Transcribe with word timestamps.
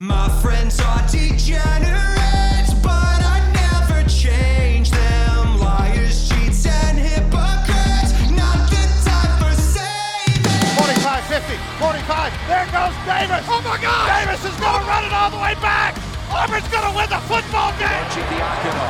My 0.00 0.30
friends 0.38 0.78
are 0.78 1.02
degenerates, 1.10 2.70
but 2.86 3.18
I 3.18 3.42
never 3.50 4.06
change 4.06 4.94
them. 4.94 5.58
Liars, 5.58 6.30
cheats, 6.30 6.70
and 6.70 6.94
hypocrites. 6.94 8.14
Not 8.30 8.62
the 8.70 8.78
time 9.02 9.34
for 9.42 9.50
saving. 9.58 10.54
45, 10.78 11.02
50, 11.42 11.50
45. 11.82 12.30
There 12.46 12.70
goes 12.70 12.94
Davis. 13.10 13.42
Oh 13.50 13.58
my 13.66 13.74
God! 13.82 14.06
Davis 14.06 14.38
is 14.46 14.54
going 14.62 14.78
to 14.78 14.86
run 14.86 15.02
it 15.02 15.10
all 15.10 15.34
the 15.34 15.42
way 15.42 15.58
back. 15.58 15.98
Auburn's 16.30 16.70
going 16.70 16.86
to 16.86 16.94
win 16.94 17.10
the 17.10 17.18
football 17.26 17.74
game. 17.82 17.90
Arcidiacono, 17.90 18.86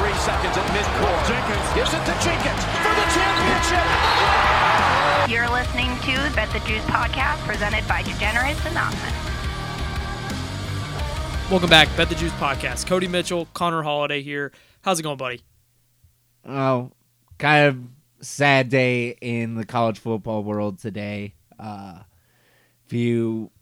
three 0.00 0.16
seconds 0.24 0.56
at 0.56 0.64
midcourt. 0.72 1.20
Jenkins 1.28 1.68
gives 1.76 1.92
it 1.92 2.00
to 2.00 2.16
Jenkins 2.24 2.64
for 2.80 2.96
the 2.96 3.04
championship. 3.12 3.84
You're 5.28 5.52
listening 5.52 5.92
to 6.08 6.16
Bet 6.32 6.48
the 6.56 6.64
Juice 6.64 6.80
podcast 6.88 7.44
presented 7.44 7.84
by 7.84 8.00
Degenerates 8.00 8.64
Anonymous. 8.64 9.25
Welcome 11.48 11.70
back, 11.70 11.88
Bet 11.96 12.08
the 12.08 12.16
Juice 12.16 12.32
podcast. 12.32 12.88
Cody 12.88 13.06
Mitchell, 13.06 13.46
Connor 13.54 13.84
Holiday 13.84 14.20
here. 14.20 14.50
How's 14.82 14.98
it 14.98 15.04
going, 15.04 15.16
buddy? 15.16 15.42
Oh, 16.44 16.90
kind 17.38 17.66
of 17.66 17.78
sad 18.20 18.68
day 18.68 19.10
in 19.20 19.54
the 19.54 19.64
college 19.64 20.00
football 20.00 20.42
world 20.42 20.80
today. 20.80 21.34
Uh, 21.56 22.00
if 22.84 22.92
you 22.92 23.52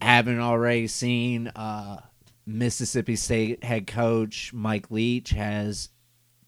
haven't 0.00 0.38
already 0.38 0.86
seen, 0.86 1.48
uh, 1.48 2.02
Mississippi 2.46 3.16
State 3.16 3.64
head 3.64 3.88
coach 3.88 4.52
Mike 4.52 4.92
Leach 4.92 5.30
has 5.30 5.88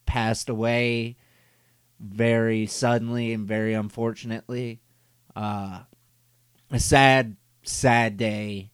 passed 0.07 0.49
away 0.49 1.17
very 1.99 2.67
suddenly 2.67 3.33
and 3.33 3.49
very 3.49 3.75
unfortunately. 3.75 4.81
Uh, 5.35 5.81
a 6.71 6.79
sad, 6.79 7.37
sad 7.65 8.17
day 8.17 8.71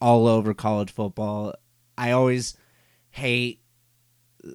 all 0.00 0.26
over 0.26 0.54
college 0.54 0.90
football. 0.90 1.54
I 1.96 2.12
always 2.12 2.56
hate 3.10 3.62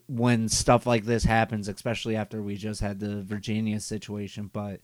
when 0.08 0.48
stuff 0.48 0.86
like 0.86 1.06
this 1.06 1.24
happens, 1.24 1.68
especially 1.68 2.16
after 2.16 2.42
we 2.42 2.56
just 2.56 2.82
had 2.82 3.00
the 3.00 3.22
Virginia 3.22 3.80
situation. 3.80 4.50
But 4.52 4.82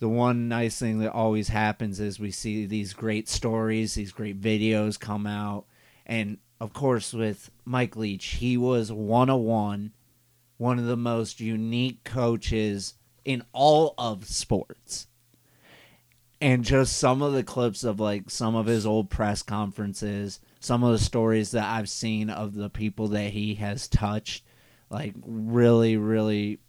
the 0.00 0.08
one 0.08 0.48
nice 0.48 0.78
thing 0.78 0.98
that 1.00 1.12
always 1.12 1.48
happens 1.48 2.00
is 2.00 2.18
we 2.18 2.30
see 2.30 2.66
these 2.66 2.92
great 2.92 3.28
stories, 3.28 3.94
these 3.94 4.12
great 4.12 4.40
videos 4.40 4.98
come 4.98 5.26
out. 5.26 5.66
And 6.06 6.38
of 6.60 6.72
course, 6.72 7.12
with 7.12 7.50
Mike 7.64 7.96
Leach, 7.96 8.24
he 8.26 8.56
was 8.56 8.90
101, 8.90 9.92
one 10.56 10.78
of 10.78 10.86
the 10.86 10.96
most 10.96 11.40
unique 11.40 12.04
coaches 12.04 12.94
in 13.24 13.44
all 13.52 13.94
of 13.98 14.26
sports 14.26 15.08
and 16.40 16.64
just 16.64 16.96
some 16.96 17.22
of 17.22 17.32
the 17.32 17.42
clips 17.42 17.84
of 17.84 17.98
like 17.98 18.30
some 18.30 18.54
of 18.54 18.66
his 18.66 18.86
old 18.86 19.10
press 19.10 19.42
conferences, 19.42 20.40
some 20.60 20.84
of 20.84 20.92
the 20.92 20.98
stories 20.98 21.50
that 21.52 21.64
I've 21.64 21.88
seen 21.88 22.30
of 22.30 22.54
the 22.54 22.70
people 22.70 23.08
that 23.08 23.30
he 23.30 23.54
has 23.56 23.88
touched, 23.88 24.44
like 24.90 25.14
really, 25.24 25.96
really 25.96 26.60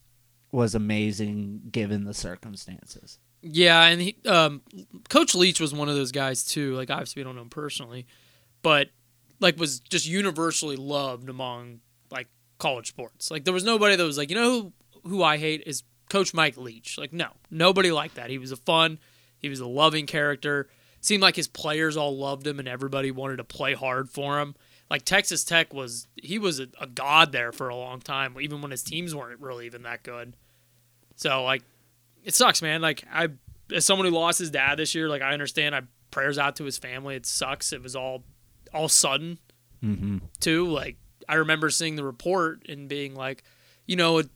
was 0.52 0.74
amazing 0.74 1.62
given 1.72 2.06
the 2.06 2.14
circumstances. 2.14 3.20
Yeah, 3.42 3.84
and 3.86 4.02
he, 4.02 4.18
um, 4.26 4.62
Coach 5.08 5.36
Leach 5.36 5.60
was 5.60 5.74
one 5.74 5.88
of 5.88 5.96
those 5.96 6.12
guys 6.12 6.44
too. 6.44 6.76
Like 6.76 6.90
obviously 6.90 7.20
we 7.20 7.24
don't 7.24 7.36
know 7.36 7.44
him 7.44 7.50
personally, 7.50 8.08
but 8.62 8.90
like 9.40 9.58
was 9.58 9.80
just 9.80 10.08
universally 10.08 10.76
loved 10.76 11.30
among 11.30 11.80
like 12.10 12.28
college 12.58 12.88
sports. 12.88 13.30
Like 13.30 13.46
there 13.46 13.54
was 13.54 13.64
nobody 13.64 13.96
that 13.96 14.04
was 14.04 14.18
like, 14.18 14.30
you 14.30 14.36
know 14.36 14.74
who 15.04 15.10
who 15.10 15.24
I 15.24 15.38
hate 15.38 15.64
is 15.66 15.84
Coach 16.10 16.34
Mike 16.34 16.58
Leach. 16.58 16.98
Like 16.98 17.14
no, 17.14 17.30
nobody 17.52 17.92
liked 17.92 18.16
that. 18.16 18.32
He 18.32 18.40
was 18.40 18.52
a 18.52 18.58
fun 18.58 18.98
he 19.40 19.50
was 19.50 19.60
a 19.60 19.68
loving 19.68 20.06
character. 20.06 20.70
Seemed 21.02 21.24
like 21.24 21.36
his 21.38 21.48
players 21.48 21.96
all 21.96 22.18
loved 22.18 22.46
him 22.46 22.60
and 22.60 22.68
everybody 22.68 23.10
wanted 23.10 23.38
to 23.38 23.44
play 23.46 23.74
hard 23.74 24.10
for 24.10 24.40
him. 24.40 24.56
Like 24.90 25.06
Texas 25.06 25.44
Tech 25.46 25.74
was, 25.74 26.08
he 26.16 26.38
was 26.40 26.60
a, 26.60 26.68
a 26.80 26.88
god 26.88 27.32
there 27.32 27.52
for 27.52 27.70
a 27.70 27.76
long 27.76 28.00
time, 28.02 28.36
even 28.42 28.62
when 28.62 28.72
his 28.72 28.84
teams 28.84 29.16
weren't 29.16 29.40
really 29.40 29.66
even 29.66 29.84
that 29.84 30.04
good. 30.04 30.36
So 31.16 31.44
like, 31.44 31.64
it 32.24 32.34
sucks, 32.36 32.62
man. 32.62 32.82
Like 32.82 33.04
I, 33.12 33.30
as 33.74 33.86
someone 33.86 34.08
who 34.08 34.14
lost 34.14 34.40
his 34.40 34.50
dad 34.52 34.78
this 34.78 34.94
year, 34.96 35.08
like 35.08 35.22
I 35.22 35.32
understand. 35.32 35.74
I 35.76 35.82
prayers 36.12 36.38
out 36.40 36.56
to 36.56 36.64
his 36.64 36.78
family. 36.80 37.16
It 37.16 37.26
sucks. 37.26 37.72
It 37.72 37.84
was 37.84 37.96
all, 37.96 38.24
all 38.74 38.90
sudden, 38.90 39.38
Mm-hmm. 39.84 40.18
too. 40.42 40.68
Like 40.68 40.98
I 41.30 41.36
remember 41.36 41.70
seeing 41.70 41.96
the 41.96 42.04
report 42.04 42.66
and 42.68 42.90
being 42.90 43.16
like, 43.16 43.44
you 43.86 43.96
know, 43.96 44.18
it, 44.18 44.30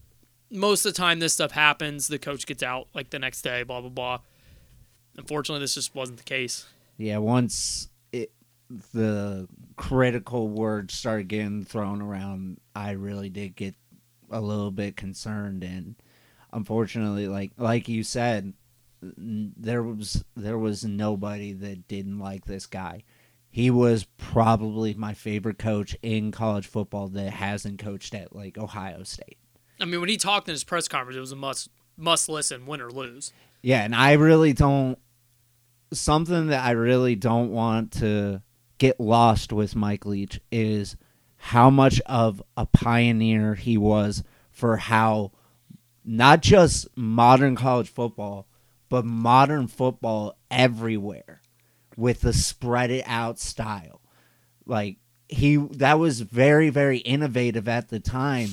most 0.50 0.86
of 0.86 0.94
the 0.94 0.96
time 0.96 1.18
this 1.18 1.34
stuff 1.34 1.50
happens, 1.50 2.08
the 2.08 2.18
coach 2.18 2.46
gets 2.46 2.62
out 2.62 2.88
like 2.94 3.10
the 3.10 3.18
next 3.18 3.42
day, 3.42 3.62
blah 3.64 3.80
blah 3.82 3.90
blah. 3.90 4.18
Unfortunately, 5.16 5.60
this 5.60 5.74
just 5.74 5.94
wasn't 5.94 6.18
the 6.18 6.24
case. 6.24 6.66
Yeah, 6.96 7.18
once 7.18 7.88
it 8.12 8.32
the 8.92 9.48
critical 9.76 10.48
words 10.48 10.94
started 10.94 11.28
getting 11.28 11.64
thrown 11.64 12.02
around, 12.02 12.60
I 12.74 12.92
really 12.92 13.28
did 13.28 13.56
get 13.56 13.74
a 14.30 14.40
little 14.40 14.70
bit 14.70 14.96
concerned 14.96 15.62
and 15.62 15.94
unfortunately 16.52 17.28
like 17.28 17.52
like 17.58 17.88
you 17.88 18.02
said 18.02 18.54
there 19.16 19.82
was 19.82 20.24
there 20.34 20.58
was 20.58 20.84
nobody 20.84 21.52
that 21.52 21.86
didn't 21.88 22.18
like 22.18 22.44
this 22.46 22.66
guy. 22.66 23.02
He 23.50 23.70
was 23.70 24.04
probably 24.16 24.94
my 24.94 25.14
favorite 25.14 25.58
coach 25.58 25.96
in 26.02 26.32
college 26.32 26.66
football 26.66 27.08
that 27.08 27.30
hasn't 27.30 27.78
coached 27.78 28.14
at 28.14 28.34
like 28.34 28.58
Ohio 28.58 29.02
State. 29.04 29.38
I 29.80 29.84
mean, 29.84 30.00
when 30.00 30.08
he 30.08 30.16
talked 30.16 30.48
in 30.48 30.52
his 30.52 30.64
press 30.64 30.88
conference, 30.88 31.16
it 31.16 31.20
was 31.20 31.32
a 31.32 31.36
must 31.36 31.68
must 31.96 32.28
listen, 32.28 32.66
win 32.66 32.80
or 32.80 32.90
lose. 32.90 33.32
Yeah, 33.62 33.84
and 33.84 33.94
I 33.94 34.12
really 34.12 34.52
don't 34.52 34.98
something 35.94 36.48
that 36.48 36.64
I 36.64 36.72
really 36.72 37.14
don't 37.14 37.50
want 37.50 37.92
to 37.94 38.42
get 38.78 39.00
lost 39.00 39.52
with 39.52 39.76
Mike 39.76 40.06
Leach 40.06 40.40
is 40.50 40.96
how 41.36 41.70
much 41.70 42.00
of 42.06 42.42
a 42.56 42.66
pioneer 42.66 43.54
he 43.54 43.76
was 43.76 44.22
for 44.50 44.76
how 44.76 45.32
not 46.04 46.42
just 46.42 46.88
modern 46.96 47.56
college 47.56 47.88
football, 47.88 48.46
but 48.88 49.04
modern 49.04 49.66
football 49.66 50.36
everywhere 50.50 51.40
with 51.96 52.22
the 52.22 52.32
spread 52.32 52.90
it 52.90 53.04
out 53.06 53.38
style. 53.38 54.00
Like 54.66 54.98
he 55.28 55.56
that 55.56 55.98
was 55.98 56.20
very 56.20 56.70
very 56.70 56.98
innovative 56.98 57.66
at 57.66 57.88
the 57.88 57.98
time 58.00 58.50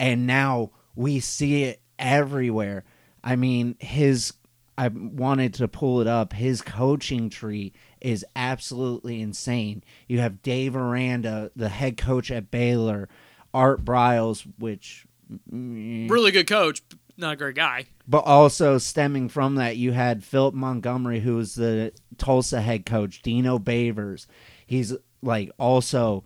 and 0.00 0.26
now 0.26 0.70
we 0.94 1.20
see 1.20 1.64
it 1.64 1.80
everywhere. 1.98 2.84
I 3.22 3.36
mean, 3.36 3.76
his 3.78 4.32
I 4.78 4.88
wanted 4.88 5.54
to 5.54 5.66
pull 5.68 6.00
it 6.00 6.06
up. 6.06 6.32
His 6.32 6.62
coaching 6.62 7.28
tree 7.30 7.72
is 8.00 8.24
absolutely 8.36 9.20
insane. 9.20 9.82
You 10.06 10.20
have 10.20 10.40
Dave 10.40 10.76
Aranda, 10.76 11.50
the 11.56 11.68
head 11.68 11.96
coach 11.96 12.30
at 12.30 12.50
Baylor, 12.52 13.08
Art 13.52 13.84
Briles, 13.84 14.46
which 14.58 15.04
mm, 15.52 16.08
Really 16.08 16.30
good 16.30 16.46
coach, 16.46 16.80
not 17.16 17.32
a 17.32 17.36
great 17.36 17.56
guy. 17.56 17.86
but 18.06 18.24
also 18.24 18.78
stemming 18.78 19.28
from 19.28 19.56
that, 19.56 19.76
you 19.76 19.90
had 19.90 20.22
Philip 20.22 20.54
Montgomery, 20.54 21.20
who 21.20 21.34
was 21.34 21.56
the 21.56 21.92
Tulsa 22.16 22.60
head 22.60 22.86
coach, 22.86 23.20
Dino 23.20 23.58
Babers. 23.58 24.26
He's 24.64 24.94
like 25.22 25.50
also 25.58 26.22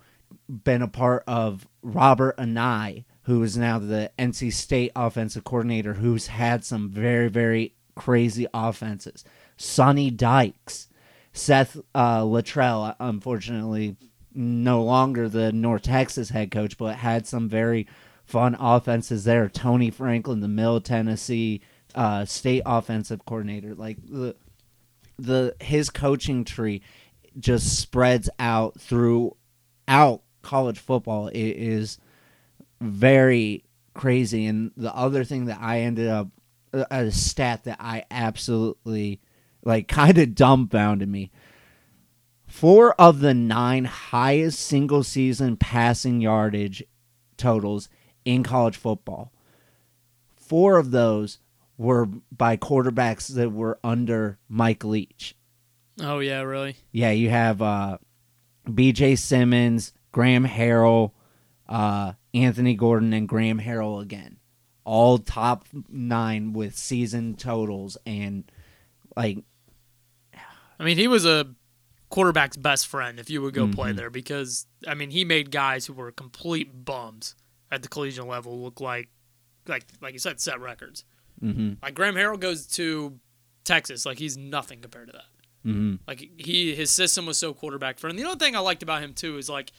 been 0.46 0.82
a 0.82 0.88
part 0.88 1.24
of 1.26 1.66
Robert 1.82 2.36
Anae, 2.36 3.04
who 3.22 3.42
is 3.42 3.56
now 3.56 3.78
the 3.78 4.10
NC 4.18 4.52
State 4.52 4.92
offensive 4.94 5.44
coordinator, 5.44 5.94
who's 5.94 6.26
had 6.26 6.64
some 6.66 6.90
very, 6.90 7.28
very 7.28 7.74
crazy 7.94 8.46
offenses. 8.52 9.24
Sonny 9.56 10.10
Dykes, 10.10 10.88
Seth 11.32 11.76
uh, 11.94 12.20
Littrell, 12.22 12.94
unfortunately, 12.98 13.96
no 14.34 14.82
longer 14.82 15.28
the 15.28 15.52
North 15.52 15.82
Texas 15.82 16.30
head 16.30 16.50
coach, 16.50 16.76
but 16.78 16.96
had 16.96 17.26
some 17.26 17.48
very 17.48 17.86
fun 18.24 18.56
offenses 18.58 19.24
there. 19.24 19.48
Tony 19.48 19.90
Franklin, 19.90 20.40
the 20.40 20.48
Middle 20.48 20.80
Tennessee 20.80 21.60
uh, 21.94 22.24
State 22.24 22.62
offensive 22.64 23.24
coordinator, 23.24 23.74
like 23.74 23.98
the 24.06 24.34
the 25.18 25.54
his 25.60 25.90
coaching 25.90 26.44
tree 26.44 26.82
just 27.38 27.78
spreads 27.78 28.28
out 28.38 28.80
throughout 28.80 30.22
college 30.42 30.78
football. 30.78 31.28
It 31.28 31.36
is 31.36 31.98
very 32.80 33.64
crazy. 33.94 34.46
And 34.46 34.72
the 34.76 34.94
other 34.94 35.24
thing 35.24 35.46
that 35.46 35.58
I 35.60 35.80
ended 35.80 36.08
up 36.08 36.28
a 36.72 36.86
a 36.90 37.10
stat 37.10 37.64
that 37.64 37.78
I 37.80 38.04
absolutely 38.10 39.20
like 39.64 39.88
kind 39.88 40.18
of 40.18 40.34
dumbfounded 40.34 41.08
me. 41.08 41.30
Four 42.46 42.94
of 43.00 43.20
the 43.20 43.32
nine 43.34 43.86
highest 43.86 44.60
single 44.60 45.02
season 45.02 45.56
passing 45.56 46.20
yardage 46.20 46.84
totals 47.36 47.88
in 48.24 48.42
college 48.42 48.76
football. 48.76 49.32
Four 50.36 50.76
of 50.76 50.90
those 50.90 51.38
were 51.78 52.06
by 52.06 52.56
quarterbacks 52.56 53.34
that 53.34 53.52
were 53.52 53.78
under 53.82 54.38
Mike 54.48 54.84
Leach. 54.84 55.34
Oh 56.00 56.18
yeah, 56.18 56.42
really. 56.42 56.76
Yeah, 56.90 57.10
you 57.10 57.30
have 57.30 57.62
uh, 57.62 57.98
B.J. 58.72 59.16
Symons, 59.16 59.92
Graham 60.10 60.46
Harrell, 60.46 61.12
uh, 61.68 62.12
Anthony 62.34 62.74
Gordon, 62.74 63.12
and 63.12 63.28
Graham 63.28 63.60
Harrell 63.60 64.00
again, 64.02 64.38
all 64.84 65.18
top 65.18 65.66
nine 65.88 66.52
with 66.52 66.76
season 66.76 67.34
totals 67.36 67.96
and 68.06 68.44
like 69.16 69.38
I 70.78 70.84
mean, 70.84 70.96
he 70.98 71.06
was 71.06 71.24
a 71.24 71.46
quarterback's 72.08 72.56
best 72.56 72.86
friend 72.88 73.18
if 73.20 73.30
you 73.30 73.40
would 73.40 73.54
go 73.54 73.64
Mm-hmm. 73.64 73.72
play 73.74 73.92
there 73.92 74.10
because 74.10 74.66
I 74.86 74.94
mean 74.94 75.10
he 75.10 75.24
made 75.24 75.50
guys 75.50 75.86
who 75.86 75.92
were 75.92 76.10
complete 76.10 76.84
bums 76.84 77.34
at 77.70 77.82
the 77.82 77.88
collegiate 77.88 78.26
level 78.26 78.60
look 78.60 78.80
like 78.80 79.08
like 79.66 79.84
like 80.00 80.12
you 80.12 80.18
said 80.18 80.40
set 80.40 80.60
records. 80.60 81.04
Mm-hmm. 81.42 81.74
Like 81.82 81.94
Graham 81.94 82.14
Harrell 82.16 82.38
goes 82.38 82.66
to 82.68 83.18
Texas 83.64 84.04
like 84.04 84.18
he's 84.18 84.36
nothing 84.36 84.80
compared 84.80 85.06
to 85.08 85.12
that. 85.12 85.24
Mm-hmm. 85.68 85.94
Like 86.06 86.28
he 86.38 86.74
his 86.74 86.90
system 86.90 87.26
was 87.26 87.38
so 87.38 87.54
quarterback 87.54 87.98
friendly. 87.98 88.22
The 88.22 88.28
other 88.28 88.38
thing 88.44 88.56
I 88.56 88.58
liked 88.58 88.82
about 88.82 89.02
him 89.02 89.14
too 89.14 89.38
is 89.38 89.48
like 89.48 89.70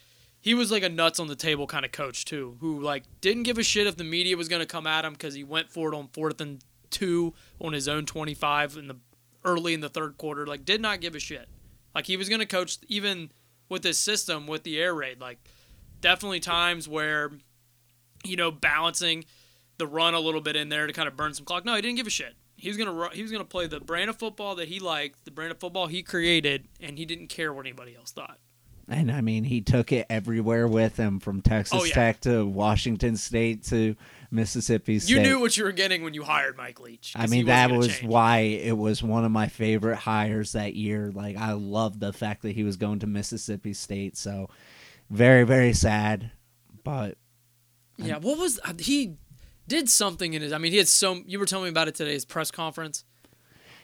he 0.44 0.54
was 0.54 0.72
like 0.72 0.84
a 0.84 0.90
nuts 0.90 1.22
on 1.22 1.28
the 1.28 1.38
table 1.38 1.68
kind 1.68 1.86
of 1.86 1.94
coach 1.94 2.26
too, 2.26 2.58
who 2.60 2.82
like 2.82 3.04
didn't 3.22 3.44
give 3.44 3.58
a 3.58 3.64
shit 3.64 3.88
if 3.88 3.96
the 3.96 4.04
media 4.04 4.36
was 4.36 4.50
going 4.50 4.60
to 4.60 4.66
come 4.66 4.86
at 4.86 5.06
him 5.06 5.14
because 5.14 5.34
he 5.34 5.44
went 5.44 5.72
for 5.72 5.94
it 5.94 5.96
on 5.96 6.10
fourth 6.10 6.42
and 6.42 6.62
two 6.90 7.34
on 7.62 7.72
his 7.72 7.88
own 7.88 8.06
twenty 8.06 8.34
five 8.34 8.76
in 8.76 8.90
the 8.90 8.98
early 9.46 9.74
in 9.74 9.80
the 9.80 9.88
third 9.88 10.18
quarter. 10.18 10.46
Like 10.46 10.66
did 10.66 10.82
not 10.82 11.00
give 11.00 11.16
a 11.16 11.20
shit. 11.20 11.48
Like 11.96 12.08
he 12.08 12.18
was 12.18 12.28
going 12.28 12.42
to 12.42 12.46
coach 12.46 12.78
even 12.90 13.32
with 13.70 13.86
his 13.86 13.98
system 13.98 14.46
with 14.46 14.64
the 14.64 14.78
air 14.82 14.94
raid. 14.94 15.22
Like 15.22 15.40
definitely 16.02 16.42
times 16.42 16.90
where 16.90 17.32
you 18.26 18.36
know 18.36 18.52
balancing 18.52 19.24
the 19.78 19.88
run 19.88 20.14
a 20.14 20.20
little 20.20 20.42
bit 20.42 20.58
in 20.58 20.68
there 20.68 20.88
to 20.88 20.92
kind 20.92 21.08
of 21.08 21.16
burn 21.16 21.34
some 21.34 21.46
clock. 21.46 21.64
No, 21.64 21.74
he 21.74 21.82
didn't 21.82 21.96
give 21.96 22.08
a 22.08 22.10
shit. 22.10 22.34
He 22.58 22.68
was 22.68 22.76
gonna 22.76 23.10
he 23.14 23.22
was 23.22 23.32
gonna 23.32 23.46
play 23.46 23.68
the 23.68 23.80
brand 23.80 24.10
of 24.10 24.18
football 24.18 24.56
that 24.56 24.68
he 24.68 24.82
liked, 24.82 25.24
the 25.24 25.32
brand 25.32 25.52
of 25.52 25.60
football 25.62 25.88
he 25.88 26.04
created, 26.04 26.68
and 26.82 26.98
he 26.98 27.06
didn't 27.06 27.28
care 27.28 27.54
what 27.54 27.66
anybody 27.66 27.96
else 27.96 28.12
thought. 28.12 28.40
And 28.90 29.12
I 29.12 29.22
mean, 29.22 29.46
he 29.46 29.62
took 29.62 29.92
it 29.92 30.06
everywhere 30.10 30.68
with 30.68 30.98
him 30.98 31.20
from 31.20 31.42
Texas 31.42 31.80
Oh, 31.82 31.86
yeah. 31.86 31.94
Tech 31.94 32.22
to 32.22 32.46
Washington 32.46 33.16
State 33.16 33.64
to 33.66 33.96
Mississippi 34.30 35.00
State. 35.00 35.14
You 35.14 35.22
knew 35.22 35.40
what 35.40 35.56
you 35.56 35.64
were 35.64 35.72
getting 35.72 36.04
when 36.04 36.14
you 36.14 36.24
hired 36.24 36.58
Mike 36.58 36.82
Leach. 36.82 37.14
I 37.16 37.28
mean, 37.28 37.46
that 37.46 37.72
was 37.72 37.88
change. 37.88 38.10
why 38.10 38.40
it 38.40 38.78
was 38.78 39.02
one 39.02 39.24
of 39.24 39.32
my 39.32 39.48
favorite 39.48 39.96
hires 39.96 40.52
that 40.52 40.76
year. 40.76 41.12
Like, 41.14 41.38
I 41.38 41.54
loved 41.54 42.00
the 42.00 42.12
fact 42.12 42.42
that 42.42 42.52
he 42.52 42.64
was 42.64 42.76
going 42.76 43.00
to 43.00 43.08
Mississippi 43.08 43.74
State. 43.74 44.18
So, 44.18 44.50
very, 45.10 45.44
very 45.44 45.74
sad. 45.74 46.32
But 46.84 47.18
Yeah, 47.98 48.18
what 48.18 48.38
was 48.38 48.60
he 48.80 49.16
did 49.68 49.90
something 49.90 50.34
in 50.34 50.42
his? 50.42 50.52
I 50.52 50.58
mean, 50.58 50.74
he 50.74 50.78
had 50.78 50.88
so. 50.90 51.22
You 51.26 51.40
were 51.40 51.46
telling 51.46 51.66
me 51.66 51.70
about 51.70 51.88
it 51.88 51.96
today. 51.96 52.14
His 52.14 52.26
press 52.26 52.52
conference. 52.52 53.06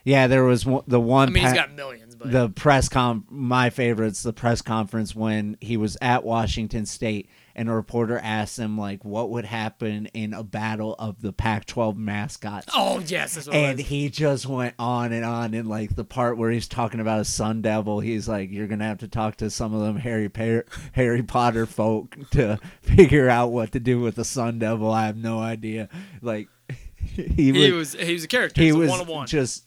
Yeah, 0.10 0.28
there 0.28 0.44
was 0.44 0.66
one, 0.66 0.84
the 0.88 1.00
I 1.00 1.04
one. 1.04 1.32
mean, 1.34 1.44
he's 1.44 1.52
pa- 1.54 1.58
got 1.60 1.74
millions, 1.74 2.16
but 2.16 2.32
the 2.32 2.50
press 2.50 2.90
com 2.90 3.26
my 3.30 3.70
favorite's 3.70 4.24
the 4.24 4.34
press 4.34 4.62
conference 4.62 5.16
when 5.16 5.58
he 5.62 5.78
was 5.78 5.98
at 6.02 6.24
Washington 6.24 6.86
State 6.86 7.30
and 7.56 7.68
a 7.70 7.74
reporter 7.74 8.18
asked 8.24 8.58
him 8.58 8.78
like 8.78 9.04
what 9.04 9.30
would 9.32 9.44
happen 9.46 10.06
in 10.14 10.34
a 10.34 10.44
battle 10.44 10.96
of 10.98 11.22
the 11.22 11.34
Pac-12 11.34 11.98
mascots. 11.98 12.68
oh 12.74 13.00
yes, 13.06 13.36
that's 13.36 13.48
what 13.48 13.56
it 13.56 13.60
And 13.60 13.78
was. 13.80 13.88
he 13.88 14.10
just 14.10 14.46
went 14.46 14.76
on 14.80 15.12
and 15.12 15.26
on 15.26 15.54
in 15.54 15.68
like 15.68 15.96
the 15.96 16.06
part 16.06 16.38
where 16.38 16.52
he's 16.52 16.68
talking 16.68 17.00
about 17.02 17.20
a 17.20 17.26
Sun 17.26 17.62
Devil. 17.62 18.00
He's 18.00 18.28
like, 18.30 18.50
"You're 18.52 18.68
gonna 18.68 18.86
have 18.86 19.00
to 19.00 19.08
talk 19.08 19.36
to 19.38 19.50
some 19.50 19.74
of 19.74 19.82
them 19.82 19.98
Harry 19.98 20.30
pa- 20.30 20.62
Harry 20.94 21.24
Potter 21.24 21.66
folk 21.66 22.16
to 22.32 22.60
figure 22.82 23.30
out 23.30 23.52
what 23.52 23.72
to 23.74 23.80
do 23.80 24.00
with 24.00 24.16
the 24.16 24.26
Sun 24.26 24.60
Devil." 24.60 24.92
I 24.92 25.06
have 25.08 25.18
no 25.18 25.40
idea. 25.40 25.90
Like 26.22 26.48
he, 26.98 27.52
he 27.52 27.72
was, 27.74 27.96
was 27.96 28.08
he 28.08 28.14
was 28.14 28.24
a 28.24 28.28
character. 28.28 28.62
he 28.62 28.68
He 28.68 28.74
was 28.74 28.90
one. 29.06 29.28
just 29.28 29.66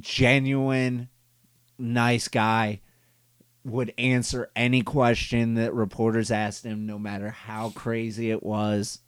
genuine, 0.00 1.08
nice 1.78 2.28
guy. 2.28 2.80
Would 3.64 3.92
answer 3.98 4.48
any 4.54 4.82
question 4.82 5.54
that 5.54 5.74
reporters 5.74 6.30
asked 6.30 6.64
him, 6.64 6.86
no 6.86 7.00
matter 7.00 7.30
how 7.30 7.70
crazy 7.70 8.30
it 8.30 8.42
was. 8.44 9.00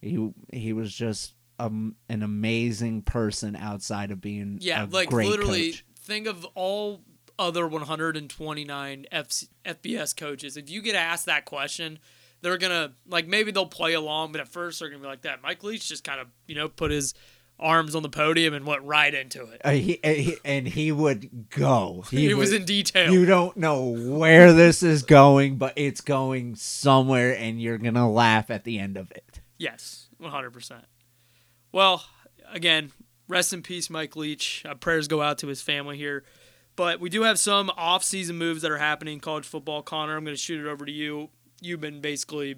He 0.00 0.30
he 0.52 0.72
was 0.72 0.94
just 0.94 1.32
um, 1.58 1.96
an 2.08 2.22
amazing 2.22 3.02
person 3.02 3.56
outside 3.56 4.12
of 4.12 4.20
being 4.20 4.58
Yeah, 4.60 4.84
a 4.84 4.86
like 4.86 5.10
literally 5.12 5.72
coach. 5.72 5.84
think 5.98 6.26
of 6.28 6.44
all 6.54 7.00
other 7.40 7.66
129 7.66 9.06
F- 9.10 9.44
FBS 9.64 10.16
coaches. 10.16 10.56
If 10.56 10.70
you 10.70 10.80
get 10.82 10.94
asked 10.94 11.26
that 11.26 11.44
question, 11.44 11.98
they're 12.40 12.58
gonna 12.58 12.92
like 13.08 13.26
maybe 13.26 13.50
they'll 13.50 13.66
play 13.66 13.94
along, 13.94 14.30
but 14.32 14.40
at 14.40 14.48
first 14.48 14.78
they're 14.78 14.88
gonna 14.90 15.00
be 15.02 15.06
like 15.08 15.22
that. 15.22 15.42
Mike 15.42 15.64
Leach 15.64 15.88
just 15.88 16.04
kind 16.04 16.20
of 16.20 16.28
you 16.46 16.54
know 16.54 16.68
put 16.68 16.90
his 16.90 17.14
arms 17.58 17.94
on 17.94 18.02
the 18.02 18.08
podium 18.08 18.52
and 18.54 18.66
went 18.66 18.82
right 18.82 19.14
into 19.14 19.44
it. 19.46 19.60
Uh, 19.64 19.70
he, 19.72 20.00
uh, 20.02 20.08
he- 20.08 20.36
and 20.44 20.66
he 20.66 20.90
would 20.92 21.48
go. 21.50 22.04
He, 22.10 22.32
was 22.34 22.50
would- 22.50 22.60
in 22.62 22.66
detail. 22.66 23.12
You 23.12 23.24
don't 23.26 23.56
know 23.56 23.84
where 23.84 24.52
this 24.52 24.82
is 24.82 25.02
going, 25.02 25.56
but 25.56 25.72
it's 25.76 26.00
going 26.00 26.56
somewhere, 26.56 27.36
and 27.36 27.60
you're 27.62 27.78
gonna 27.78 28.10
laugh 28.10 28.50
at 28.50 28.64
the 28.64 28.78
end 28.78 28.96
of 28.96 29.10
it. 29.12 29.40
Yes, 29.58 30.08
100%. 30.20 30.82
Well, 31.72 32.04
again, 32.52 32.92
rest 33.28 33.52
in 33.52 33.62
peace, 33.62 33.88
Mike 33.88 34.16
Leach. 34.16 34.64
Uh, 34.68 34.74
prayers 34.74 35.08
go 35.08 35.22
out 35.22 35.38
to 35.38 35.46
his 35.46 35.62
family 35.62 35.96
here. 35.96 36.24
But 36.76 36.98
we 36.98 37.08
do 37.08 37.22
have 37.22 37.38
some 37.38 37.70
off-season 37.76 38.36
moves 38.36 38.62
that 38.62 38.70
are 38.72 38.78
happening 38.78 39.14
in 39.14 39.20
college 39.20 39.46
football. 39.46 39.80
Connor, 39.80 40.16
I'm 40.16 40.24
going 40.24 40.34
to 40.36 40.40
shoot 40.42 40.64
it 40.64 40.68
over 40.68 40.84
to 40.84 40.90
you. 40.90 41.30
You've 41.60 41.80
been 41.80 42.00
basically 42.00 42.56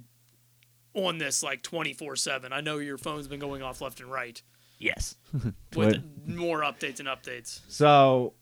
on 0.95 1.19
this 1.19 1.43
like 1.43 1.63
24/7. 1.63 2.51
I 2.51 2.63
know 2.63 2.79
your 2.79 2.97
phone's 2.97 3.29
been 3.29 3.41
going 3.41 3.61
off 3.63 3.83
left 3.83 4.01
and 4.01 4.11
right 4.11 4.41
Yes. 4.79 5.17
with 5.77 6.03
more 6.27 6.61
updates 6.63 7.01
and 7.01 7.09
updates. 7.09 7.61
So, 7.69 8.35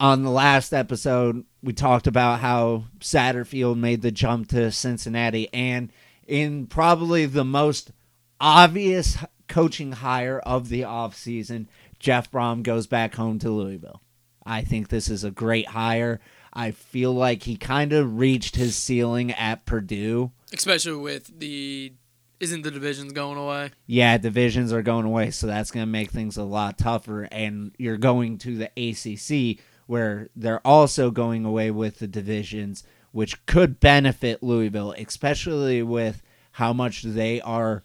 on 0.00 0.22
the 0.22 0.30
last 0.30 0.72
episode, 0.72 1.44
we 1.62 1.72
talked 1.72 2.06
about 2.06 2.40
how 2.40 2.84
Satterfield 3.00 3.78
made 3.78 4.02
the 4.02 4.10
jump 4.10 4.48
to 4.48 4.70
Cincinnati, 4.70 5.52
and 5.52 5.90
in 6.26 6.66
probably 6.66 7.26
the 7.26 7.44
most 7.44 7.92
obvious 8.40 9.16
coaching 9.48 9.92
hire 9.92 10.38
of 10.40 10.68
the 10.68 10.82
offseason, 10.82 11.66
Jeff 11.98 12.30
Brohm 12.30 12.62
goes 12.62 12.86
back 12.86 13.14
home 13.14 13.38
to 13.38 13.50
Louisville. 13.50 14.02
I 14.44 14.62
think 14.62 14.88
this 14.88 15.08
is 15.08 15.24
a 15.24 15.30
great 15.30 15.68
hire. 15.68 16.20
I 16.52 16.70
feel 16.70 17.12
like 17.12 17.42
he 17.42 17.56
kind 17.56 17.92
of 17.92 18.18
reached 18.18 18.56
his 18.56 18.76
ceiling 18.76 19.32
at 19.32 19.66
Purdue. 19.66 20.32
Especially 20.52 20.96
with 20.96 21.38
the 21.38 21.92
isn't 22.40 22.62
the 22.62 22.70
divisions 22.70 23.12
going 23.12 23.38
away? 23.38 23.70
yeah, 23.86 24.18
divisions 24.18 24.72
are 24.72 24.82
going 24.82 25.06
away, 25.06 25.30
so 25.30 25.46
that's 25.46 25.70
going 25.70 25.86
to 25.86 25.90
make 25.90 26.10
things 26.10 26.36
a 26.36 26.42
lot 26.42 26.78
tougher. 26.78 27.22
And 27.30 27.72
you're 27.78 27.96
going 27.96 28.38
to 28.38 28.56
the 28.56 28.70
ACC, 28.76 29.58
where 29.86 30.28
they're 30.36 30.66
also 30.66 31.10
going 31.10 31.44
away 31.44 31.70
with 31.70 31.98
the 31.98 32.08
divisions, 32.08 32.84
which 33.12 33.44
could 33.46 33.80
benefit 33.80 34.42
Louisville, 34.42 34.92
especially 34.92 35.82
with 35.82 36.22
how 36.52 36.72
much 36.72 37.02
they 37.02 37.40
are 37.40 37.82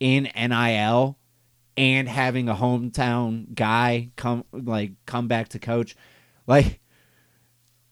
in 0.00 0.28
NIL 0.36 1.18
and 1.76 2.08
having 2.08 2.48
a 2.48 2.54
hometown 2.54 3.52
guy 3.54 4.10
come 4.16 4.44
like 4.52 4.92
come 5.06 5.28
back 5.28 5.48
to 5.48 5.58
coach. 5.58 5.96
Like 6.46 6.80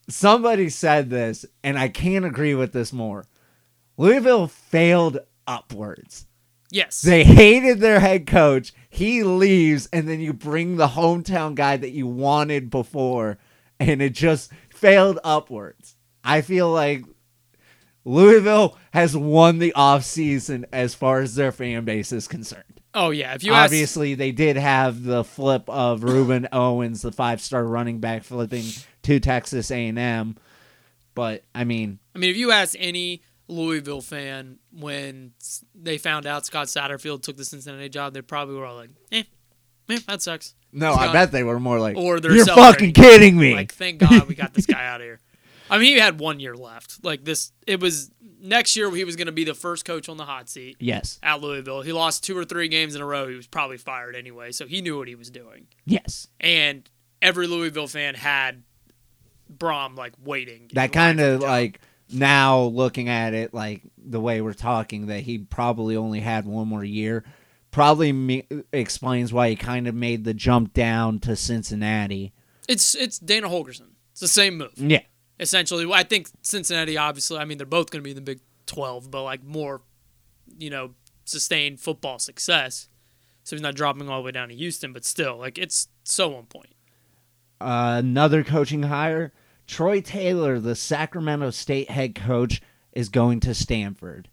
somebody 0.08 0.68
said 0.68 1.10
this, 1.10 1.44
and 1.62 1.78
I 1.78 1.88
can't 1.88 2.24
agree 2.24 2.54
with 2.54 2.72
this 2.72 2.92
more. 2.92 3.24
Louisville 3.96 4.46
failed 4.48 5.18
upwards. 5.46 6.26
Yes. 6.70 7.02
They 7.02 7.22
hated 7.24 7.80
their 7.80 8.00
head 8.00 8.26
coach. 8.26 8.72
He 8.88 9.22
leaves, 9.22 9.88
and 9.92 10.08
then 10.08 10.20
you 10.20 10.32
bring 10.32 10.76
the 10.76 10.88
hometown 10.88 11.54
guy 11.54 11.76
that 11.76 11.90
you 11.90 12.06
wanted 12.06 12.70
before, 12.70 13.38
and 13.78 14.00
it 14.00 14.14
just 14.14 14.50
failed 14.70 15.18
upwards. 15.22 15.96
I 16.24 16.40
feel 16.40 16.70
like 16.70 17.04
Louisville 18.04 18.78
has 18.92 19.16
won 19.16 19.58
the 19.58 19.72
offseason 19.76 20.64
as 20.72 20.94
far 20.94 21.20
as 21.20 21.34
their 21.34 21.52
fan 21.52 21.84
base 21.84 22.10
is 22.12 22.26
concerned. 22.26 22.80
oh 22.94 23.10
yeah, 23.10 23.34
if 23.34 23.44
you 23.44 23.52
ask 23.52 23.66
Obviously, 23.66 24.14
they 24.14 24.32
did 24.32 24.56
have 24.56 25.04
the 25.04 25.24
flip 25.24 25.68
of 25.68 26.00
Rueben 26.00 26.48
Owens, 26.52 27.02
the 27.02 27.12
five-star 27.12 27.64
running 27.64 28.00
back, 28.00 28.24
flipping 28.24 28.64
to 29.02 29.20
Texas 29.20 29.70
A&M. 29.70 30.36
But 31.14 31.44
I 31.54 31.64
mean, 31.64 31.98
I 32.14 32.18
mean, 32.18 32.30
if 32.30 32.36
you 32.36 32.50
ask 32.50 32.74
any 32.78 33.22
Louisville 33.48 34.00
fan 34.00 34.58
when 34.72 35.32
they 35.74 35.98
found 35.98 36.26
out 36.26 36.46
Scott 36.46 36.68
Satterfield 36.68 37.22
took 37.22 37.36
the 37.36 37.44
Cincinnati 37.44 37.88
job, 37.88 38.14
they 38.14 38.22
probably 38.22 38.54
were 38.54 38.66
all 38.66 38.76
like, 38.76 38.90
"Eh, 39.10 39.24
eh 39.88 39.98
that 40.06 40.22
sucks." 40.22 40.54
no, 40.72 40.92
Scott- 40.92 41.08
I 41.08 41.12
bet 41.12 41.32
they 41.32 41.42
were 41.42 41.60
more 41.60 41.78
like, 41.78 41.96
Or 41.96 42.20
they're 42.20 42.32
"You're 42.32 42.46
fucking 42.46 42.92
kidding 42.92 43.36
me!" 43.36 43.54
Like, 43.54 43.72
thank 43.72 43.98
God 43.98 44.26
we 44.28 44.34
got 44.34 44.54
this 44.54 44.66
guy 44.66 44.86
out 44.86 45.00
of 45.00 45.06
here. 45.06 45.20
I 45.70 45.78
mean, 45.78 45.94
he 45.94 46.00
had 46.00 46.18
one 46.20 46.38
year 46.38 46.54
left. 46.54 47.02
Like 47.04 47.24
this, 47.24 47.52
it 47.66 47.80
was 47.80 48.10
next 48.40 48.76
year 48.76 48.90
he 48.94 49.04
was 49.04 49.16
going 49.16 49.26
to 49.26 49.32
be 49.32 49.44
the 49.44 49.54
first 49.54 49.84
coach 49.84 50.08
on 50.08 50.16
the 50.18 50.24
hot 50.24 50.48
seat 50.48 50.76
yes, 50.80 51.18
at 51.22 51.40
Louisville. 51.40 51.80
He 51.82 51.92
lost 51.92 52.24
two 52.24 52.36
or 52.36 52.44
three 52.44 52.68
games 52.68 52.94
in 52.94 53.00
a 53.00 53.06
row. 53.06 53.28
He 53.28 53.36
was 53.36 53.46
probably 53.46 53.78
fired 53.78 54.14
anyway, 54.14 54.52
so 54.52 54.66
he 54.66 54.82
knew 54.82 54.98
what 54.98 55.08
he 55.08 55.14
was 55.14 55.30
doing. 55.30 55.68
yes. 55.86 56.28
And 56.40 56.88
every 57.22 57.46
Louisville 57.46 57.86
fan 57.86 58.14
had 58.14 58.64
Brohm 59.56 59.96
like 59.96 60.12
waiting. 60.22 60.70
that 60.74 60.92
kind 60.92 61.20
of 61.20 61.40
like 61.40 61.80
now 62.12 62.60
looking 62.62 63.08
at 63.08 63.34
it 63.34 63.52
like 63.54 63.82
the 63.96 64.20
way 64.20 64.40
we're 64.40 64.52
talking 64.52 65.06
that 65.06 65.20
he 65.20 65.38
probably 65.38 65.96
only 65.96 66.20
had 66.20 66.44
one 66.44 66.68
more 66.68 66.84
year 66.84 67.24
probably 67.70 68.12
me- 68.12 68.46
explains 68.72 69.32
why 69.32 69.48
he 69.48 69.56
kind 69.56 69.88
of 69.88 69.94
made 69.94 70.24
the 70.24 70.34
jump 70.34 70.72
down 70.74 71.18
to 71.20 71.34
Cincinnati. 71.34 72.32
it's 72.68 72.94
it's 72.94 73.18
Dana 73.18 73.48
Holgorsen. 73.48 73.88
It's 74.12 74.20
the 74.20 74.28
same 74.28 74.58
move. 74.58 74.72
Yeah. 74.76 75.00
essentially. 75.40 75.90
I 75.90 76.02
think 76.02 76.28
Cincinnati, 76.42 76.96
obviously, 76.98 77.38
I 77.38 77.46
mean, 77.46 77.56
they're 77.58 77.66
both 77.66 77.90
going 77.90 78.00
to 78.00 78.04
be 78.04 78.10
in 78.10 78.16
the 78.16 78.20
Big 78.20 78.40
12, 78.66 79.10
but 79.10 79.22
like 79.24 79.42
more, 79.42 79.80
you 80.58 80.68
know, 80.70 80.90
sustained 81.24 81.80
football 81.80 82.18
success. 82.18 82.88
So 83.42 83.56
he's 83.56 83.62
not 83.62 83.74
dropping 83.74 84.08
all 84.08 84.18
the 84.20 84.26
way 84.26 84.32
down 84.32 84.50
to 84.50 84.54
Houston, 84.54 84.92
but 84.92 85.04
still, 85.04 85.38
like, 85.38 85.58
it's 85.58 85.88
so 86.04 86.36
on 86.36 86.44
point. 86.44 86.74
Uh, 87.60 87.96
another 87.98 88.44
coaching 88.44 88.84
hire, 88.84 89.32
Troy 89.66 90.00
Taylor, 90.00 90.58
the 90.58 90.74
Sacramento 90.74 91.50
State 91.50 91.90
head 91.90 92.14
coach, 92.14 92.60
is 92.92 93.08
going 93.08 93.40
to 93.40 93.54
Stanford. 93.54 94.28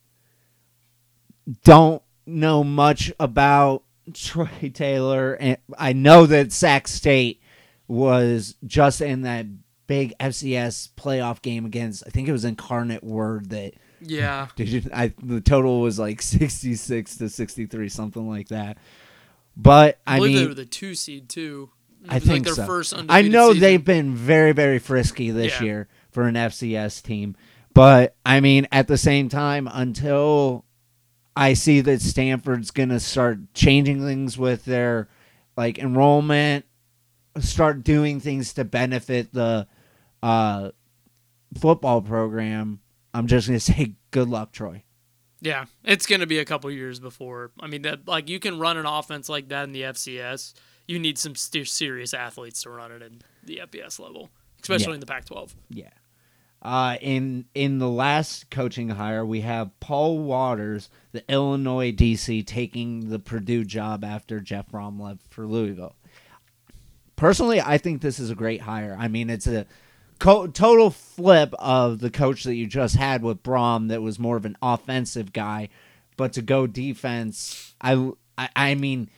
Don't 1.63 2.01
know 2.25 2.63
much 2.63 3.11
about 3.19 3.83
Troy 4.13 4.49
Taylor, 4.73 5.33
and 5.33 5.57
I 5.77 5.93
know 5.93 6.25
that 6.25 6.51
Sac 6.51 6.87
State 6.87 7.41
was 7.87 8.55
just 8.65 9.01
in 9.01 9.21
that 9.23 9.45
big 9.87 10.13
FCS 10.19 10.89
playoff 10.95 11.41
game 11.41 11.65
against. 11.65 12.03
I 12.05 12.11
think 12.11 12.27
it 12.27 12.31
was 12.31 12.45
Incarnate 12.45 13.03
Word 13.03 13.49
that 13.49 13.73
Yeah. 13.99 14.47
did 14.55 14.69
you, 14.69 14.83
I, 14.93 15.13
the 15.21 15.41
total 15.41 15.81
was 15.81 15.97
like 15.97 16.21
66 16.23 17.17
to 17.17 17.29
63, 17.29 17.89
something 17.89 18.29
like 18.29 18.49
that. 18.49 18.77
But 19.57 19.99
I 20.05 20.15
I, 20.15 20.17
believe 20.17 20.33
mean, 20.33 20.41
they 20.43 20.47
were 20.47 20.53
the 20.53 20.65
two 20.65 20.95
seed 20.95 21.27
too. 21.29 21.71
I 22.07 22.19
think 22.19 22.45
like 22.45 22.55
so. 22.55 22.65
first 22.65 22.93
I 23.09 23.21
know 23.23 23.49
season. 23.49 23.61
they've 23.61 23.83
been 23.83 24.15
very, 24.15 24.51
very 24.53 24.79
frisky 24.79 25.31
this 25.31 25.59
Yeah. 25.59 25.63
year 25.65 25.87
for 26.11 26.23
an 26.27 26.35
FCS 26.35 27.01
team. 27.01 27.35
But 27.73 28.15
I 28.25 28.39
mean, 28.39 28.67
at 28.71 28.87
the 28.87 28.97
same 28.97 29.29
time, 29.29 29.67
until 29.71 30.65
I 31.35 31.53
see 31.53 31.81
that 31.81 32.01
Stanford's 32.01 32.71
going 32.71 32.89
to 32.89 32.99
start 32.99 33.53
changing 33.53 34.01
things 34.03 34.37
with 34.37 34.65
their 34.65 35.07
like 35.57 35.77
enrollment, 35.77 36.65
start 37.39 37.83
doing 37.83 38.19
things 38.19 38.53
to 38.53 38.63
benefit 38.65 39.33
the 39.33 39.67
uh, 40.23 40.71
football 41.59 42.01
program, 42.01 42.79
I'm 43.13 43.27
just 43.27 43.47
going 43.47 43.59
to 43.59 43.65
say 43.65 43.95
good 44.11 44.29
luck, 44.29 44.51
Troy. 44.51 44.83
Yeah, 45.41 45.65
it's 45.85 46.05
going 46.05 46.19
to 46.19 46.27
be 46.27 46.39
a 46.39 46.45
couple 46.45 46.69
years 46.69 46.99
before. 46.99 47.51
I 47.59 47.67
mean, 47.67 47.83
that 47.83 48.07
like 48.07 48.27
you 48.29 48.39
can 48.39 48.59
run 48.59 48.75
an 48.77 48.85
offense 48.85 49.29
like 49.29 49.47
that 49.49 49.63
in 49.65 49.71
the 49.71 49.83
FCS. 49.83 50.53
You 50.89 50.97
need 50.97 51.19
some 51.19 51.35
st- 51.35 51.67
serious 51.67 52.13
athletes 52.15 52.63
to 52.63 52.71
run 52.71 52.91
it 52.91 53.01
in 53.03 53.21
the 53.43 53.61
FBS 53.63 53.99
level, 53.99 54.29
especially 54.61 54.87
Yeah. 54.89 54.93
in 54.95 54.99
the 55.01 55.05
Pac-12. 55.05 55.55
Yeah. 55.69 55.89
Uh, 56.61 56.97
in 56.99 57.45
in 57.53 57.77
the 57.77 57.87
last 57.87 58.49
coaching 58.49 58.89
hire, 58.89 59.23
we 59.25 59.41
have 59.41 59.79
Paul 59.79 60.17
Walters, 60.19 60.89
the 61.11 61.23
Illinois 61.31 61.91
DC, 61.91 62.43
taking 62.45 63.09
the 63.09 63.19
Purdue 63.19 63.63
job 63.63 64.03
after 64.03 64.39
Jeff 64.39 64.67
Brohm 64.69 64.99
left 64.99 65.21
for 65.29 65.45
Louisville. 65.47 65.95
Personally, 67.15 67.61
I 67.61 67.77
think 67.77 68.01
this 68.01 68.19
is 68.19 68.29
a 68.29 68.35
great 68.35 68.61
hire. 68.61 68.95
I 68.99 69.07
mean, 69.09 69.29
it's 69.29 69.47
a 69.47 69.65
co- 70.19 70.47
total 70.47 70.89
flip 70.89 71.53
of 71.59 71.99
the 71.99 72.09
coach 72.09 72.43
that 72.43 72.55
you 72.55 72.65
just 72.65 72.95
had 72.95 73.21
with 73.23 73.43
Brohm, 73.43 73.89
that 73.89 74.01
was 74.01 74.17
more 74.19 74.37
of 74.37 74.45
an 74.45 74.57
offensive 74.61 75.33
guy, 75.33 75.69
but 76.17 76.33
to 76.33 76.41
go 76.41 76.65
defense, 76.67 77.75
I 77.79 78.11
I, 78.37 78.49
I 78.55 78.75
mean. 78.75 79.09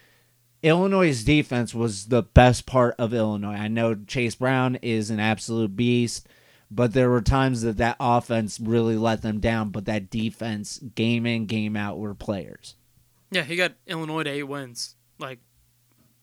Illinois' 0.64 1.24
defense 1.24 1.74
was 1.74 2.08
the 2.08 2.24
best 2.24 2.66
part 2.66 2.96
of 3.00 3.14
Illinois. 3.14 3.56
I 3.56 3.68
know 3.68 3.96
Chase 3.96 4.36
Brown 4.36 4.76
is 4.82 5.10
an 5.10 5.20
absolute 5.20 5.76
beast, 5.76 6.28
but 6.70 6.94
there 6.94 7.10
were 7.10 7.22
times 7.22 7.62
that 7.64 7.78
that 7.78 7.98
offense 8.00 8.60
really 8.60 8.96
let 8.96 9.22
them 9.22 9.40
down. 9.40 9.70
But 9.70 9.86
that 9.86 10.10
defense, 10.10 10.80
game 10.80 11.26
in, 11.26 11.48
game 11.48 11.76
out, 11.76 11.98
were 11.98 12.14
players. 12.14 12.76
Yeah, 13.32 13.44
he 13.44 13.56
got 13.56 13.74
Illinois 13.88 14.24
to 14.24 14.30
eight 14.30 14.44
wins, 14.44 14.96
like 15.18 15.40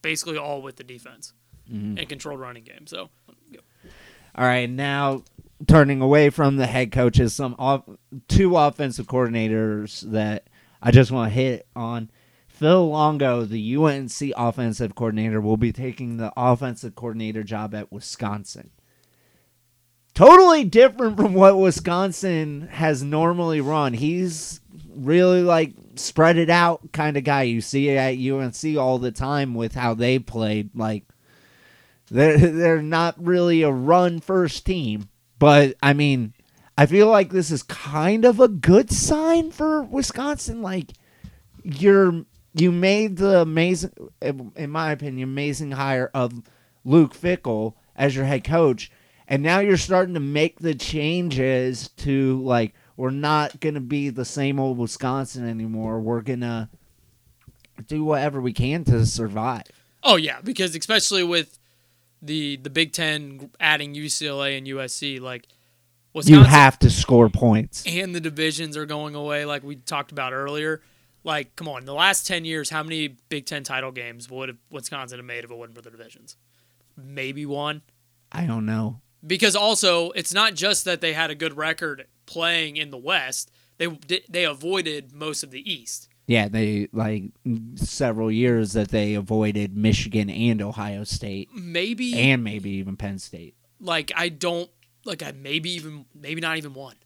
basically 0.02 0.38
all 0.38 0.62
with 0.62 0.76
the 0.76 0.84
defense 0.84 1.32
mm-hmm. 1.70 1.98
and 1.98 2.08
controlled 2.08 2.40
running 2.40 2.64
game. 2.64 2.86
So 2.86 3.10
All 4.34 4.46
right, 4.46 4.70
now 4.70 5.24
turning 5.66 6.00
away 6.00 6.30
from 6.30 6.56
the 6.56 6.66
head 6.66 6.92
coaches, 6.92 7.34
some 7.34 7.56
off, 7.58 7.82
two 8.28 8.56
offensive 8.56 9.06
coordinators 9.06 10.02
that 10.12 10.46
I 10.80 10.92
just 10.92 11.10
want 11.10 11.32
to 11.32 11.34
hit 11.34 11.66
on. 11.74 12.10
Phil 12.58 12.90
Longo, 12.90 13.44
the 13.44 13.76
UNC 13.76 14.32
offensive 14.36 14.96
coordinator, 14.96 15.40
will 15.40 15.56
be 15.56 15.70
taking 15.70 16.16
the 16.16 16.32
offensive 16.36 16.96
coordinator 16.96 17.44
job 17.44 17.72
at 17.72 17.92
Wisconsin. 17.92 18.70
Totally 20.12 20.64
different 20.64 21.16
from 21.16 21.34
what 21.34 21.56
Wisconsin 21.56 22.66
has 22.72 23.00
normally 23.04 23.60
run. 23.60 23.92
He's 23.92 24.60
really 24.92 25.42
like 25.42 25.74
spread 25.94 26.36
it 26.36 26.50
out 26.50 26.90
kind 26.90 27.16
of 27.16 27.22
guy. 27.22 27.42
You 27.42 27.60
see 27.60 27.90
it 27.90 27.96
at 27.96 28.18
UNC 28.18 28.76
all 28.76 28.98
the 28.98 29.12
time 29.12 29.54
with 29.54 29.76
how 29.76 29.94
they 29.94 30.18
played. 30.18 30.70
Like 30.74 31.04
they're 32.10 32.38
they're 32.38 32.82
not 32.82 33.24
really 33.24 33.62
a 33.62 33.70
run 33.70 34.18
first 34.18 34.66
team, 34.66 35.08
but 35.38 35.76
I 35.80 35.92
mean, 35.92 36.34
I 36.76 36.86
feel 36.86 37.06
like 37.06 37.30
this 37.30 37.52
is 37.52 37.62
kind 37.62 38.24
of 38.24 38.40
a 38.40 38.48
good 38.48 38.90
sign 38.90 39.52
for 39.52 39.84
Wisconsin. 39.84 40.60
Like 40.60 40.94
you're 41.62 42.24
you 42.60 42.72
made 42.72 43.16
the 43.16 43.40
amazing, 43.40 43.92
in 44.20 44.70
my 44.70 44.92
opinion, 44.92 45.28
amazing 45.28 45.72
hire 45.72 46.10
of 46.14 46.42
Luke 46.84 47.14
Fickell 47.14 47.74
as 47.96 48.14
your 48.16 48.24
head 48.24 48.44
coach, 48.44 48.90
and 49.26 49.42
now 49.42 49.58
you're 49.60 49.76
starting 49.76 50.14
to 50.14 50.20
make 50.20 50.60
the 50.60 50.74
changes 50.74 51.88
to 51.98 52.40
like 52.42 52.74
we're 52.96 53.10
not 53.10 53.60
gonna 53.60 53.80
be 53.80 54.08
the 54.10 54.24
same 54.24 54.58
old 54.58 54.78
Wisconsin 54.78 55.48
anymore. 55.48 56.00
We're 56.00 56.22
gonna 56.22 56.68
do 57.86 58.04
whatever 58.04 58.40
we 58.40 58.52
can 58.52 58.84
to 58.84 59.06
survive. 59.06 59.64
Oh 60.02 60.16
yeah, 60.16 60.40
because 60.42 60.74
especially 60.74 61.22
with 61.24 61.58
the 62.22 62.56
the 62.56 62.70
Big 62.70 62.92
Ten 62.92 63.50
adding 63.60 63.94
UCLA 63.94 64.58
and 64.58 64.66
USC, 64.66 65.20
like 65.20 65.46
Wisconsin 66.14 66.42
You 66.42 66.48
have 66.48 66.78
to 66.80 66.90
score 66.90 67.28
points. 67.28 67.84
and 67.86 68.14
the 68.14 68.20
divisions 68.20 68.76
are 68.76 68.86
going 68.86 69.14
away, 69.14 69.44
like 69.44 69.62
we 69.62 69.76
talked 69.76 70.10
about 70.12 70.32
earlier. 70.32 70.80
Like, 71.24 71.56
come 71.56 71.68
on, 71.68 71.84
the 71.84 71.94
last 71.94 72.26
ten 72.26 72.44
years, 72.44 72.70
how 72.70 72.82
many 72.82 73.08
Big 73.28 73.46
Ten 73.46 73.64
title 73.64 73.90
games 73.92 74.30
would 74.30 74.48
have 74.48 74.58
Wisconsin 74.70 75.18
have 75.18 75.26
made 75.26 75.44
if 75.44 75.50
it 75.50 75.56
wasn't 75.56 75.76
for 75.76 75.82
the 75.82 75.90
divisions? 75.90 76.36
Maybe 76.96 77.44
one. 77.46 77.82
I 78.32 78.46
don't 78.46 78.66
know. 78.66 79.00
Because 79.26 79.56
also, 79.56 80.10
it's 80.12 80.32
not 80.32 80.54
just 80.54 80.84
that 80.84 81.00
they 81.00 81.12
had 81.12 81.30
a 81.30 81.34
good 81.34 81.56
record 81.56 82.06
playing 82.26 82.76
in 82.76 82.90
the 82.90 82.98
West; 82.98 83.50
they 83.78 83.88
they 84.28 84.44
avoided 84.44 85.12
most 85.12 85.42
of 85.42 85.50
the 85.50 85.70
East. 85.70 86.08
Yeah, 86.26 86.48
they 86.48 86.88
like 86.92 87.24
several 87.76 88.30
years 88.30 88.74
that 88.74 88.88
they 88.88 89.14
avoided 89.14 89.76
Michigan 89.76 90.28
and 90.28 90.60
Ohio 90.60 91.02
State 91.04 91.48
Maybe 91.54 92.14
and 92.18 92.44
maybe 92.44 92.70
even 92.72 92.96
Penn 92.96 93.18
State. 93.18 93.54
like 93.80 94.12
I 94.14 94.28
don't 94.28 94.70
like 95.06 95.22
I 95.22 95.32
maybe 95.32 95.70
even 95.70 96.04
maybe 96.14 96.40
not 96.42 96.58
even 96.58 96.74
one. 96.74 96.96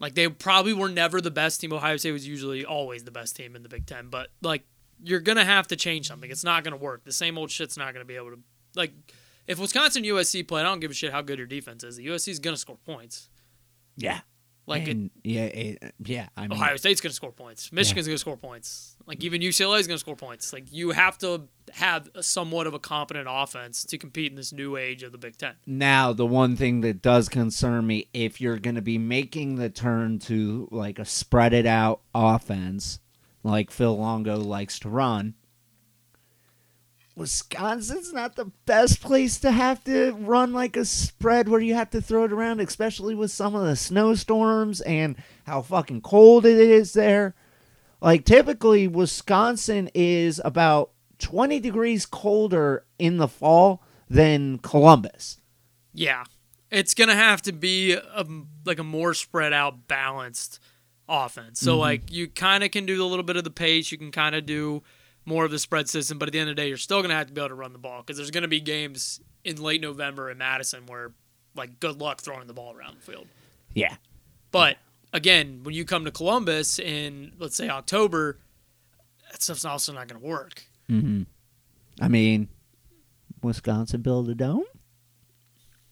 Like 0.00 0.14
they 0.14 0.28
probably 0.28 0.72
were 0.72 0.88
never 0.88 1.20
the 1.20 1.30
best 1.30 1.60
team. 1.60 1.72
Ohio 1.72 1.96
State 1.96 2.12
was 2.12 2.26
usually 2.26 2.64
always 2.64 3.04
the 3.04 3.10
best 3.10 3.36
team 3.36 3.56
in 3.56 3.62
the 3.62 3.68
Big 3.68 3.86
Ten, 3.86 4.08
but 4.08 4.28
like 4.42 4.64
you're 5.02 5.20
gonna 5.20 5.44
have 5.44 5.66
to 5.68 5.76
change 5.76 6.06
something. 6.08 6.30
It's 6.30 6.44
not 6.44 6.64
gonna 6.64 6.76
work. 6.76 7.04
The 7.04 7.12
same 7.12 7.38
old 7.38 7.50
shit's 7.50 7.76
not 7.76 7.92
gonna 7.92 8.04
be 8.04 8.16
able 8.16 8.30
to 8.30 8.38
like 8.74 8.92
if 9.46 9.58
Wisconsin 9.58 10.04
USC 10.04 10.46
play, 10.46 10.60
I 10.60 10.64
don't 10.64 10.80
give 10.80 10.90
a 10.90 10.94
shit 10.94 11.12
how 11.12 11.22
good 11.22 11.38
your 11.38 11.46
defense 11.46 11.82
is. 11.82 11.96
The 11.96 12.06
USC 12.06 12.28
is 12.28 12.38
gonna 12.38 12.56
score 12.56 12.78
points. 12.84 13.28
Yeah. 13.96 14.20
Like 14.68 14.86
it, 14.86 15.10
yeah, 15.24 15.44
it, 15.44 15.94
yeah. 16.04 16.28
I 16.36 16.42
mean, 16.42 16.52
Ohio 16.52 16.76
State's 16.76 17.00
gonna 17.00 17.14
score 17.14 17.32
points. 17.32 17.72
Michigan's 17.72 18.06
gonna 18.06 18.18
score 18.18 18.36
points. 18.36 18.96
Like 19.06 19.24
even 19.24 19.40
UCLA 19.40 19.80
is 19.80 19.86
gonna 19.86 19.98
score 19.98 20.14
points. 20.14 20.52
Like 20.52 20.70
you 20.70 20.90
have 20.90 21.16
to 21.18 21.48
have 21.72 22.10
somewhat 22.20 22.66
of 22.66 22.74
a 22.74 22.78
competent 22.78 23.26
offense 23.30 23.82
to 23.84 23.96
compete 23.96 24.30
in 24.30 24.36
this 24.36 24.52
new 24.52 24.76
age 24.76 25.02
of 25.02 25.12
the 25.12 25.18
Big 25.18 25.38
Ten. 25.38 25.54
now 25.66 26.12
the 26.12 26.26
one 26.26 26.54
thing 26.54 26.82
that 26.82 27.00
does 27.00 27.28
concern 27.30 27.86
me, 27.86 28.08
if 28.12 28.40
you're 28.40 28.58
going 28.58 28.76
to 28.76 28.82
be 28.82 28.98
making 28.98 29.56
the 29.56 29.70
turn 29.70 30.18
to 30.18 30.68
like 30.70 30.98
a 30.98 31.04
spread 31.04 31.54
it 31.54 31.66
out 31.66 32.00
offense, 32.14 33.00
like 33.42 33.70
Phil 33.70 33.96
Longo 33.96 34.36
likes 34.36 34.78
to 34.80 34.88
run, 34.90 35.34
Wisconsin's 37.18 38.12
not 38.12 38.36
the 38.36 38.52
best 38.64 39.00
place 39.00 39.40
to 39.40 39.50
have 39.50 39.82
to 39.84 40.12
run 40.12 40.52
like 40.52 40.76
a 40.76 40.84
spread 40.84 41.48
where 41.48 41.60
you 41.60 41.74
have 41.74 41.90
to 41.90 42.00
throw 42.00 42.24
it 42.24 42.32
around, 42.32 42.60
especially 42.60 43.16
with 43.16 43.32
some 43.32 43.56
of 43.56 43.66
the 43.66 43.74
snowstorms 43.74 44.80
and 44.82 45.16
how 45.44 45.60
fucking 45.60 46.00
cold 46.00 46.46
it 46.46 46.56
is 46.56 46.92
there. 46.92 47.34
Like 48.00 48.24
typically, 48.24 48.86
Wisconsin 48.86 49.90
is 49.94 50.40
about 50.44 50.92
20 51.18 51.58
degrees 51.58 52.06
colder 52.06 52.84
in 53.00 53.16
the 53.16 53.28
fall 53.28 53.82
than 54.08 54.58
Columbus. 54.58 55.40
Yeah, 55.92 56.22
it's 56.70 56.94
gonna 56.94 57.16
have 57.16 57.42
to 57.42 57.52
be 57.52 57.94
a, 57.94 58.26
like 58.64 58.78
a 58.78 58.84
more 58.84 59.12
spread 59.12 59.52
out, 59.52 59.88
balanced 59.88 60.60
offense. 61.08 61.58
So 61.58 61.72
mm-hmm. 61.72 61.80
like 61.80 62.12
you 62.12 62.28
kind 62.28 62.62
of 62.62 62.70
can 62.70 62.86
do 62.86 63.02
a 63.02 63.06
little 63.06 63.24
bit 63.24 63.36
of 63.36 63.42
the 63.42 63.50
pace. 63.50 63.90
You 63.90 63.98
can 63.98 64.12
kind 64.12 64.36
of 64.36 64.46
do 64.46 64.84
more 65.28 65.44
of 65.44 65.50
the 65.50 65.58
spread 65.58 65.88
system, 65.88 66.18
but 66.18 66.28
at 66.28 66.32
the 66.32 66.40
end 66.40 66.48
of 66.50 66.56
the 66.56 66.62
day, 66.62 66.68
you're 66.68 66.76
still 66.76 67.02
gonna 67.02 67.14
have 67.14 67.28
to 67.28 67.32
be 67.32 67.40
able 67.40 67.50
to 67.50 67.54
run 67.54 67.72
the 67.72 67.78
ball 67.78 68.00
because 68.00 68.16
there's 68.16 68.30
gonna 68.30 68.48
be 68.48 68.60
games 68.60 69.20
in 69.44 69.62
late 69.62 69.80
November 69.80 70.30
in 70.30 70.38
Madison 70.38 70.86
where 70.86 71.12
like 71.54 71.78
good 71.78 72.00
luck 72.00 72.20
throwing 72.20 72.46
the 72.46 72.54
ball 72.54 72.74
around 72.74 72.96
the 72.96 73.02
field. 73.02 73.26
Yeah. 73.74 73.96
But 74.50 74.78
again, 75.12 75.60
when 75.62 75.74
you 75.74 75.84
come 75.84 76.04
to 76.06 76.10
Columbus 76.10 76.78
in 76.78 77.32
let's 77.38 77.56
say 77.56 77.68
October, 77.68 78.38
that 79.30 79.42
stuff's 79.42 79.64
also 79.64 79.92
not 79.92 80.08
gonna 80.08 80.24
work. 80.24 80.64
Mm-hmm. 80.88 81.22
I 82.00 82.08
mean, 82.08 82.48
Wisconsin 83.42 84.00
build 84.00 84.28
a 84.30 84.34
dome? 84.34 84.64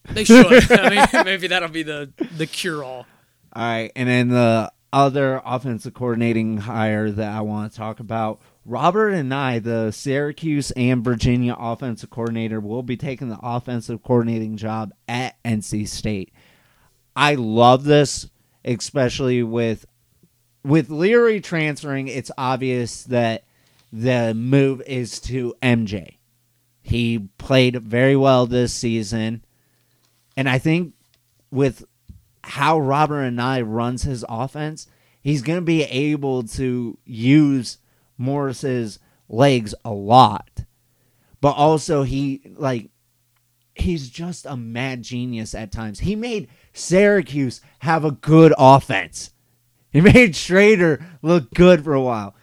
They 0.09 0.23
should. 0.23 0.71
I 0.71 0.89
mean, 0.89 1.25
maybe 1.25 1.47
that'll 1.47 1.69
be 1.69 1.83
the 1.83 2.11
the 2.37 2.47
cure 2.47 2.83
all. 2.83 3.05
All 3.53 3.63
right, 3.63 3.91
and 3.95 4.09
then 4.09 4.29
the 4.29 4.71
other 4.93 5.41
offensive 5.45 5.93
coordinating 5.93 6.57
hire 6.57 7.11
that 7.11 7.35
I 7.35 7.41
want 7.41 7.71
to 7.71 7.77
talk 7.77 7.99
about, 7.99 8.41
Robert 8.67 9.13
Anae, 9.13 9.63
the 9.63 9.91
Syracuse 9.91 10.71
and 10.71 11.01
Virginia 11.01 11.55
offensive 11.57 12.09
coordinator, 12.09 12.59
will 12.59 12.83
be 12.83 12.97
taking 12.97 13.29
the 13.29 13.39
offensive 13.41 14.03
coordinating 14.03 14.57
job 14.57 14.91
at 15.07 15.41
NC 15.43 15.87
State. 15.87 16.33
I 17.15 17.35
love 17.35 17.85
this, 17.85 18.29
especially 18.65 19.41
with 19.41 19.85
with 20.65 20.89
Leary 20.89 21.39
transferring. 21.39 22.09
It's 22.09 22.29
obvious 22.37 23.03
that 23.05 23.45
the 23.93 24.33
move 24.33 24.81
is 24.81 25.21
to 25.21 25.55
MJ. 25.63 26.17
He 26.81 27.19
played 27.37 27.81
very 27.81 28.17
well 28.17 28.47
this 28.47 28.73
season, 28.73 29.45
and 30.35 30.49
I 30.49 30.57
think 30.59 30.93
with 31.51 31.85
how 32.43 32.77
Robert 32.77 33.31
Anae 33.31 33.63
runs 33.65 34.03
his 34.03 34.25
offense, 34.27 34.87
he's 35.21 35.41
going 35.41 35.59
to 35.59 35.65
be 35.65 35.83
able 35.83 36.43
to 36.43 36.97
use 37.05 37.77
Morris's 38.17 38.99
legs 39.29 39.73
a 39.83 39.91
lot. 39.91 40.63
But 41.41 41.51
also 41.51 42.03
he 42.03 42.41
like 42.55 42.89
he's 43.75 44.09
just 44.09 44.45
a 44.45 44.57
mad 44.57 45.03
genius 45.03 45.53
at 45.53 45.71
times. 45.71 45.99
He 45.99 46.15
made 46.15 46.47
Syracuse 46.73 47.61
have 47.79 48.03
a 48.03 48.11
good 48.11 48.53
offense. 48.57 49.31
He 49.91 50.01
made 50.13 50.33
Shrader 50.33 51.03
look 51.21 51.51
good 51.53 51.83
for 51.83 51.93
a 51.93 52.01
while. 52.01 52.35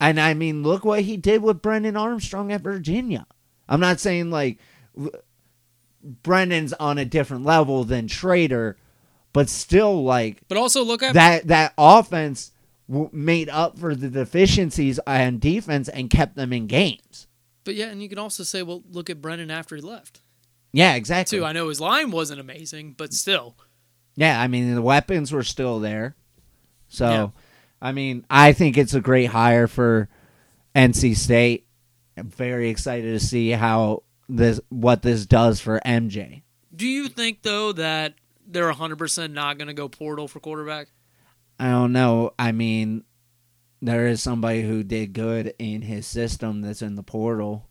And 0.00 0.20
I 0.20 0.34
mean, 0.34 0.62
look 0.62 0.84
what 0.84 1.02
he 1.02 1.16
did 1.16 1.42
with 1.42 1.62
Brennan 1.62 1.96
Armstrong 1.96 2.52
at 2.52 2.60
Virginia. 2.60 3.26
I'm 3.68 3.80
not 3.80 4.00
saying 4.00 4.30
like 4.30 4.58
Brennan's 6.02 6.72
on 6.74 6.98
a 6.98 7.04
different 7.04 7.44
level 7.44 7.84
than 7.84 8.06
Shrader, 8.06 8.74
but 9.32 9.48
still 9.48 10.04
like 10.04 10.40
But 10.48 10.58
also 10.58 10.84
look 10.84 11.02
at 11.02 11.14
that 11.14 11.48
that 11.48 11.74
offense 11.76 12.52
made 12.88 13.48
up 13.48 13.78
for 13.78 13.94
the 13.94 14.08
deficiencies 14.08 14.98
on 15.06 15.38
defense 15.38 15.88
and 15.88 16.08
kept 16.10 16.36
them 16.36 16.52
in 16.52 16.66
games. 16.66 17.26
But 17.64 17.74
yeah, 17.74 17.86
and 17.86 18.02
you 18.02 18.08
can 18.08 18.18
also 18.18 18.44
say, 18.44 18.62
well, 18.62 18.82
look 18.90 19.10
at 19.10 19.20
Brennan 19.20 19.50
after 19.50 19.76
he 19.76 19.82
left. 19.82 20.22
Yeah, 20.72 20.94
exactly. 20.94 21.38
Too. 21.38 21.44
I 21.44 21.52
know 21.52 21.68
his 21.68 21.80
line 21.80 22.10
wasn't 22.10 22.40
amazing, 22.40 22.94
but 22.96 23.12
still. 23.12 23.56
Yeah, 24.16 24.40
I 24.40 24.48
mean 24.48 24.74
the 24.74 24.82
weapons 24.82 25.32
were 25.32 25.42
still 25.42 25.80
there. 25.80 26.16
So, 26.88 27.08
Yeah. 27.10 27.28
I 27.80 27.92
mean, 27.92 28.24
I 28.28 28.52
think 28.52 28.76
it's 28.76 28.94
a 28.94 29.00
great 29.00 29.26
hire 29.26 29.68
for 29.68 30.08
NC 30.74 31.16
State. 31.16 31.66
I'm 32.16 32.28
very 32.28 32.70
excited 32.70 33.18
to 33.18 33.24
see 33.24 33.50
how 33.50 34.02
this 34.28 34.60
what 34.68 35.02
this 35.02 35.26
does 35.26 35.60
for 35.60 35.80
MJ. 35.86 36.42
Do 36.74 36.86
you 36.86 37.08
think 37.08 37.42
though 37.42 37.72
that 37.72 38.14
they're 38.46 38.72
100% 38.72 39.32
not 39.32 39.58
going 39.58 39.68
to 39.68 39.74
go 39.74 39.88
portal 39.88 40.26
for 40.26 40.40
quarterback? 40.40 40.88
I 41.58 41.70
don't 41.70 41.92
know. 41.92 42.32
I 42.38 42.52
mean, 42.52 43.04
there 43.82 44.06
is 44.06 44.22
somebody 44.22 44.62
who 44.62 44.82
did 44.82 45.12
good 45.12 45.54
in 45.58 45.82
his 45.82 46.06
system 46.06 46.62
that's 46.62 46.82
in 46.82 46.94
the 46.94 47.02
portal. 47.02 47.68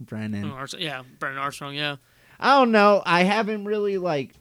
Brennan. 0.00 0.44
Oh, 0.50 0.54
Armstrong- 0.54 0.82
yeah, 0.82 1.02
Brennan 1.18 1.38
Armstrong. 1.38 1.74
Yeah. 1.74 1.96
I 2.38 2.58
don't 2.58 2.72
know. 2.72 3.02
I 3.06 3.22
haven't 3.22 3.64
really 3.64 3.96
like 3.96 4.34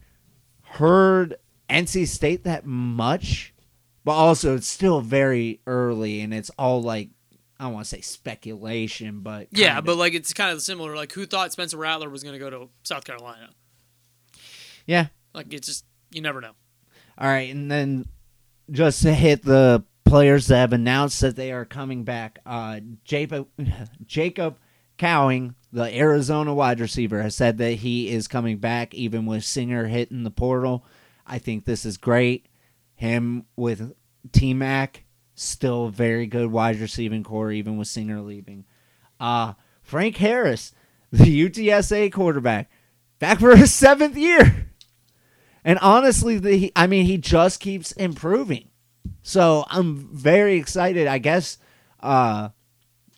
heard 0.63 1.35
NC 1.69 2.07
State 2.07 2.43
that 2.43 2.65
much, 2.65 3.53
but 4.03 4.13
also 4.13 4.55
it's 4.55 4.67
still 4.67 4.99
very 5.01 5.61
early 5.67 6.21
and 6.21 6.33
it's 6.33 6.49
all 6.57 6.81
like 6.81 7.09
I 7.59 7.65
don't 7.65 7.73
want 7.75 7.85
to 7.85 7.89
say 7.89 8.01
speculation, 8.01 9.19
but 9.21 9.47
Yeah, 9.51 9.75
kinda. 9.75 9.81
but 9.83 9.95
like 9.97 10.13
it's 10.15 10.33
kind 10.33 10.51
of 10.51 10.61
similar. 10.61 10.95
Like 10.95 11.13
who 11.13 11.25
thought 11.25 11.53
Spencer 11.53 11.77
Rattler 11.77 12.09
was 12.09 12.23
going 12.23 12.33
to 12.33 12.39
go 12.39 12.49
to 12.49 12.69
South 12.83 13.05
Carolina? 13.05 13.49
yeah. 14.85 15.07
Like 15.33 15.53
it's 15.53 15.67
just 15.67 15.85
you 16.11 16.21
never 16.21 16.41
know. 16.41 16.51
All 17.17 17.27
right, 17.27 17.49
and 17.53 17.69
then 17.71 18.05
just 18.71 19.01
to 19.03 19.13
hit 19.13 19.43
the 19.43 19.83
players 20.05 20.47
that 20.47 20.57
have 20.57 20.73
announced 20.73 21.21
that 21.21 21.35
they 21.35 21.51
are 21.51 21.65
coming 21.65 22.03
back, 22.03 22.39
uh, 22.45 22.79
Jacob 23.03 23.47
Jacob 24.05 24.57
Cowing, 24.97 25.55
the 25.71 25.95
Arizona 25.97 26.53
wide 26.53 26.79
receiver, 26.79 27.21
has 27.21 27.35
said 27.35 27.57
that 27.57 27.71
he 27.73 28.09
is 28.09 28.27
coming 28.27 28.57
back, 28.57 28.93
even 28.93 29.25
with 29.25 29.43
Singer 29.43 29.87
hitting 29.87 30.23
the 30.23 30.31
portal. 30.31 30.85
I 31.25 31.39
think 31.39 31.65
this 31.65 31.85
is 31.85 31.97
great. 31.97 32.47
Him 32.95 33.45
with 33.55 33.93
T 34.31 34.53
Mac, 34.53 35.03
still 35.35 35.89
very 35.89 36.27
good 36.27 36.51
wide 36.51 36.79
receiving 36.79 37.23
core, 37.23 37.51
even 37.51 37.77
with 37.77 37.87
Singer 37.87 38.21
leaving. 38.21 38.65
Uh, 39.19 39.53
Frank 39.81 40.17
Harris, 40.17 40.73
the 41.11 41.49
UTSA 41.49 42.11
quarterback, 42.11 42.69
back 43.19 43.39
for 43.39 43.55
his 43.55 43.73
seventh 43.73 44.15
year. 44.15 44.62
And 45.65 45.79
honestly, 45.79 46.37
the 46.37 46.71
I 46.75 46.87
mean, 46.87 47.05
he 47.05 47.17
just 47.17 47.59
keeps 47.59 47.91
improving. 47.93 48.69
So 49.21 49.65
I'm 49.69 50.09
very 50.13 50.55
excited. 50.57 51.07
I 51.07 51.17
guess 51.17 51.57
uh, 52.01 52.49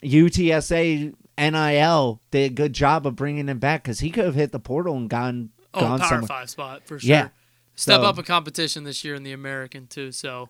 UTSA 0.04 1.14
NIL 1.38 2.22
did 2.32 2.52
a 2.52 2.54
good 2.54 2.74
job 2.74 3.06
of 3.08 3.16
bringing 3.16 3.48
him 3.50 3.60
back 3.60 3.84
because 3.84 4.00
he 4.00 4.10
could 4.12 4.26
have 4.26 4.36
hit 4.36 4.52
the 4.52 4.60
portal 4.60 4.96
and 4.96 5.10
gone 5.10 5.50
Oh, 5.74 5.82
gone 5.82 6.00
power 6.00 6.08
somewhere. 6.08 6.28
five 6.28 6.50
spot 6.50 6.82
for 6.86 7.00
sure. 7.00 7.10
Yeah. 7.10 7.30
Step 7.76 8.00
So- 8.00 8.06
up 8.06 8.18
a 8.18 8.24
competition 8.24 8.84
this 8.86 9.04
year 9.04 9.16
in 9.16 9.24
the 9.24 9.34
American 9.34 9.88
too. 9.88 10.14
So, 10.14 10.50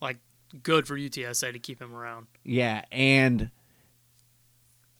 like, 0.00 0.16
good 0.64 0.88
for 0.88 0.96
UTSA 0.98 1.52
to 1.52 1.58
keep 1.60 1.80
him 1.80 1.94
around. 1.94 2.26
Yeah, 2.42 2.82
and 2.90 3.50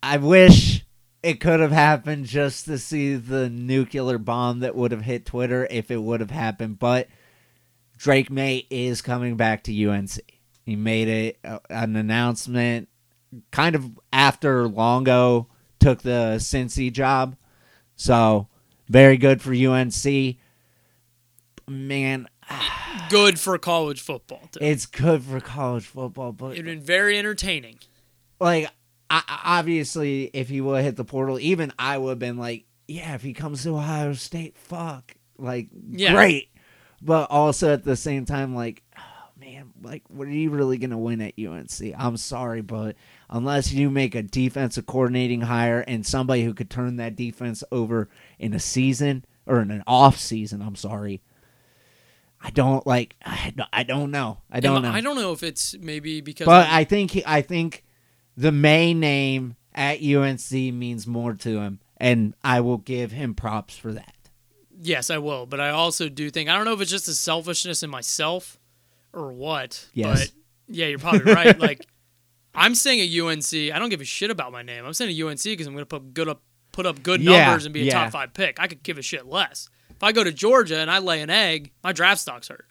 I 0.03 0.19
wish 0.19 0.85
it 1.25 1.41
could 1.41 1.61
have 1.61 1.73
happened 1.73 2.27
just 2.27 2.67
to 2.67 2.79
see 2.79 3.15
the 3.17 3.49
nuclear 3.49 4.19
bomb 4.19 4.61
that 4.61 4.75
would 4.77 4.93
have 4.93 5.03
hit 5.03 5.25
Twitter 5.27 5.67
if 5.71 5.91
it 5.91 5.97
would 6.03 6.21
have 6.21 6.31
happened. 6.31 6.79
But 6.79 7.09
Drake 7.97 8.31
Maye 8.31 8.67
is 8.71 9.03
coming 9.03 9.37
back 9.37 9.65
to 9.65 9.89
UNC. 9.89 10.11
He 10.65 10.77
made 10.77 11.09
it 11.09 11.39
uh, 11.45 11.59
an 11.71 11.97
announcement 11.97 12.89
kind 13.51 13.75
of 13.75 13.99
after 14.13 14.69
Longo 14.69 15.49
took 15.81 16.03
the 16.03 16.37
Cincy 16.39 16.93
job. 16.93 17.37
So 17.97 18.49
very 18.89 19.17
good 19.17 19.43
for 19.43 19.53
UNC. 19.55 20.37
Man, 21.69 22.29
Good 23.09 23.41
for 23.41 23.59
college 23.59 24.01
football 24.01 24.49
too. 24.53 24.59
it's 24.63 24.87
good 24.87 25.23
for 25.23 25.41
college 25.41 25.85
football, 25.87 26.33
but 26.33 26.53
It'd 26.53 26.65
been 26.65 26.81
very 26.81 27.19
entertaining. 27.19 27.79
like 28.41 28.69
I, 29.11 29.23
obviously 29.45 30.31
if 30.33 30.49
he 30.49 30.61
would 30.61 30.77
have 30.77 30.85
hit 30.85 30.97
the 30.97 31.05
portal 31.05 31.38
even 31.38 31.73
i 31.79 31.99
would 31.99 32.11
have 32.11 32.19
been 32.19 32.38
like 32.38 32.64
yeah 32.88 33.14
if 33.14 33.23
he 33.23 33.33
comes 33.33 33.62
to 33.62 33.71
ohio 33.77 34.12
state 34.14 34.57
fuck. 34.57 35.14
Like 35.38 35.69
Yeah. 35.90 36.12
great. 36.12 36.51
But 37.03 37.31
also 37.31 37.73
at 37.73 37.85
the 37.85 37.97
same 37.97 38.25
time 38.25 38.55
like 38.55 38.83
oh, 38.97 39.03
man 39.38 39.73
like 39.83 40.03
what 40.09 40.29
are 40.29 40.33
you 40.33 40.51
really 40.51 40.79
gonna 40.79 40.99
win 40.99 41.21
at 41.21 41.35
unc 41.38 41.71
i'm 41.99 42.17
sorry 42.17 42.62
but 42.62 42.97
unless 43.29 43.73
you 43.73 43.90
make 43.90 44.14
a 44.14 44.23
defensive 44.23 44.87
coordinating 44.87 45.43
hire 45.43 45.81
and 45.81 46.07
somebody 46.07 46.45
who 46.45 46.55
could 46.55 46.71
turn 46.71 46.97
that 46.97 47.17
defense 47.17 47.62
over 47.71 48.09
in 48.38 48.55
a 48.55 48.61
season 48.61 49.25
or 49.47 49.61
in 49.61 49.71
an 49.71 49.83
off 49.87 50.19
season 50.19 50.62
i'm 50.62 50.77
sorry. 50.77 51.21
I 52.40 52.51
don't 52.51 52.87
like 52.87 53.17
i 53.25 53.53
don't, 53.57 54.11
know. 54.11 54.38
I 54.51 54.61
don't 54.61 54.83
know. 54.83 54.90
I 54.90 55.01
don't 55.01 55.17
know 55.17 55.33
if 55.33 55.43
it's 55.43 55.75
maybe 55.79 56.21
because 56.21 56.45
but 56.45 56.69
I 56.69 56.85
think 56.85 57.12
he, 57.12 57.23
I 57.25 57.40
think 57.40 57.84
the 58.37 58.53
Maye 58.53 58.94
name 58.94 59.57
at 59.75 60.03
UNC 60.03 60.51
means 60.53 61.07
more 61.07 61.35
to 61.35 61.61
him, 61.61 61.81
and 61.97 62.35
I 62.42 62.61
will 62.61 62.79
give 62.79 63.12
him 63.12 63.35
props 63.35 63.77
for 63.77 63.92
that. 63.92 64.14
yes, 64.81 65.11
I 65.11 65.18
will. 65.18 65.47
But 65.47 65.61
I 65.61 65.70
also 65.70 66.09
do 66.09 66.31
think 66.31 66.49
I 66.49 66.57
don't 66.57 66.64
know 66.64 66.73
if 66.75 66.81
it's 66.81 66.90
just 66.90 67.09
a 67.09 67.14
selfishness 67.14 67.83
in 67.83 67.90
myself 67.90 68.59
or 69.12 69.33
what. 69.33 69.87
Yes. 69.94 70.20
But 70.20 70.33
yeah, 70.68 70.87
you're 70.87 70.99
probably 70.99 71.33
right. 71.33 71.59
like 71.59 71.87
I'm 72.55 72.75
saying 72.75 73.01
at 73.01 73.25
UNC, 73.25 73.53
I 73.75 73.79
don't 73.79 73.88
give 73.88 74.01
a 74.01 74.05
shit 74.05 74.31
about 74.31 74.53
my 74.53 74.62
name. 74.62 74.85
I'm 74.85 74.92
saying 74.92 75.11
at 75.18 75.27
UNC 75.27 75.42
because 75.42 75.66
I'm 75.66 75.73
going 75.75 75.83
to 75.83 75.87
put 75.87 76.14
good 76.14 76.29
up, 76.29 76.42
put 76.73 76.87
up 76.87 77.03
good 77.03 77.20
Yeah, 77.20 77.47
numbers 77.47 77.64
and 77.66 77.75
be 77.75 77.83
a 77.83 77.85
yeah. 77.85 77.92
top 78.05 78.12
five 78.12 78.33
pick. 78.35 78.61
I 78.61 78.66
could 78.68 78.83
give 78.83 78.97
a 78.99 79.03
shit 79.03 79.27
less. 79.27 79.68
If 79.90 80.03
I 80.03 80.12
go 80.12 80.23
to 80.25 80.33
Georgia 80.33 80.79
and 80.79 80.90
I 80.90 80.99
lay 80.99 81.20
an 81.23 81.31
egg, 81.31 81.73
my 81.83 81.92
draft 81.92 82.20
stock's 82.20 82.49
hurt. 82.49 82.66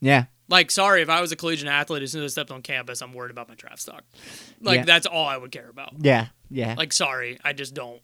Yeah, 0.00 0.24
Like, 0.48 0.70
sorry, 0.70 1.02
if 1.02 1.08
I 1.08 1.20
was 1.20 1.32
a 1.32 1.36
collegiate 1.36 1.68
athlete, 1.68 2.02
as 2.02 2.12
soon 2.12 2.22
as 2.22 2.32
I 2.32 2.32
stepped 2.32 2.50
on 2.52 2.62
campus, 2.62 3.00
I'm 3.02 3.12
worried 3.12 3.32
about 3.32 3.48
my 3.48 3.54
draft 3.56 3.80
stock. 3.80 4.04
Like, 4.60 4.78
Yeah. 4.80 4.84
that's 4.84 5.06
all 5.06 5.26
I 5.26 5.36
would 5.36 5.50
care 5.50 5.68
about. 5.68 5.94
yeah, 5.98 6.28
yeah, 6.50 6.74
Like, 6.78 6.92
sorry, 6.92 7.38
I 7.44 7.52
just 7.52 7.74
don't. 7.74 8.00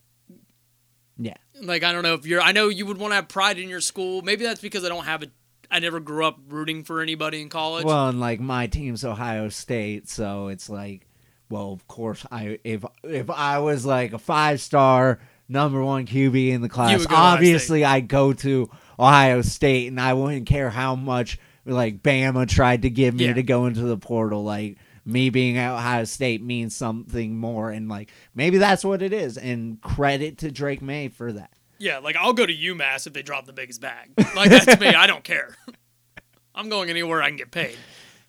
yeah. 1.18 1.34
Like, 1.60 1.84
I 1.84 1.92
don't 1.92 2.02
know 2.02 2.14
if 2.14 2.26
you're. 2.26 2.40
I 2.40 2.52
know 2.52 2.68
you 2.68 2.86
would 2.86 2.98
want 2.98 3.12
to 3.12 3.16
have 3.16 3.28
pride 3.28 3.58
in 3.58 3.68
your 3.68 3.80
school. 3.80 4.22
Maybe 4.22 4.44
that's 4.44 4.60
because 4.60 4.84
I 4.84 4.88
don't 4.88 5.04
have 5.04 5.22
a. 5.22 5.26
I 5.70 5.78
never 5.78 6.00
grew 6.00 6.24
up 6.26 6.38
rooting 6.48 6.82
for 6.84 7.00
anybody 7.00 7.40
in 7.40 7.48
college. 7.48 7.84
Well, 7.84 8.08
and 8.08 8.18
like 8.20 8.40
my 8.40 8.66
team's 8.66 9.04
Ohio 9.04 9.48
State, 9.48 10.08
so 10.08 10.48
it's 10.48 10.68
like, 10.68 11.06
well, 11.48 11.72
of 11.72 11.86
course, 11.86 12.26
I 12.32 12.58
if 12.64 12.84
if 13.04 13.30
I 13.30 13.60
was 13.60 13.86
like 13.86 14.12
a 14.12 14.18
five 14.18 14.60
star 14.60 15.20
number 15.48 15.82
one 15.84 16.06
QB 16.06 16.48
in 16.50 16.60
the 16.62 16.68
class, 16.68 16.98
would 16.98 17.08
go 17.08 17.14
to 17.14 17.20
Ohio 17.20 17.34
obviously 17.34 17.84
I 17.84 18.00
go 18.00 18.32
to 18.32 18.68
Ohio 18.98 19.42
State, 19.42 19.86
and 19.88 20.00
I 20.00 20.14
wouldn't 20.14 20.46
care 20.46 20.70
how 20.70 20.96
much 20.96 21.38
like 21.64 22.02
Bama 22.02 22.48
tried 22.48 22.82
to 22.82 22.90
give 22.90 23.14
me 23.14 23.26
Yeah. 23.26 23.34
to 23.34 23.42
go 23.42 23.66
into 23.66 23.82
the 23.82 23.96
portal, 23.98 24.42
like. 24.44 24.78
Me 25.04 25.30
being 25.30 25.58
at 25.58 25.72
Ohio 25.74 26.04
State 26.04 26.44
means 26.44 26.76
something 26.76 27.36
more, 27.36 27.72
and 27.72 27.88
like 27.88 28.08
maybe 28.36 28.58
that's 28.58 28.84
what 28.84 29.02
it 29.02 29.12
is. 29.12 29.36
And 29.36 29.80
credit 29.80 30.38
to 30.38 30.52
Drake 30.52 30.80
Maye 30.80 31.08
for 31.08 31.32
that. 31.32 31.50
yeah, 31.80 31.98
like 31.98 32.14
I'll 32.14 32.32
go 32.32 32.46
to 32.46 32.54
UMass 32.54 33.08
if 33.08 33.12
they 33.12 33.22
drop 33.22 33.44
the 33.46 33.52
biggest 33.52 33.80
bag. 33.80 34.12
Like 34.36 34.50
that's 34.50 34.78
me. 34.78 34.86
I 34.86 35.08
don't 35.08 35.24
care. 35.24 35.56
I'm 36.54 36.68
going 36.68 36.88
anywhere 36.88 37.20
I 37.20 37.26
can 37.30 37.36
get 37.36 37.50
paid. 37.50 37.74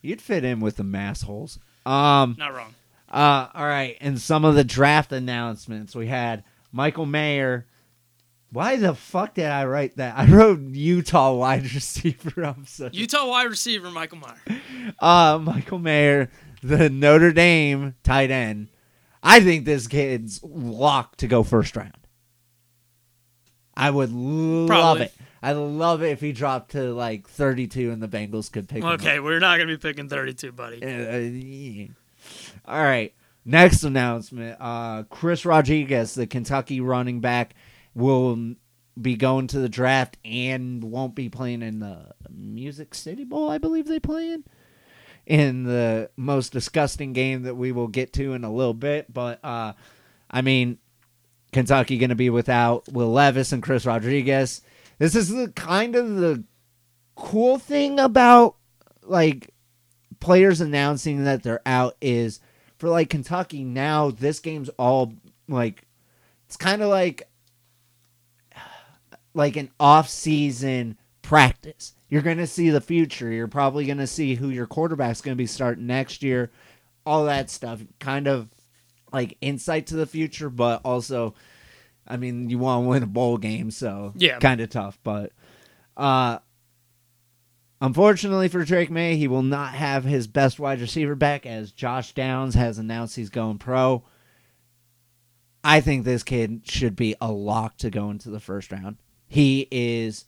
You'd 0.01 0.19
fit 0.19 0.43
in 0.43 0.61
with 0.61 0.77
the 0.77 0.83
mass 0.83 1.21
holes. 1.21 1.59
Um, 1.85 2.37
Not 2.39 2.55
wrong. 2.55 2.73
Uh, 3.07 3.49
all 3.53 3.67
right, 3.67 3.95
and 4.01 4.19
some 4.19 4.43
of 4.43 4.55
the 4.55 4.63
draft 4.63 5.11
announcements 5.11 5.95
we 5.95 6.07
had 6.07 6.43
Michael 6.71 7.05
Mayer. 7.05 7.67
Why 8.53 8.75
the 8.75 8.93
fuck 8.93 9.33
did 9.33 9.47
I 9.47 9.65
write 9.65 9.97
that? 9.97 10.15
I 10.15 10.27
wrote 10.27 10.59
Utah 10.61 11.33
wide 11.33 11.63
receiver. 11.73 12.43
I'm 12.45 12.65
so 12.67 12.89
Utah 12.93 13.27
wide 13.27 13.49
receiver 13.49 13.89
Michael 13.89 14.19
Mayer. 14.19 14.61
uh, 14.99 15.39
Michael 15.41 15.79
Mayer, 15.79 16.29
the 16.61 16.87
Notre 16.89 17.31
Dame 17.33 17.95
tight 18.03 18.29
end. 18.29 18.69
I 19.23 19.39
think 19.39 19.65
this 19.65 19.87
kid's 19.87 20.39
locked 20.43 21.19
to 21.19 21.27
go 21.27 21.41
first 21.43 21.75
round. 21.75 21.97
I 23.75 23.89
would 23.89 24.11
love 24.11 24.67
Probably. 24.67 25.05
it. 25.05 25.13
I 25.41 25.53
love 25.53 26.03
it 26.03 26.09
if 26.11 26.21
he 26.21 26.31
dropped 26.31 26.71
to 26.71 26.93
like 26.93 27.27
32 27.27 27.89
and 27.91 28.01
the 28.03 28.07
Bengals 28.07 28.51
could 28.51 28.69
pick 28.69 28.83
him. 28.83 28.89
Okay, 28.91 29.19
we're 29.19 29.39
not 29.39 29.57
gonna 29.57 29.67
be 29.67 29.77
picking 29.77 30.07
32, 30.07 30.51
buddy. 30.51 30.83
Uh, 30.83 31.17
yeah. 31.17 31.87
All 32.65 32.81
right. 32.83 33.13
Next 33.45 33.83
announcement: 33.83 34.57
uh, 34.61 35.03
Chris 35.09 35.43
Rodriguez, 35.45 36.13
the 36.15 36.27
Kentucky 36.27 36.79
running 36.79 37.19
back, 37.19 37.55
will 37.95 38.55
be 38.99 39.15
going 39.15 39.47
to 39.47 39.59
the 39.59 39.69
draft 39.69 40.17
and 40.23 40.83
won't 40.83 41.15
be 41.15 41.29
playing 41.29 41.61
in 41.61 41.79
the 41.79 42.13
Music 42.29 42.93
City 42.93 43.23
Bowl. 43.23 43.49
I 43.49 43.57
believe 43.57 43.87
they 43.87 43.99
play 43.99 44.31
in 44.31 44.43
in 45.25 45.63
the 45.63 46.09
most 46.17 46.51
disgusting 46.51 47.13
game 47.13 47.43
that 47.43 47.55
we 47.55 47.71
will 47.71 47.87
get 47.87 48.13
to 48.13 48.33
in 48.33 48.43
a 48.43 48.51
little 48.51 48.73
bit. 48.73 49.11
But 49.11 49.43
uh, 49.43 49.73
I 50.29 50.41
mean, 50.41 50.77
Kentucky 51.51 51.97
going 51.97 52.09
to 52.09 52.15
be 52.15 52.29
without 52.29 52.91
Will 52.91 53.11
Levis 53.11 53.51
and 53.51 53.63
Chris 53.63 53.85
Rodriguez. 53.85 54.61
This 54.97 55.15
is 55.15 55.29
the 55.29 55.49
kind 55.49 55.95
of 55.95 56.15
the 56.15 56.43
cool 57.15 57.57
thing 57.57 57.99
about 57.99 58.55
like 59.03 59.53
players 60.19 60.61
announcing 60.61 61.23
that 61.25 61.43
they're 61.43 61.61
out 61.65 61.95
is 62.01 62.39
for 62.77 62.89
like 62.89 63.09
Kentucky 63.09 63.63
now 63.63 64.09
this 64.09 64.39
game's 64.39 64.69
all 64.79 65.13
like 65.47 65.85
it's 66.45 66.55
kind 66.55 66.81
of 66.81 66.89
like 66.89 67.27
like 69.33 69.55
an 69.55 69.71
off-season 69.79 70.97
practice. 71.21 71.93
You're 72.09 72.21
going 72.21 72.37
to 72.37 72.47
see 72.47 72.69
the 72.69 72.81
future. 72.81 73.31
You're 73.31 73.47
probably 73.47 73.85
going 73.85 73.97
to 73.97 74.07
see 74.07 74.35
who 74.35 74.49
your 74.49 74.67
quarterback's 74.67 75.21
going 75.21 75.35
to 75.35 75.41
be 75.41 75.47
starting 75.47 75.87
next 75.87 76.21
year. 76.21 76.51
All 77.05 77.25
that 77.25 77.49
stuff 77.49 77.81
kind 77.99 78.27
of 78.27 78.49
like 79.11 79.37
insight 79.41 79.87
to 79.87 79.95
the 79.95 80.05
future, 80.05 80.49
but 80.49 80.81
also 80.85 81.33
I 82.07 82.17
mean, 82.17 82.49
you 82.49 82.57
want 82.59 82.83
to 82.85 82.89
win 82.89 83.03
a 83.03 83.07
bowl 83.07 83.37
game, 83.37 83.71
so 83.71 84.11
Yeah. 84.15 84.37
kind 84.39 84.59
of 84.61 84.69
tough, 84.69 84.99
but 85.03 85.31
uh 85.97 86.39
Unfortunately 87.81 88.47
for 88.47 88.63
Drake 88.63 88.89
Maye, 88.89 89.17
he 89.17 89.27
will 89.27 89.43
not 89.43 89.73
have 89.73 90.05
his 90.05 90.25
best 90.25 90.57
wide 90.57 90.79
receiver 90.79 91.15
back 91.15 91.45
as 91.45 91.73
Josh 91.73 92.13
Downs 92.13 92.55
has 92.55 92.77
announced 92.77 93.17
he's 93.17 93.29
going 93.29 93.57
pro. 93.57 94.03
I 95.65 95.81
think 95.81 96.05
this 96.05 96.23
kid 96.23 96.61
should 96.63 96.95
be 96.95 97.15
a 97.19 97.29
lock 97.31 97.75
to 97.79 97.89
go 97.89 98.09
into 98.09 98.29
the 98.29 98.39
first 98.39 98.71
round. 98.71 98.97
He 99.33 99.67
is 99.71 100.25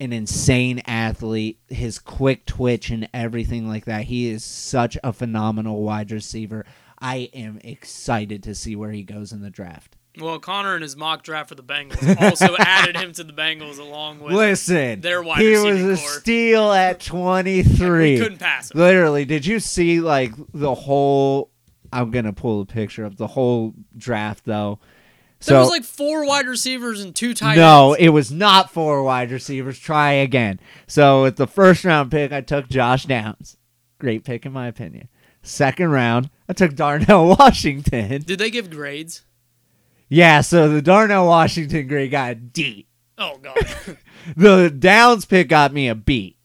an 0.00 0.14
insane 0.14 0.78
athlete. 0.86 1.58
His 1.68 1.98
quick 1.98 2.46
twitch 2.46 2.88
and 2.88 3.06
everything 3.12 3.68
like 3.68 3.84
that. 3.84 4.04
He 4.04 4.30
is 4.30 4.42
such 4.42 4.96
a 5.04 5.12
phenomenal 5.12 5.82
wide 5.82 6.10
receiver. 6.10 6.64
I 6.98 7.28
am 7.34 7.60
excited 7.62 8.42
to 8.44 8.54
see 8.54 8.74
where 8.74 8.92
he 8.92 9.02
goes 9.02 9.32
in 9.32 9.42
the 9.42 9.50
draft. 9.50 9.98
Well, 10.18 10.38
Connor 10.38 10.74
in 10.74 10.80
his 10.80 10.96
mock 10.96 11.22
draft 11.22 11.50
for 11.50 11.54
the 11.54 11.62
Bengals 11.62 12.18
also 12.18 12.56
added 12.58 12.96
him 12.96 13.12
to 13.12 13.24
the 13.24 13.34
Bengals 13.34 13.78
along 13.78 14.20
with. 14.20 14.32
Listen, 14.32 15.02
their 15.02 15.22
wide 15.22 15.42
he 15.42 15.58
was 15.58 16.00
a 16.00 16.02
core. 16.02 16.20
steal 16.20 16.72
at 16.72 16.98
23. 17.00 18.14
we 18.14 18.18
couldn't 18.18 18.38
pass 18.38 18.70
him. 18.70 18.80
Literally, 18.80 19.26
did 19.26 19.44
you 19.44 19.60
see 19.60 20.00
like 20.00 20.32
the 20.54 20.74
whole? 20.74 21.50
I'm 21.92 22.10
gonna 22.10 22.32
pull 22.32 22.62
a 22.62 22.66
picture 22.66 23.04
of 23.04 23.18
the 23.18 23.26
whole 23.26 23.74
draft 23.98 24.46
though. 24.46 24.78
There 25.40 25.54
So 25.54 25.60
was 25.60 25.70
like 25.70 25.84
four 25.84 26.26
wide 26.26 26.46
receivers 26.46 27.00
and 27.00 27.14
two 27.14 27.32
tight 27.34 27.56
no, 27.56 27.92
ends. 27.94 28.04
it 28.04 28.10
was 28.10 28.30
not 28.30 28.70
four 28.70 29.02
wide 29.02 29.30
receivers. 29.30 29.78
Try 29.78 30.12
again. 30.12 30.60
So 30.86 31.22
with 31.22 31.36
the 31.36 31.46
first 31.46 31.84
round 31.84 32.10
pick, 32.10 32.30
I 32.32 32.42
took 32.42 32.68
Josh 32.68 33.06
Downs. 33.06 33.56
Great 33.98 34.24
pick 34.24 34.44
in 34.44 34.52
my 34.52 34.66
opinion. 34.68 35.08
Second 35.42 35.90
round, 35.90 36.28
I 36.48 36.52
took 36.52 36.74
Darnell 36.74 37.28
Washington. 37.38 38.22
Did 38.22 38.38
they 38.38 38.50
give 38.50 38.68
grades? 38.70 39.22
Yeah, 40.10 40.42
so 40.42 40.68
the 40.68 40.82
Darnell 40.82 41.26
Washington 41.26 41.86
grade 41.86 42.10
got 42.10 42.32
a 42.32 42.34
D. 42.34 42.86
Oh 43.16 43.38
god. 43.38 43.56
the 44.36 44.68
Downs 44.70 45.24
pick 45.24 45.48
got 45.48 45.72
me 45.72 45.88
a 45.88 45.94
B. 45.94 46.36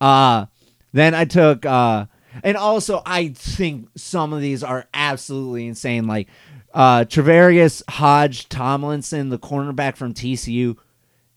Uh 0.00 0.46
then 0.92 1.14
I 1.14 1.24
took 1.24 1.64
uh 1.64 2.06
and 2.42 2.56
also 2.56 3.00
I 3.06 3.28
think 3.28 3.88
some 3.96 4.32
of 4.34 4.40
these 4.42 4.62
are 4.62 4.86
absolutely 4.92 5.66
insane. 5.66 6.06
Like 6.06 6.28
uh 6.76 7.04
Travarius 7.04 7.82
Hodge 7.88 8.48
Tomlinson, 8.50 9.30
the 9.30 9.38
cornerback 9.38 9.96
from 9.96 10.12
TCU, 10.14 10.76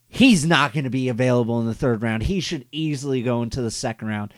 he's 0.08 0.44
not 0.46 0.72
gonna 0.74 0.90
be 0.90 1.08
available 1.08 1.58
in 1.60 1.66
the 1.66 1.74
third 1.74 2.02
round. 2.02 2.24
He 2.24 2.40
should 2.40 2.66
easily 2.70 3.22
go 3.22 3.42
into 3.42 3.60
the 3.62 3.70
second 3.70 4.06
round. 4.08 4.32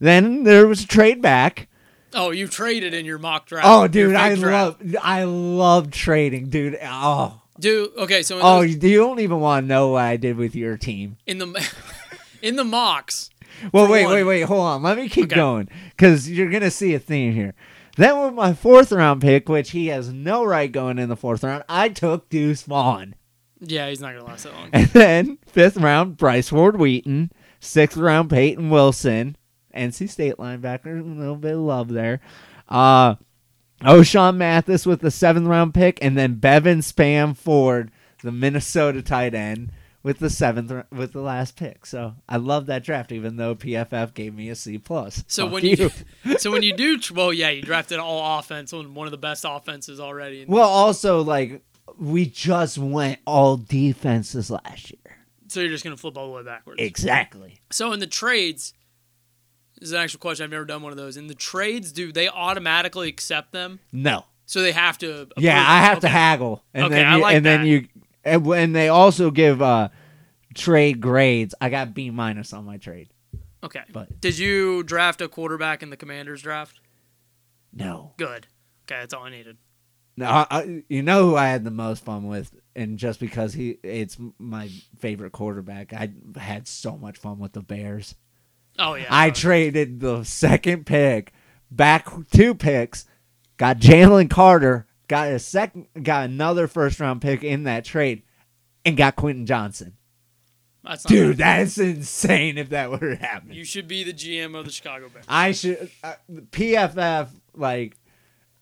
Then 0.00 0.42
there 0.44 0.66
was 0.66 0.82
a 0.82 0.86
trade 0.88 1.22
back. 1.22 1.68
oh, 2.14 2.32
you 2.32 2.48
traded 2.48 2.92
in 2.94 3.04
your 3.06 3.18
mock 3.18 3.46
draft. 3.46 3.66
Oh 3.68 3.86
dude, 3.86 4.14
I 4.16 4.34
draft. 4.34 4.82
love 4.82 4.96
I 5.02 5.22
love 5.24 5.90
trading, 5.92 6.50
dude. 6.50 6.78
Oh. 6.82 7.36
Dude, 7.60 7.90
okay, 7.98 8.22
so 8.22 8.38
Oh, 8.42 8.62
those- 8.62 8.82
you 8.82 8.98
don't 8.98 9.20
even 9.20 9.38
want 9.38 9.64
to 9.64 9.68
know 9.68 9.88
what 9.88 10.02
I 10.02 10.16
did 10.16 10.36
with 10.36 10.54
your 10.56 10.76
team. 10.78 11.16
in 11.26 11.38
the 11.38 11.72
in 12.42 12.56
the 12.56 12.64
mocks, 12.64 13.28
Well, 13.70 13.86
wait, 13.88 14.04
one. 14.04 14.14
wait, 14.14 14.24
wait. 14.24 14.40
Hold 14.42 14.62
on. 14.62 14.82
Let 14.82 14.96
me 14.96 15.08
keep 15.10 15.26
Okay. 15.26 15.36
going 15.36 15.68
because 15.90 16.28
you're 16.30 16.50
gonna 16.50 16.70
see 16.70 16.94
a 16.94 16.98
theme 16.98 17.34
here. 17.34 17.52
Then 17.96 18.22
with 18.22 18.34
my 18.34 18.52
fourth 18.54 18.92
round 18.92 19.20
pick, 19.20 19.48
which 19.48 19.70
he 19.70 19.88
has 19.88 20.12
no 20.12 20.44
right 20.44 20.70
going 20.70 20.98
in 20.98 21.08
the 21.08 21.16
fourth 21.16 21.42
round, 21.44 21.64
I 21.68 21.88
took 21.88 22.28
Deuce 22.28 22.62
Vaughn. 22.62 23.14
yeah, 23.60 23.88
he's 23.88 24.00
not 24.00 24.14
gonna 24.14 24.24
last 24.24 24.44
that 24.44 24.54
long. 24.54 24.70
And 24.72 24.86
then 24.88 25.38
fifth 25.46 25.76
round, 25.76 26.16
Bryce 26.16 26.48
Ford-Wheaton. 26.50 27.30
Sixth 27.58 27.96
round, 27.98 28.30
Payton 28.30 28.70
Wilson. 28.70 29.36
NC 29.74 30.08
State 30.08 30.36
linebacker. 30.36 31.00
A 31.00 31.02
little 31.02 31.36
bit 31.36 31.52
of 31.54 31.60
love 31.60 31.88
there. 31.88 32.20
Uh, 32.68 33.16
Ochaun 33.82 34.36
Mathis 34.36 34.86
with 34.86 35.00
the 35.00 35.10
seventh 35.10 35.46
round 35.46 35.74
pick, 35.74 35.98
and 36.02 36.16
then 36.16 36.34
Brevyn 36.34 36.78
Spann-Ford, 36.80 37.90
the 38.22 38.32
Minnesota 38.32 39.02
tight 39.02 39.34
end, 39.34 39.72
with 40.02 40.18
the 40.18 40.30
seventh 40.30 40.72
with 40.90 41.12
the 41.12 41.20
last 41.20 41.56
pick. 41.56 41.84
So 41.86 42.14
I 42.28 42.36
love 42.38 42.66
that 42.66 42.82
draft, 42.84 43.12
even 43.12 43.36
though 43.36 43.54
PFF 43.54 44.14
gave 44.14 44.34
me 44.34 44.48
a 44.48 44.54
C 44.54 44.78
plus. 44.78 45.24
So 45.26 45.44
Fuck 45.44 45.52
when 45.54 45.64
you, 45.66 45.90
so 46.38 46.50
when 46.50 46.62
you 46.62 46.74
do 46.74 46.98
well, 47.14 47.32
yeah, 47.32 47.50
you 47.50 47.62
drafted 47.62 47.98
all 47.98 48.38
offense 48.38 48.72
on 48.72 48.94
one 48.94 49.06
of 49.06 49.10
the 49.10 49.18
best 49.18 49.44
offenses 49.46 50.00
already. 50.00 50.44
well, 50.46 50.68
also 50.68 51.22
like 51.22 51.62
we 51.98 52.24
just 52.26 52.78
went 52.78 53.18
all 53.26 53.56
defenses 53.56 54.50
last 54.50 54.90
year. 54.90 55.16
So 55.48 55.60
you're 55.60 55.68
just 55.70 55.84
gonna 55.84 55.96
flip 55.96 56.16
all 56.16 56.28
the 56.28 56.32
way 56.36 56.42
backwards. 56.44 56.80
Exactly. 56.80 57.58
So 57.70 57.92
in 57.92 58.00
the 58.00 58.06
trades, 58.06 58.72
this 59.78 59.88
is 59.88 59.92
an 59.92 59.98
actual 60.00 60.20
question. 60.20 60.44
I've 60.44 60.50
never 60.50 60.64
done 60.64 60.82
one 60.82 60.92
of 60.92 60.98
those. 60.98 61.16
In 61.16 61.26
the 61.26 61.34
trades, 61.34 61.90
do 61.92 62.12
they 62.12 62.28
automatically 62.28 63.08
accept 63.08 63.52
them? 63.52 63.80
No. 63.92 64.24
So 64.46 64.62
they 64.62 64.72
have 64.72 64.98
to. 64.98 65.28
Yeah. 65.36 65.58
I 65.66 65.80
have 65.80 66.00
to 66.00 66.08
haggle, 66.08 66.62
and 66.74 66.86
Okay, 66.86 66.94
then 66.96 67.06
I 67.06 67.16
you, 67.16 67.22
like 67.22 67.36
and 67.36 67.46
then 67.46 67.60
that. 67.62 67.66
you, 67.66 67.86
and 68.24 68.44
when 68.44 68.72
they 68.72 68.88
also 68.88 69.30
give 69.30 69.60
uh 69.62 69.88
trade 70.54 71.00
grades, 71.00 71.54
I 71.60 71.68
got 71.70 71.94
B 71.94 72.10
minus 72.10 72.52
on 72.52 72.64
my 72.64 72.76
trade. 72.76 73.08
Okay. 73.62 73.82
But- 73.92 74.20
did 74.20 74.38
you 74.38 74.82
draft 74.82 75.20
a 75.20 75.28
quarterback 75.28 75.82
in 75.82 75.90
the 75.90 75.96
Commanders 75.96 76.42
draft? 76.42 76.80
No, 77.72 78.14
Good. 78.16 78.46
Okay, 78.84 78.98
that's 79.00 79.14
all 79.14 79.22
I 79.24 79.30
needed. 79.30 79.56
no, 80.16 80.26
I, 80.26 80.46
I, 80.50 80.82
you 80.88 81.02
know 81.02 81.28
who 81.30 81.36
I 81.36 81.46
had 81.46 81.62
the 81.62 81.70
most 81.70 82.04
fun 82.04 82.26
with, 82.26 82.50
and 82.74 82.98
just 82.98 83.20
because 83.20 83.52
he, 83.54 83.78
it's 83.84 84.16
my 84.38 84.68
favorite 84.98 85.30
quarterback, 85.30 85.92
I 85.92 86.10
had 86.36 86.66
so 86.66 86.96
much 86.96 87.16
fun 87.18 87.38
with 87.38 87.52
the 87.52 87.62
Bears. 87.62 88.16
Oh 88.78 88.94
yeah. 88.94 89.06
I 89.08 89.30
traded 89.30 90.00
the 90.00 90.24
second 90.24 90.86
pick, 90.86 91.32
back 91.70 92.08
two 92.32 92.54
picks, 92.56 93.04
got 93.58 93.78
Jalen 93.78 94.28
Carter, 94.30 94.86
got 95.10 95.28
a 95.28 95.40
second, 95.40 95.88
got 96.00 96.24
another 96.26 96.68
first 96.68 97.00
round 97.00 97.20
pick 97.20 97.42
in 97.42 97.64
that 97.64 97.84
trade, 97.84 98.22
and 98.84 98.96
got 98.96 99.16
Quentin 99.16 99.44
Johnston. 99.44 99.96
That's 100.84 101.02
Dude, 101.02 101.36
bad. 101.36 101.66
that's 101.66 101.78
insane 101.78 102.56
if 102.56 102.70
that 102.70 102.90
were 102.90 102.98
to 102.98 103.16
happen. 103.16 103.52
You 103.52 103.64
should 103.64 103.88
be 103.88 104.04
the 104.04 104.14
GM 104.14 104.56
of 104.58 104.64
the 104.64 104.70
Chicago 104.70 105.08
Bears. 105.10 105.26
I 105.28 105.52
should 105.52 105.90
uh, 106.04 106.14
PFF 106.52 107.28
like 107.54 107.98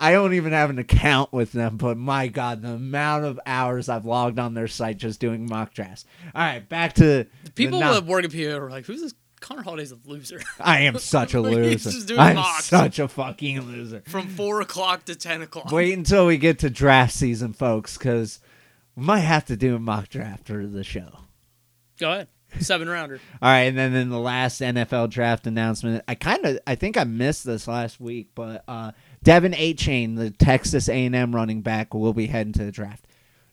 I 0.01 0.11
don't 0.13 0.33
even 0.35 0.53
have 0.53 0.71
an 0.71 0.79
account 0.79 1.33
with 1.33 1.53
them, 1.53 1.77
but 1.77 1.97
my 1.99 2.29
god, 2.29 2.63
the 2.63 2.71
amount 2.71 3.25
of 3.27 3.39
hours 3.45 3.89
I've 3.89 4.07
logged 4.07 4.39
on 4.39 4.55
their 4.55 4.69
site 4.69 4.97
just 4.97 5.21
doing 5.21 5.47
mock 5.47 5.75
drafts. 5.75 6.07
All 6.35 6.43
right, 6.43 6.67
back 6.67 6.95
to 6.95 7.05
the 7.45 7.51
People 7.55 7.81
no- 7.81 7.93
that 7.95 8.07
work 8.07 8.25
at 8.25 8.33
PA 8.33 8.57
are 8.57 8.71
like, 8.71 8.87
"Who's 8.87 9.03
this? 9.03 9.15
Connor 9.41 9.63
Holiday's 9.63 9.93
a 9.93 9.99
loser." 10.05 10.41
I 10.61 10.81
am 10.81 10.99
such 10.99 11.35
a 11.35 11.41
loser. 11.43 12.19
I'm 12.19 12.37
mocks. 12.37 12.67
such 12.67 12.99
a 12.99 13.09
fucking 13.09 13.61
loser. 13.63 14.03
From 14.07 14.29
four 14.29 14.61
o'clock 14.61 15.05
to 15.07 15.15
ten 15.15 15.43
o'clock. 15.43 15.71
Wait 15.73 15.97
until 15.97 16.27
we 16.27 16.37
get 16.39 16.59
to 16.61 16.71
draft 16.71 17.13
season, 17.13 17.53
folks, 17.53 17.97
because 17.99 18.41
we 18.97 19.05
might 19.05 19.21
have 19.21 19.45
to 19.47 19.57
do 19.57 19.77
a 19.77 19.79
mock 19.79 20.09
draft 20.09 20.47
for 20.47 20.67
the 20.67 20.85
show. 20.85 21.21
Go 21.99 22.13
ahead. 22.13 22.29
Seven 22.61 22.89
rounder. 22.89 23.21
All 23.43 23.51
right, 23.51 23.65
and 23.65 23.77
then 23.77 23.95
in 23.95 24.09
the 24.09 24.19
last 24.19 24.61
NFL 24.61 25.11
draft 25.11 25.47
announcement, 25.47 26.03
I 26.09 26.15
kind 26.15 26.45
of 26.47 26.59
I 26.67 26.77
think 26.77 26.97
I 26.97 27.05
missed 27.05 27.45
this 27.45 27.69
last 27.69 28.01
week, 28.01 28.29
but 28.35 28.65
uh, 28.67 28.93
De'Von 29.25 29.55
Achane, 29.55 30.17
the 30.17 30.31
Texas 30.31 30.89
A&M 30.89 31.35
running 31.35 31.61
back, 31.61 31.93
will 31.93 32.15
be 32.15 32.27
heading 32.27 32.55
to 32.55 32.65
the 32.65 32.73
draft. 32.73 33.07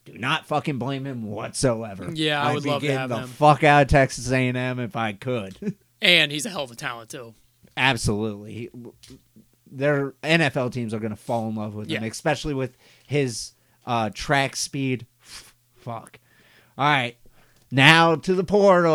Do 0.05 0.13
not 0.17 0.45
fucking 0.45 0.77
blame 0.77 1.05
him 1.05 1.23
whatsoever. 1.25 2.09
Yeah, 2.13 2.41
I 2.41 2.49
I'd 2.49 2.53
would 2.55 2.63
be 2.63 2.69
love 2.69 2.81
to 2.83 2.91
have 2.97 3.09
the 3.09 3.17
him. 3.21 3.27
fuck 3.27 3.63
out 3.63 3.81
of 3.83 3.87
Texas 3.89 4.31
A&M 4.31 4.79
if 4.79 4.95
I 4.95 5.13
could. 5.13 5.75
And 6.01 6.31
he's 6.31 6.45
a 6.45 6.49
hell 6.49 6.63
of 6.65 6.69
a 6.71 6.75
talent 6.75 7.09
too. 7.09 7.33
Absolutely. 7.75 8.69
Their 9.71 10.11
NFL 10.23 10.71
teams 10.71 10.93
are 10.93 10.99
going 10.99 11.11
to 11.11 11.15
fall 11.15 11.49
in 11.49 11.55
love 11.55 11.73
with 11.73 11.89
him, 11.89 12.03
Yeah. 12.03 12.09
especially 12.09 12.53
with 12.53 12.77
his 13.07 13.53
uh, 13.85 14.11
track 14.13 14.55
speed. 14.55 15.07
Fuck. 15.19 16.19
All 16.77 16.85
right. 16.85 17.15
Now 17.71 18.15
to 18.17 18.35
the 18.35 18.43
portal. 18.43 18.91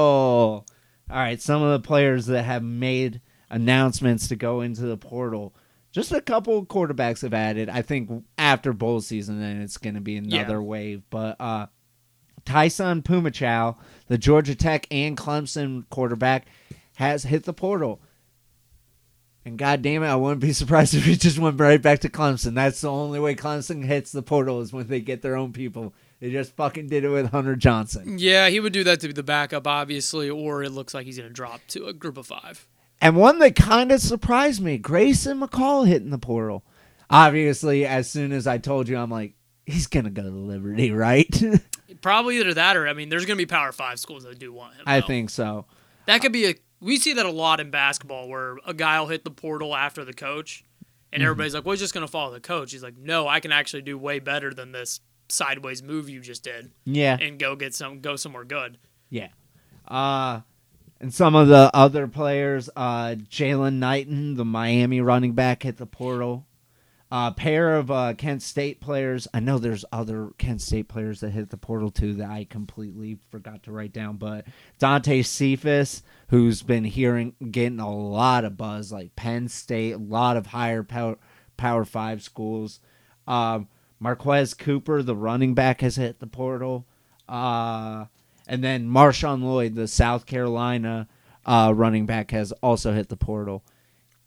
All 1.11 1.17
right. 1.17 1.41
Some 1.41 1.63
of 1.63 1.73
the 1.83 1.85
players 1.87 2.27
that 2.27 2.45
have 2.45 2.63
made 2.63 3.21
announcements 3.49 4.29
to 4.29 4.37
go 4.37 4.61
into 4.61 4.83
the 4.83 4.97
portal. 4.99 5.55
Just 5.93 6.13
a 6.13 6.21
couple 6.21 6.65
quarterbacks 6.67 7.23
have 7.23 7.35
added. 7.35 7.69
I 7.69 7.83
think 7.83 8.25
after 8.39 8.73
bowl 8.73 9.01
season, 9.01 9.41
then 9.41 9.61
it's 9.61 9.77
going 9.77 9.95
to 9.97 10.01
be 10.01 10.17
another 10.17 10.55
Yeah. 10.55 10.59
wave. 10.61 11.03
But 11.11 11.37
uh, 11.41 11.67
Taisun 12.45 13.03
Phommachanh, 13.03 13.77
the 14.07 14.17
Georgia 14.19 14.55
Tech 14.55 14.87
and 14.91 15.17
Clemson 15.17 15.85
quarterback, 15.91 16.47
has 16.97 17.25
hit 17.25 17.45
the 17.45 17.53
portal. 17.53 18.01
And 19.45 19.59
god 19.59 19.83
damn 19.83 20.03
it, 20.03 20.09
I 20.09 20.17
wouldn't 20.17 20.41
be 20.43 20.53
surprised 20.53 20.95
if 20.95 21.05
he 21.05 21.17
just 21.17 21.39
went 21.39 21.59
right 21.59 21.81
back 21.81 22.01
to 22.01 22.09
Clemson. 22.09 22.55
That's 22.55 22.83
the 22.83 22.91
only 22.91 23.19
way 23.19 23.35
Clemson 23.35 23.85
hits 23.85 24.13
the 24.13 24.23
portal 24.23 24.61
is 24.61 24.73
when 24.73 24.87
they 24.87 25.01
get 25.01 25.23
their 25.23 25.37
own 25.37 25.53
people. 25.53 25.95
They 26.21 26.31
just 26.31 26.55
fucking 26.55 26.89
did 26.89 27.03
it 27.05 27.09
with 27.09 27.31
Hunter 27.31 27.57
Johnson. 27.57 28.19
Yeah, 28.19 28.49
he 28.51 28.61
would 28.61 28.75
do 28.75 28.85
that 28.85 29.01
to 29.01 29.07
be 29.07 29.15
the 29.15 29.23
backup, 29.23 29.67
obviously, 29.67 30.29
or 30.29 30.63
it 30.63 30.71
looks 30.71 30.93
like 30.93 31.07
he's 31.07 31.17
going 31.17 31.31
to 31.31 31.35
drop 31.35 31.63
to 31.69 31.87
a 31.87 31.95
group 31.95 32.19
of 32.19 32.27
five. 32.27 32.67
And 33.01 33.17
one 33.17 33.39
that 33.39 33.57
kind 33.57 33.93
of 33.93 34.01
surprised 34.01 34.61
me, 34.63 34.77
Grayson 34.79 35.41
McCall 35.41 35.87
hitting 35.87 36.11
the 36.11 36.19
portal. 36.19 36.65
Obviously, 37.09 37.87
as 37.87 38.09
soon 38.11 38.31
as 38.33 38.47
I 38.47 38.59
told 38.59 38.89
you, 38.89 38.97
I'm 38.99 39.11
like, 39.11 39.35
he's 39.67 39.87
gonna 39.87 40.11
go 40.11 40.23
to 40.23 40.29
Liberty, 40.31 40.91
right? 40.93 41.29
Probably 42.03 42.39
either 42.39 42.55
that 42.55 42.77
or 42.77 42.87
I 42.89 42.93
mean, 42.93 43.09
there's 43.09 43.27
going 43.27 43.37
to 43.37 43.43
be 43.43 43.47
Power 43.47 43.73
Five 43.73 43.99
schools 44.01 44.25
that 44.25 44.39
do 44.39 44.53
want 44.53 44.75
him. 44.75 44.85
I 44.87 45.01
though. 45.01 45.07
think 45.07 45.29
so. 45.31 45.67
that 46.07 46.21
could 46.23 46.33
be 46.33 46.47
a. 46.47 46.55
We 46.81 46.97
see 46.97 47.13
that 47.15 47.27
a 47.27 47.31
lot 47.31 47.61
in 47.61 47.71
basketball, 47.71 48.27
where 48.29 48.57
a 48.67 48.73
guy 48.73 48.99
will 48.99 49.09
hit 49.09 49.23
the 49.25 49.31
portal 49.31 49.75
after 49.77 50.05
the 50.05 50.15
coach, 50.15 50.65
Mm-hmm. 50.65 51.15
and 51.15 51.23
everybody's 51.25 51.55
like, 51.55 51.65
"Well, 51.67 51.73
he's 51.73 51.81
just 51.81 51.93
going 51.93 52.07
to 52.07 52.11
follow 52.11 52.33
the 52.33 52.41
coach." 52.41 52.71
He's 52.73 52.83
like, 52.83 52.97
"No, 52.97 53.27
I 53.29 53.41
can 53.41 53.51
actually 53.53 53.83
do 53.83 53.99
way 53.99 54.19
better 54.21 54.55
than 54.55 54.73
this 54.73 55.01
sideways 55.29 55.83
move 55.83 56.09
you 56.09 56.21
just 56.21 56.43
did, 56.45 56.71
Yeah. 56.87 57.19
and 57.21 57.39
go 57.39 57.55
get 57.57 57.75
some, 57.75 58.01
go 58.01 58.17
somewhere 58.17 58.45
good." 58.45 58.79
Yeah. 59.11 59.29
Uh 59.87 60.41
and 61.01 61.13
some 61.13 61.35
of 61.35 61.49
the 61.49 61.71
other 61.75 62.07
players, 62.07 62.69
uh 62.77 63.17
Jaylan 63.31 63.75
Knighton, 63.75 64.37
the 64.37 64.45
Miami 64.45 65.01
running 65.01 65.33
back, 65.33 65.63
hit 65.63 65.77
the 65.79 65.87
portal. 65.87 66.47
A 67.13 67.33
pair 67.33 67.75
of 67.75 67.91
uh, 67.91 68.15
Kent 68.15 68.41
State 68.41 68.81
players. 68.81 69.27
I 69.35 69.41
know 69.41 69.59
there's 69.59 69.85
other 69.91 70.31
Kent 70.39 70.61
State 70.61 70.87
players 70.87 71.19
that 71.21 71.31
hit 71.31 71.51
the 71.51 71.57
portal 71.57 71.91
too 71.91 72.15
that 72.15 72.31
I 72.31 72.47
completely 72.49 73.19
forgot 73.33 73.65
to 73.65 73.73
write 73.73 73.93
down. 73.93 74.17
But 74.17 74.47
Dante 74.79 75.23
Cephas, 75.23 76.05
who's 76.29 76.63
been 76.63 76.85
hearing, 76.85 77.35
getting 77.51 77.81
a 77.81 77.93
lot 77.93 78.45
of 78.45 78.57
buzz, 78.57 78.93
like 78.93 79.17
Penn 79.17 79.49
State, 79.49 79.95
a 79.95 79.99
lot 79.99 80.37
of 80.37 80.47
higher 80.47 80.85
power, 80.85 81.19
power 81.57 81.85
five 81.85 82.23
schools. 82.23 82.79
Um, 83.27 83.67
Marquez 83.99 84.55
Cooper, 84.55 85.03
the 85.03 85.17
running 85.17 85.55
back, 85.55 85.81
has 85.81 85.97
hit 85.97 86.21
the 86.21 86.29
portal. 86.29 86.87
Uh, 87.29 88.05
and 88.51 88.65
then 88.65 88.89
Marshawn 88.89 89.45
Lloyd, 89.45 89.77
the 89.77 89.87
South 89.87 90.27
Carolina 90.27 91.07
uh, 91.47 91.73
running 91.75 92.05
back, 92.05 92.33
has 92.33 92.51
also 92.65 92.93
hit 92.93 93.09
the 93.09 93.17
portal. 93.17 93.65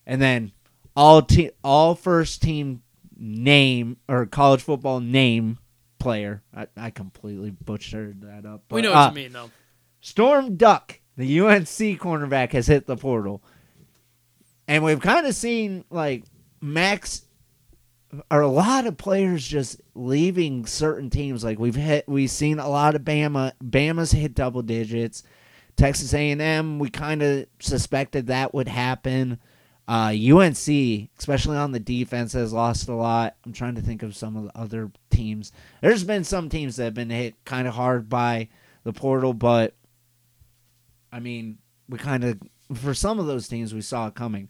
And 0.06 0.22
then 0.22 0.54
all 0.96 1.22
te- 1.22 1.52
all 1.62 1.94
first 1.94 2.42
team 2.42 2.84
name 3.18 3.98
or 4.08 4.26
college 4.26 4.62
football 4.62 5.02
name 5.02 5.60
player. 6.00 6.42
I, 6.56 6.68
I 6.78 6.90
completely 6.90 7.52
butchered 7.52 8.22
that 8.22 8.46
up. 8.46 8.64
we 8.72 8.82
know 8.82 8.92
what 8.92 8.98
uh, 8.98 9.10
you 9.10 9.16
mean, 9.16 9.34
though. 9.34 9.52
Storm 10.00 10.56
Duck, 10.56 11.02
the 11.18 11.42
UNC 11.42 11.68
cornerback, 12.00 12.54
has 12.54 12.66
hit 12.66 12.88
the 12.88 12.96
portal. 12.96 13.44
And 14.70 14.86
we've 14.86 15.02
kind 15.02 15.28
of 15.28 15.36
seen 15.36 15.84
like 15.90 16.24
Max 16.62 17.26
or 18.30 18.42
a 18.42 18.48
lot 18.48 18.86
of 18.86 18.98
players 18.98 19.48
just 19.48 19.82
leaving 19.96 20.66
certain 20.66 21.10
teams. 21.10 21.44
Like 21.44 21.60
we've 21.60 21.76
hit 21.76 22.08
we've 22.08 22.30
seen 22.30 22.60
a 22.60 22.70
lot 22.70 22.96
of 22.96 23.02
Bama 23.02 23.54
Bama's 23.64 24.12
hit 24.12 24.36
double 24.36 24.62
digits. 24.62 25.24
Texas 25.76 26.14
A&M, 26.14 26.78
we 26.78 26.90
kind 26.90 27.24
of 27.24 27.48
suspected 27.60 28.28
that 28.28 28.54
would 28.54 28.68
happen. 28.68 29.40
Uh, 29.88 30.14
UNC, 30.14 31.10
especially 31.18 31.58
on 31.58 31.72
the 31.72 31.80
defense, 31.80 32.34
has 32.34 32.54
lost 32.54 32.88
a 32.88 32.94
lot. 32.94 33.36
I'm 33.44 33.54
trying 33.54 33.76
to 33.76 33.82
think 33.82 34.04
of 34.04 34.16
some 34.16 34.38
of 34.38 34.44
the 34.44 34.58
other 34.58 34.92
teams. 35.10 35.52
There's 35.82 36.04
been 36.04 36.24
some 36.24 36.48
teams 36.48 36.76
that 36.76 36.86
have 36.86 36.94
been 36.94 37.10
hit 37.10 37.44
kind 37.44 37.68
of 37.68 37.74
hard 37.74 38.08
by 38.08 38.50
the 38.84 38.94
portal, 38.94 39.34
but 39.34 39.76
I 41.12 41.20
mean, 41.20 41.58
we 41.90 41.98
kind 41.98 42.24
of 42.24 42.40
for 42.76 42.94
some 42.94 43.20
of 43.20 43.26
those 43.26 43.48
teams 43.48 43.74
we 43.74 43.82
saw 43.82 44.08
it 44.08 44.16
coming. 44.16 44.50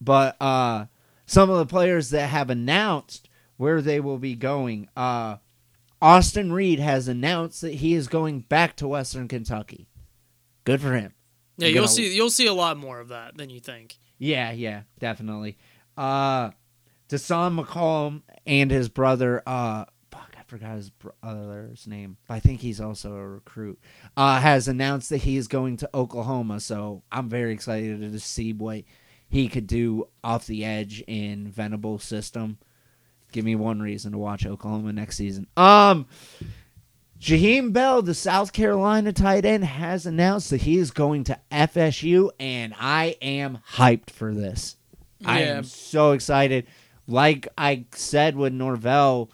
But 0.00 0.36
uh, 0.40 0.86
some 1.30 1.48
of 1.48 1.58
the 1.58 1.66
players 1.66 2.10
that 2.10 2.26
have 2.26 2.50
announced 2.50 3.28
where 3.56 3.80
they 3.80 4.00
will 4.00 4.18
be 4.18 4.34
going, 4.34 4.88
uh, 4.96 5.36
Austin 6.02 6.52
Reed 6.52 6.80
has 6.80 7.06
announced 7.06 7.60
that 7.60 7.74
he 7.74 7.94
is 7.94 8.08
going 8.08 8.40
back 8.40 8.74
to 8.76 8.88
Western 8.88 9.28
Kentucky. 9.28 9.86
Good 10.64 10.80
for 10.80 10.94
him. 10.96 11.14
Yeah, 11.56 11.68
you 11.68 11.74
you'll 11.74 11.84
gotta- 11.84 11.94
see. 11.94 12.16
You'll 12.16 12.30
see 12.30 12.46
a 12.48 12.52
lot 12.52 12.78
more 12.78 12.98
of 12.98 13.08
that 13.08 13.36
than 13.36 13.48
you 13.48 13.60
think. 13.60 13.98
Yeah, 14.18 14.50
yeah, 14.50 14.82
definitely. 14.98 15.56
Uh 15.96 16.50
Dasan 17.08 17.62
McCullough 17.64 18.22
and 18.46 18.70
his 18.70 18.88
brother, 18.88 19.40
uh 19.46 19.84
fuck, 20.10 20.34
I 20.36 20.42
forgot 20.48 20.74
his 20.76 20.90
brother's 20.90 21.86
name. 21.86 22.16
But 22.26 22.34
I 22.34 22.40
think 22.40 22.60
he's 22.60 22.80
also 22.80 23.14
a 23.14 23.28
recruit. 23.28 23.78
Uh 24.16 24.40
has 24.40 24.66
announced 24.66 25.10
that 25.10 25.18
he 25.18 25.36
is 25.36 25.46
going 25.48 25.76
to 25.78 25.90
Oklahoma, 25.94 26.58
so 26.60 27.02
I'm 27.12 27.28
very 27.28 27.52
excited 27.52 28.00
to 28.00 28.18
see 28.18 28.52
what 28.52 28.82
he 29.30 29.48
could 29.48 29.66
do 29.66 30.08
off 30.22 30.46
the 30.46 30.64
edge 30.64 31.02
in 31.06 31.48
Venable 31.48 31.98
system. 31.98 32.58
Give 33.32 33.44
me 33.44 33.54
one 33.54 33.80
reason 33.80 34.12
to 34.12 34.18
watch 34.18 34.44
Oklahoma 34.44 34.92
next 34.92 35.16
season. 35.16 35.46
Um 35.56 36.06
Jaheim 37.20 37.72
Bell, 37.74 38.00
the 38.00 38.14
South 38.14 38.52
Carolina 38.52 39.12
tight 39.12 39.44
end, 39.44 39.64
has 39.64 40.06
announced 40.06 40.50
that 40.50 40.62
he 40.62 40.78
is 40.78 40.90
going 40.90 41.24
to 41.24 41.38
FSU, 41.52 42.30
and 42.40 42.74
I 42.80 43.16
am 43.20 43.58
hyped 43.74 44.08
for 44.08 44.32
this. 44.32 44.76
I 45.22 45.42
am 45.42 45.64
so 45.64 46.12
excited. 46.12 46.66
Like 47.06 47.46
I 47.58 47.84
said 47.92 48.36
with 48.36 48.54
Norvell, 48.54 49.30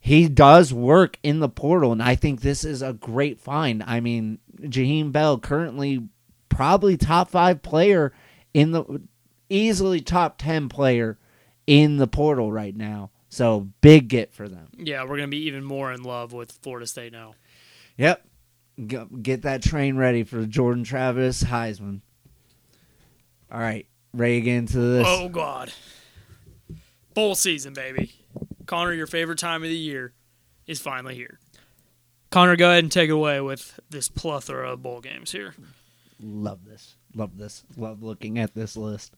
he 0.00 0.28
does 0.28 0.72
work 0.72 1.18
in 1.22 1.40
the 1.40 1.48
portal, 1.48 1.92
and 1.92 2.02
I 2.02 2.14
think 2.14 2.42
this 2.42 2.62
is 2.62 2.82
a 2.82 2.92
great 2.92 3.40
find. 3.40 3.82
I 3.86 4.00
mean, 4.00 4.38
Jaheim 4.60 5.10
Bell 5.10 5.38
currently 5.38 6.08
probably 6.50 6.98
top 6.98 7.30
five 7.30 7.62
player 7.62 8.12
in 8.58 8.72
the 8.72 9.02
easily 9.48 10.00
top 10.00 10.38
ten 10.38 10.68
player 10.68 11.18
in 11.66 11.98
the 11.98 12.08
portal 12.08 12.50
right 12.50 12.74
now. 12.74 13.10
So 13.28 13.68
big 13.80 14.08
get 14.08 14.32
for 14.32 14.48
them. 14.48 14.68
Yeah, 14.76 15.04
we're 15.04 15.16
gonna 15.16 15.28
be 15.28 15.46
even 15.46 15.62
more 15.62 15.92
in 15.92 16.02
love 16.02 16.32
with 16.32 16.52
Florida 16.62 16.86
State 16.86 17.12
now. 17.12 17.34
Yep. 17.96 18.24
Get 19.22 19.42
that 19.42 19.62
train 19.62 19.96
ready 19.96 20.24
for 20.24 20.44
Jordan 20.46 20.84
Travis 20.84 21.42
Heisman. 21.44 22.00
All 23.50 23.60
right. 23.60 23.86
Ready 24.14 24.40
to 24.66 24.78
this? 24.78 25.06
Oh 25.06 25.28
God, 25.28 25.72
bowl 27.14 27.34
season, 27.34 27.74
baby. 27.74 28.12
Connor, 28.66 28.92
your 28.92 29.06
favorite 29.06 29.38
time 29.38 29.62
of 29.62 29.68
the 29.68 29.76
year 29.76 30.14
is 30.66 30.80
finally 30.80 31.14
here. 31.14 31.38
Connor, 32.30 32.56
go 32.56 32.70
ahead 32.70 32.84
and 32.84 32.92
take 32.92 33.10
it 33.10 33.12
away 33.12 33.40
with 33.40 33.78
this 33.90 34.08
plethora 34.08 34.72
of 34.72 34.82
bowl 34.82 35.00
games 35.00 35.32
here. 35.32 35.54
Love 36.20 36.64
this. 36.64 36.96
Love 37.14 37.36
this. 37.38 37.64
Love 37.76 38.02
looking 38.02 38.38
at 38.38 38.54
this 38.54 38.76
list. 38.76 39.14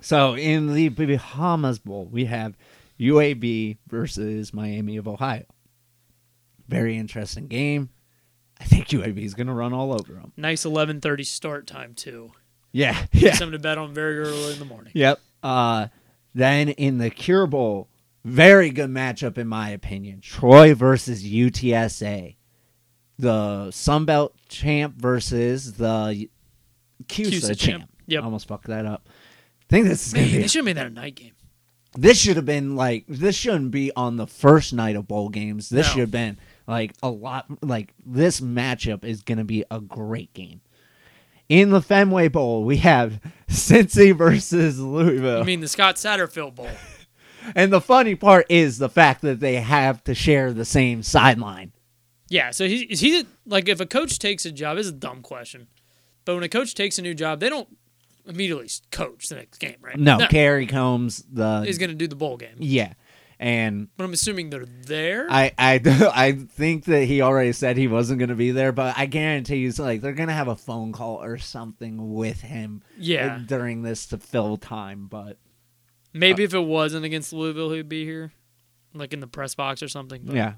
So 0.00 0.36
in 0.36 0.72
the 0.72 0.88
Bahamas 0.90 1.78
Bowl, 1.78 2.06
we 2.06 2.26
have 2.26 2.56
UAB 3.00 3.78
versus 3.88 4.54
Miami 4.54 4.96
of 4.96 5.08
Ohio. 5.08 5.44
Very 6.68 6.96
interesting 6.96 7.48
game. 7.48 7.90
I 8.60 8.64
think 8.64 8.88
UAB 8.88 9.18
is 9.24 9.34
going 9.34 9.46
to 9.46 9.52
run 9.52 9.72
all 9.72 9.92
over 9.92 10.12
them. 10.12 10.32
Nice 10.36 10.64
11:30 10.64 11.24
start 11.24 11.66
time 11.66 11.94
too. 11.94 12.32
Yeah. 12.72 13.06
Yeah. 13.12 13.34
Something 13.34 13.52
to 13.52 13.58
bet 13.58 13.78
on 13.78 13.94
very 13.94 14.18
early 14.18 14.52
in 14.52 14.58
the 14.58 14.64
morning. 14.64 14.92
Yep. 14.94 15.20
Uh, 15.42 15.88
then 16.34 16.68
in 16.70 16.98
the 16.98 17.10
Cure 17.10 17.46
Bowl, 17.46 17.88
very 18.24 18.70
good 18.70 18.90
matchup 18.90 19.38
in 19.38 19.48
my 19.48 19.70
opinion. 19.70 20.20
Troy 20.20 20.74
versus 20.74 21.24
UTSA. 21.24 22.36
The 23.18 23.70
Sun 23.70 24.04
Belt 24.04 24.34
champ 24.48 24.96
versus 24.96 25.74
the 25.74 26.28
CUSA, 27.06 27.30
CUSA 27.30 27.46
champ. 27.48 27.58
champ. 27.58 27.90
Yep. 28.06 28.24
Almost 28.24 28.48
fucked 28.48 28.66
that 28.68 28.86
up. 28.86 29.08
I 29.08 29.64
think 29.68 29.86
this 29.86 30.06
is 30.08 30.14
Man, 30.14 30.30
they 30.40 30.46
should 30.48 30.60
have 30.60 30.64
made 30.64 30.76
that 30.76 30.86
a 30.86 30.90
night 30.90 31.14
game. 31.14 31.32
this 31.96 32.18
should 32.18 32.36
have 32.36 32.46
been 32.46 32.74
like 32.76 33.04
this 33.08 33.36
shouldn't 33.36 33.70
be 33.70 33.92
on 33.94 34.16
the 34.16 34.26
first 34.26 34.72
night 34.72 34.96
of 34.96 35.06
bowl 35.06 35.28
games. 35.28 35.68
This 35.68 35.86
No. 35.86 35.92
should 35.92 36.00
have 36.00 36.10
been 36.10 36.38
like 36.66 36.94
a 37.02 37.10
lot 37.10 37.46
like 37.62 37.92
this 38.04 38.40
matchup 38.40 39.04
is 39.04 39.22
gonna 39.22 39.44
be 39.44 39.64
a 39.70 39.80
great 39.80 40.32
game. 40.34 40.60
In 41.48 41.70
the 41.70 41.80
Fenway 41.80 42.28
Bowl, 42.28 42.64
we 42.64 42.76
have 42.78 43.20
Cincy 43.48 44.14
versus 44.16 44.78
Louisville. 44.78 45.40
I 45.40 45.44
mean, 45.44 45.60
the 45.60 45.68
Scott 45.68 45.96
Satterfield 45.96 46.54
Bowl. 46.54 46.68
and 47.54 47.72
the 47.72 47.80
funny 47.80 48.14
part 48.14 48.44
is 48.50 48.76
the 48.78 48.90
fact 48.90 49.22
that 49.22 49.40
they 49.40 49.56
have 49.56 50.04
to 50.04 50.14
share 50.14 50.52
the 50.52 50.66
same 50.66 51.02
sideline. 51.02 51.72
Yeah, 52.30 52.50
so 52.50 52.66
he 52.68 52.82
is 52.82 53.00
he 53.00 53.24
like 53.46 53.68
if 53.68 53.80
a 53.80 53.86
coach 53.86 54.18
takes 54.18 54.44
a 54.44 54.52
job, 54.52 54.76
this 54.76 54.84
is 54.86 54.92
a 54.92 54.96
dumb 54.96 55.22
question, 55.22 55.68
but 56.28 56.34
when 56.34 56.44
a 56.44 56.48
coach 56.50 56.74
takes 56.74 56.98
a 56.98 57.02
new 57.02 57.14
job, 57.14 57.40
they 57.40 57.48
don't 57.48 57.74
immediately 58.26 58.68
coach 58.90 59.30
the 59.30 59.36
next 59.36 59.56
game, 59.56 59.76
right? 59.80 59.98
No, 59.98 60.26
Kerry 60.28 60.66
Coombs, 60.66 61.24
the 61.32 61.64
is 61.66 61.78
going 61.78 61.88
to 61.88 61.96
do 61.96 62.06
the 62.06 62.16
bowl 62.16 62.36
game, 62.36 62.56
yeah, 62.58 62.92
and 63.40 63.88
but 63.96 64.04
I'm 64.04 64.12
assuming 64.12 64.50
they're 64.50 64.66
there. 64.66 65.26
I, 65.30 65.52
I, 65.56 65.80
I 66.14 66.32
think 66.32 66.84
that 66.84 67.04
he 67.04 67.22
already 67.22 67.52
said 67.52 67.78
he 67.78 67.88
wasn't 67.88 68.18
going 68.18 68.28
to 68.28 68.34
be 68.34 68.50
there, 68.50 68.72
but 68.72 68.92
I 68.98 69.06
guarantee 69.06 69.56
you, 69.56 69.72
like 69.78 70.02
they're 70.02 70.12
going 70.12 70.28
to 70.28 70.34
have 70.34 70.48
a 70.48 70.54
phone 70.56 70.92
call 70.92 71.22
or 71.22 71.38
something 71.38 72.12
with 72.12 72.42
him 72.42 72.82
Yeah. 72.98 73.38
during 73.46 73.80
this 73.80 74.04
to 74.08 74.18
fill 74.18 74.58
time. 74.58 75.06
But 75.06 75.38
Maybe 76.12 76.44
if 76.44 76.52
it 76.52 76.60
wasn't 76.60 77.06
against 77.06 77.32
Louisville, 77.32 77.70
he'd 77.70 77.88
be 77.88 78.04
here, 78.04 78.32
like 78.92 79.14
in 79.14 79.20
the 79.20 79.26
press 79.26 79.54
box 79.54 79.82
or 79.82 79.88
something. 79.88 80.24
But 80.26 80.36
yeah, 80.36 80.52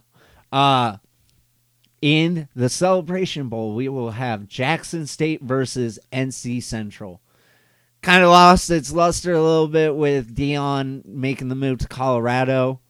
uh, 0.51 0.97
in 2.03 2.49
the 2.55 2.69
Celebration 2.69 3.49
Bowl, 3.49 3.75
we 3.75 3.89
will 3.89 4.13
have 4.13 4.49
Jackson 4.49 5.07
State 5.07 5.43
versus 5.43 5.99
NC 6.13 6.63
Central. 6.63 7.21
Kind 8.03 8.25
of 8.25 8.31
lost 8.31 8.71
its 8.71 8.93
luster 8.93 9.33
a 9.33 9.43
little 9.43 9.69
bit 9.69 9.95
with 9.95 10.35
Deion 10.35 11.05
making 11.05 11.49
the 11.49 11.55
move 11.55 11.79
to 11.81 11.89
Colorado. 11.89 12.81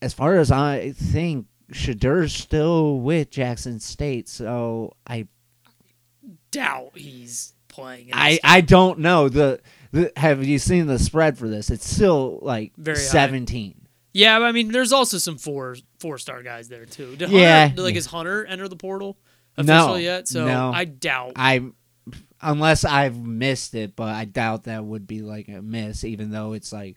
As 0.00 0.14
far 0.14 0.36
as 0.36 0.50
I 0.50 0.92
think, 0.92 1.46
Shedeur's 1.70 2.32
still 2.32 2.98
with 3.00 3.30
Jackson 3.30 3.78
State, 3.80 4.28
so 4.28 4.94
I 5.06 5.26
doubt 6.50 6.92
he's 6.94 7.52
playing. 7.68 8.08
in 8.08 8.14
I, 8.14 8.30
this 8.32 8.40
I 8.42 8.60
don't 8.62 9.00
know 9.00 9.28
the, 9.28 9.60
the 9.92 10.12
have 10.16 10.42
you 10.44 10.58
seen 10.58 10.86
the 10.86 10.98
spread 10.98 11.36
for 11.36 11.48
this? 11.48 11.68
It's 11.68 11.88
still 11.88 12.38
like 12.40 12.72
Very 12.76 12.96
high. 12.96 13.02
Seventeen. 14.12 14.22
Yeah, 14.22 14.38
but 14.38 14.44
I 14.46 14.52
mean, 14.52 14.72
there's 14.72 14.92
also 14.92 15.18
some 15.18 15.38
four 15.38 15.76
four 16.00 16.18
star 16.18 16.42
guys 16.42 16.68
there 16.68 16.84
too. 16.86 17.16
Did 17.16 17.30
Yeah. 17.30 17.68
Hunter, 17.68 17.82
like, 17.82 17.96
is 17.96 18.06
Hunter 18.06 18.44
enter 18.46 18.68
the 18.68 18.76
portal 18.76 19.18
No, 19.56 19.62
officially 19.62 20.04
yet? 20.04 20.28
So 20.28 20.46
no. 20.46 20.72
I 20.72 20.84
doubt. 20.84 21.32
I 21.36 21.62
unless 22.40 22.84
I've 22.84 23.18
missed 23.18 23.74
it, 23.74 23.96
but 23.96 24.08
I 24.14 24.24
doubt 24.24 24.64
that 24.64 24.84
would 24.84 25.06
be 25.06 25.22
like 25.22 25.48
a 25.48 25.60
miss, 25.62 26.04
even 26.04 26.30
though 26.30 26.52
it's 26.52 26.72
like 26.72 26.96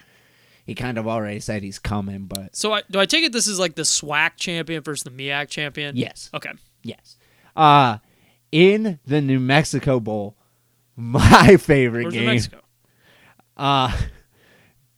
he 0.65 0.75
kind 0.75 0.97
of 0.99 1.07
already 1.07 1.39
said 1.39 1.63
he's 1.63 1.79
coming. 1.79 2.25
But 2.25 2.55
so 2.55 2.73
I, 2.73 2.83
do 2.89 2.99
I 2.99 3.05
take 3.05 3.23
it 3.25 3.31
this 3.33 3.47
is 3.47 3.59
like 3.59 3.75
the 3.75 3.81
SWAC 3.81 4.31
champion 4.37 4.83
versus 4.83 5.03
the 5.03 5.09
MEAC 5.11 5.47
champion? 5.49 5.95
yes, 5.97 6.29
Okay. 6.33 6.51
yes. 6.83 7.17
Uh 7.55 7.97
in 8.51 8.99
the 9.05 9.21
New 9.21 9.39
Mexico 9.39 9.99
Bowl, 9.99 10.35
my 10.95 11.57
favorite 11.57 12.03
Where's 12.03 12.13
game, 12.13 12.23
New 12.25 12.29
Mexico? 12.31 12.59
uh 13.57 13.97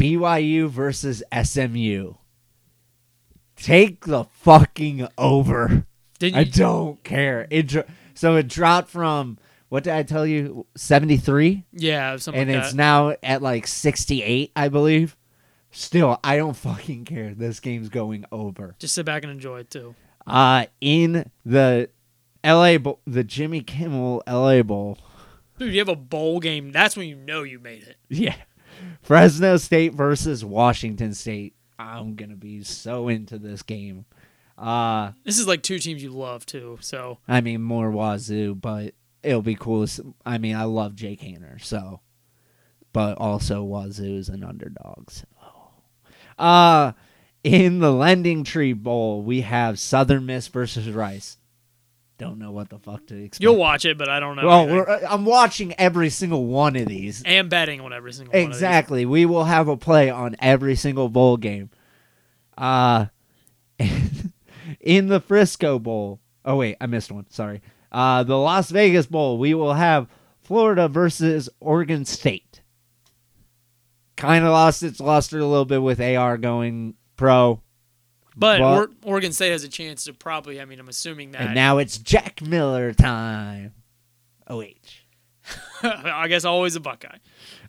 BYU 0.03 0.67
versus 0.69 1.23
SMU. 1.43 2.15
Take 3.55 4.05
the 4.05 4.25
fucking 4.25 5.07
over. 5.17 5.85
Did 6.19 6.35
I 6.35 6.43
don't 6.43 7.01
care. 7.03 7.47
It 7.49 7.67
dro- 7.67 7.85
so 8.13 8.35
it 8.35 8.47
dropped 8.47 8.89
from 8.89 9.37
what 9.69 9.83
did 9.85 9.93
I 9.93 10.03
tell 10.03 10.25
you? 10.25 10.65
Seventy 10.75 11.17
three, 11.17 11.63
yeah, 11.71 12.17
something 12.17 12.41
and 12.41 12.51
like 12.51 12.59
it's 12.63 12.71
that. 12.71 12.77
now 12.77 13.15
at 13.23 13.41
like 13.41 13.65
sixty 13.67 14.21
eight, 14.23 14.51
I 14.55 14.67
believe. 14.69 15.15
Still, 15.71 16.19
I 16.23 16.37
don't 16.37 16.55
fucking 16.55 17.05
care. 17.05 17.33
This 17.33 17.59
game's 17.59 17.89
going 17.89 18.25
over. 18.31 18.75
Just 18.79 18.93
sit 18.95 19.05
back 19.05 19.23
and 19.23 19.31
enjoy 19.31 19.59
it 19.59 19.69
too. 19.71 19.95
Uh 20.27 20.65
in 20.81 21.29
the 21.45 21.89
L.A. 22.43 22.77
Bowl, 22.77 22.99
the 23.07 23.23
Jimmy 23.23 23.61
Kimmel 23.61 24.21
L.A. 24.27 24.61
Bowl. 24.63 24.97
Dude, 25.57 25.71
you 25.73 25.79
have 25.79 25.87
a 25.89 25.95
bowl 25.95 26.39
game. 26.39 26.71
That's 26.71 26.97
when 26.97 27.07
you 27.07 27.15
know 27.15 27.43
you 27.43 27.59
made 27.59 27.83
it. 27.83 27.95
Yeah, 28.09 28.35
Fresno 29.01 29.57
State 29.57 29.93
versus 29.93 30.43
Washington 30.43 31.13
State. 31.13 31.55
I'm 31.77 32.15
gonna 32.15 32.36
be 32.36 32.63
so 32.63 33.07
into 33.07 33.38
this 33.38 33.62
game. 33.63 34.05
Uh 34.57 35.12
This 35.23 35.39
is 35.39 35.47
like 35.47 35.63
two 35.63 35.79
teams 35.79 36.03
you 36.03 36.12
love 36.12 36.45
too. 36.45 36.77
So 36.81 37.19
I 37.27 37.41
mean, 37.41 37.62
more 37.62 37.91
Wazoo, 37.91 38.55
but 38.55 38.93
it'll 39.23 39.41
be 39.41 39.55
cool. 39.55 39.86
I 40.25 40.38
mean, 40.38 40.55
I 40.55 40.63
love 40.63 40.95
Jake 40.95 41.21
Haener, 41.21 41.63
so, 41.63 42.01
but 42.91 43.17
also 43.17 43.63
Wazoo 43.63 44.17
is 44.17 44.29
an 44.29 44.43
underdog. 44.43 45.09
So. 45.09 45.25
Uh, 46.38 46.93
in 47.43 47.79
the 47.79 47.91
Lending 47.91 48.43
Tree 48.43 48.73
Bowl, 48.73 49.21
we 49.21 49.41
have 49.41 49.79
Southern 49.79 50.25
Miss 50.25 50.47
versus 50.47 50.89
Rice. 50.89 51.38
Don't 52.19 52.38
know 52.38 52.52
what 52.52 52.69
the 52.69 52.78
fuck 52.78 53.06
to 53.08 53.15
expect. 53.15 53.41
you'll 53.41 53.56
watch 53.58 53.86
it, 53.86 53.97
but 53.97 54.08
I 54.08 54.19
don't 54.19 54.36
know. 54.36 54.45
Well, 54.45 54.60
anything. 54.62 54.78
we're, 54.78 54.89
uh, 54.89 55.08
I'm 55.10 55.26
watching 55.26 55.73
every 55.80 56.10
single 56.10 56.45
one 56.45 56.76
of 56.76 56.88
these. 56.88 57.23
and 57.26 57.49
betting 57.49 57.82
on 57.82 57.91
every 57.91 58.13
single 58.13 58.32
one. 58.39 58.47
Exactly. 58.47 59.06
We 59.06 59.26
will 59.26 59.45
have 59.45 59.67
a 59.67 59.76
play 59.76 60.10
on 60.12 60.36
every 60.39 60.76
single 60.76 61.10
bowl 61.10 61.38
game. 61.38 61.71
Uh 62.56 63.08
in 64.80 65.08
the 65.08 65.19
Frisco 65.19 65.80
Bowl. 65.80 66.19
Oh 66.45 66.58
wait, 66.58 66.78
I 66.80 66.86
missed 66.86 67.12
one. 67.12 67.26
Sorry. 67.32 67.62
Uh 67.91 68.21
the 68.23 68.38
Las 68.38 68.69
Vegas 68.69 69.08
Bowl, 69.08 69.39
we 69.39 69.56
will 69.56 69.73
have 69.73 70.08
Florida 70.43 70.88
versus 70.88 71.49
Oregon 71.60 72.06
State. 72.06 72.62
Kind 74.15 74.45
of 74.45 74.52
lost 74.52 74.84
its 74.84 74.99
luster 74.99 75.39
a 75.39 75.45
little 75.47 75.65
bit 75.65 75.82
with 75.82 75.99
AR 75.99 76.38
going 76.38 76.93
pro. 77.17 77.62
But, 78.35 78.59
But- 78.59 78.77
or, 78.77 78.89
Oregon 79.03 79.31
State 79.33 79.51
has 79.51 79.63
a 79.63 79.69
chance 79.69 80.05
to 80.05 80.13
probably. 80.13 80.59
I 80.59 80.65
mean, 80.65 80.79
I'm 80.79 80.89
assuming 80.89 81.31
that. 81.31 81.41
And 81.41 81.55
now 81.55 81.77
it's 81.77 81.97
Jack 81.97 82.41
Miller 82.41 82.93
time. 82.93 83.73
OH. 84.47 84.65
I 85.83 86.27
guess 86.29 86.45
always 86.45 86.75
a 86.75 86.79
Buckeye. 86.79 87.17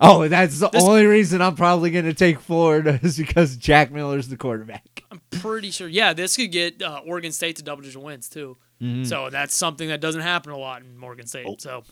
Oh, 0.01 0.29
that's 0.29 0.61
the 0.61 0.69
This- 0.69 0.83
only 0.85 1.07
reason 1.07 1.43
I'm 1.43 1.57
probably 1.57 1.91
going 1.91 2.05
to 2.05 2.15
take 2.15 2.41
Florida 2.41 2.99
is 3.03 3.17
because 3.19 3.57
Jack 3.57 3.91
Miller's 3.91 4.29
the 4.29 4.37
quarterback. 4.37 5.03
I'm 5.11 5.21
pretty 5.31 5.71
sure. 5.71 5.89
Yeah, 5.89 6.13
this 6.13 6.37
could 6.37 6.53
get 6.53 6.81
uh, 6.83 7.01
Oregon 7.07 7.33
State 7.33 7.57
to 7.57 7.63
double 7.63 7.83
digit 7.83 8.01
wins 8.01 8.29
too. 8.29 8.57
Mm-hmm. 8.81 9.05
So 9.05 9.29
that's 9.31 9.55
something 9.55 9.89
that 9.89 10.01
doesn't 10.01 10.21
happen 10.23 10.53
a 10.53 10.57
lot 10.59 10.83
in 10.83 11.03
Oregon 11.03 11.27
State. 11.27 11.47
Oh. 11.49 11.57
So 11.59 11.83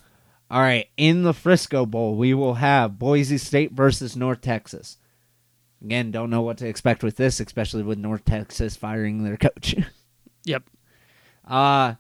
All 0.50 0.60
right, 0.60 0.86
in 0.96 1.22
the 1.22 1.32
Frisco 1.34 1.84
Bowl, 1.86 2.16
we 2.16 2.32
will 2.34 2.54
have 2.54 2.98
Boise 2.98 3.38
State 3.38 3.72
versus 3.72 4.16
North 4.16 4.40
Texas. 4.40 4.98
Again, 5.82 6.10
don't 6.10 6.30
know 6.30 6.42
what 6.42 6.58
to 6.58 6.68
expect 6.68 7.02
with 7.02 7.16
this, 7.16 7.40
especially 7.40 7.82
with 7.82 7.98
North 7.98 8.24
Texas 8.24 8.76
firing 8.76 9.24
their 9.24 9.36
coach. 9.36 9.74
yep. 10.44 10.62
uh 11.46 11.94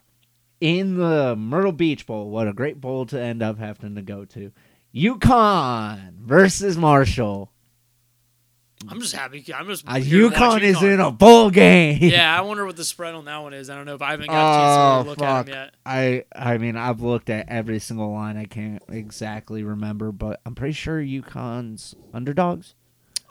in 0.60 0.96
the 0.96 1.34
Myrtle 1.36 1.72
Beach 1.72 2.06
Bowl, 2.06 2.30
what 2.30 2.46
a 2.46 2.52
great 2.52 2.80
bowl 2.80 3.04
to 3.06 3.20
end 3.20 3.42
up 3.42 3.58
having 3.58 3.96
to 3.96 4.02
go 4.02 4.24
to. 4.26 4.52
UConn 4.94 6.14
versus 6.18 6.76
Marshall. 6.76 7.50
I'm 8.88 9.00
just 9.00 9.14
happy. 9.14 9.44
I'm 9.54 9.66
just. 9.66 9.86
Uh, 9.86 9.94
UConn 9.94 10.62
is 10.62 10.82
in 10.82 11.00
a 11.00 11.10
bowl 11.10 11.50
game. 11.50 11.98
Yeah, 12.00 12.36
I 12.38 12.42
wonder 12.42 12.66
what 12.66 12.76
the 12.76 12.84
spread 12.84 13.14
on 13.14 13.24
that 13.26 13.38
one 13.42 13.54
is. 13.54 13.70
I 13.70 13.76
don't 13.76 13.86
know 13.86 13.94
if 13.94 14.02
I 14.02 14.10
haven't 14.12 14.26
got 14.28 14.34
a 14.34 14.56
chance 14.58 14.76
to 14.76 15.08
Oh 15.08 15.10
look 15.10 15.18
fuck! 15.18 15.28
at 15.28 15.46
them 15.46 15.54
yet. 15.54 15.74
I 15.86 16.24
I 16.34 16.58
mean 16.58 16.76
I've 16.76 17.00
looked 17.00 17.30
at 17.30 17.48
every 17.48 17.78
single 17.78 18.12
line. 18.12 18.36
I 18.36 18.44
can't 18.44 18.82
exactly 18.88 19.62
remember, 19.62 20.10
but 20.12 20.40
I'm 20.44 20.54
pretty 20.54 20.74
sure 20.74 21.00
UConn's 21.00 21.94
underdogs. 22.12 22.74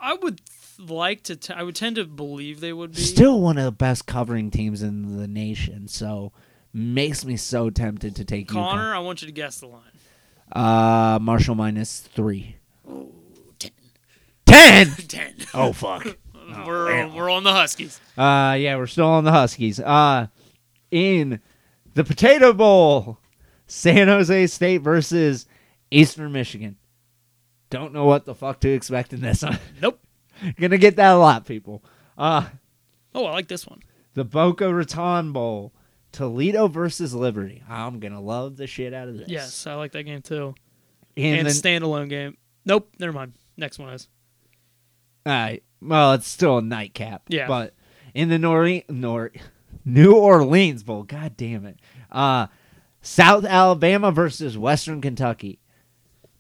I 0.02 0.16
would 0.16 0.42
like 0.80 1.24
to. 1.24 1.36
T- 1.36 1.54
I 1.54 1.64
would 1.64 1.76
tend 1.76 1.98
to 1.98 2.06
believe 2.06 2.60
they 2.60 2.74
would 2.74 2.92
be. 2.92 3.02
Still 3.02 3.40
one 3.40 3.58
of 3.58 3.66
the 3.66 3.72
best 3.72 4.06
covering 4.08 4.50
teams 4.52 4.82
in 4.82 5.18
the 5.18 5.28
nation. 5.28 5.88
So 5.88 6.32
makes 6.74 7.26
me 7.26 7.38
so 7.38 7.70
tempted 7.70 8.16
to 8.16 8.26
take 8.26 8.48
Connor, 8.48 8.96
I 8.96 9.00
want 9.00 9.22
you 9.22 9.28
to 9.28 9.32
guess 9.34 9.60
the 9.60 9.68
line. 9.68 9.82
Uh, 10.52 11.20
Marshall 11.22 11.56
minus 11.56 12.00
three. 12.00 12.58
ten. 13.60 13.72
Ten. 14.46 14.88
Ten. 15.08 15.36
Oh 15.54 15.74
fuck. 15.74 16.06
we're 16.66 17.08
we're 17.10 17.30
on 17.30 17.44
the 17.44 17.54
Huskies. 17.54 18.00
Uh, 18.18 18.56
yeah, 18.60 18.76
we're 18.78 18.88
still 18.88 19.08
on 19.08 19.24
the 19.24 19.32
Huskies. 19.32 19.80
Uh, 19.80 20.28
in 20.90 21.40
the 21.94 22.04
Potato 22.04 22.54
Bowl, 22.54 23.18
San 23.68 24.08
Jose 24.08 24.48
State 24.48 24.80
versus 24.80 25.46
Eastern 25.90 26.32
Michigan. 26.32 26.78
Don't 27.72 27.94
know 27.94 28.06
what 28.06 28.26
the 28.26 28.36
fuck 28.36 28.60
to 28.60 28.70
expect 28.70 29.14
in 29.14 29.22
this 29.22 29.42
one. 29.42 29.58
Nope. 29.82 30.00
Gonna 30.60 30.78
get 30.78 30.96
that 30.98 31.14
a 31.14 31.18
lot, 31.18 31.46
people. 31.46 31.84
Uh, 32.18 32.46
Oh, 33.16 33.26
I 33.26 33.32
like 33.32 33.48
this 33.48 33.66
one. 33.68 33.80
the 34.14 34.24
Boca 34.24 34.74
Raton 34.74 35.32
Bowl, 35.34 35.74
Toledo 36.12 36.67
versus 36.67 37.13
Liberty. 37.13 37.62
I'm 37.69 38.00
gonna 38.00 38.22
love 38.22 38.56
the 38.58 38.67
shit 38.67 38.94
out 38.94 39.08
of 39.10 39.17
this. 39.17 39.28
Yes, 39.30 39.65
I 39.67 39.74
like 39.76 39.92
that 39.94 40.04
game 40.04 40.22
too. 40.22 40.54
In 41.15 41.36
and 41.40 41.48
the, 41.48 41.52
standalone 41.52 42.10
game. 42.10 42.38
Nope, 42.65 42.90
never 43.00 43.12
mind. 43.13 43.34
Next 43.58 43.80
one 43.80 43.90
is. 43.94 44.08
Alright, 45.28 45.63
well, 45.82 46.13
it's 46.13 46.28
still 46.28 46.58
a 46.58 46.62
nightcap. 46.62 47.24
Yeah. 47.28 47.48
But 47.48 47.74
in 48.13 48.30
the 48.30 48.40
Nor- 48.40 48.82
Nor- 48.90 49.32
New 49.86 50.13
Orleans 50.13 50.84
Bowl, 50.84 51.04
god 51.04 51.36
damn 51.38 51.65
it. 51.65 51.80
Uh, 52.12 52.48
South 53.02 53.46
Alabama 53.46 54.12
versus 54.12 54.58
Western 54.58 55.02
Kentucky. 55.02 55.60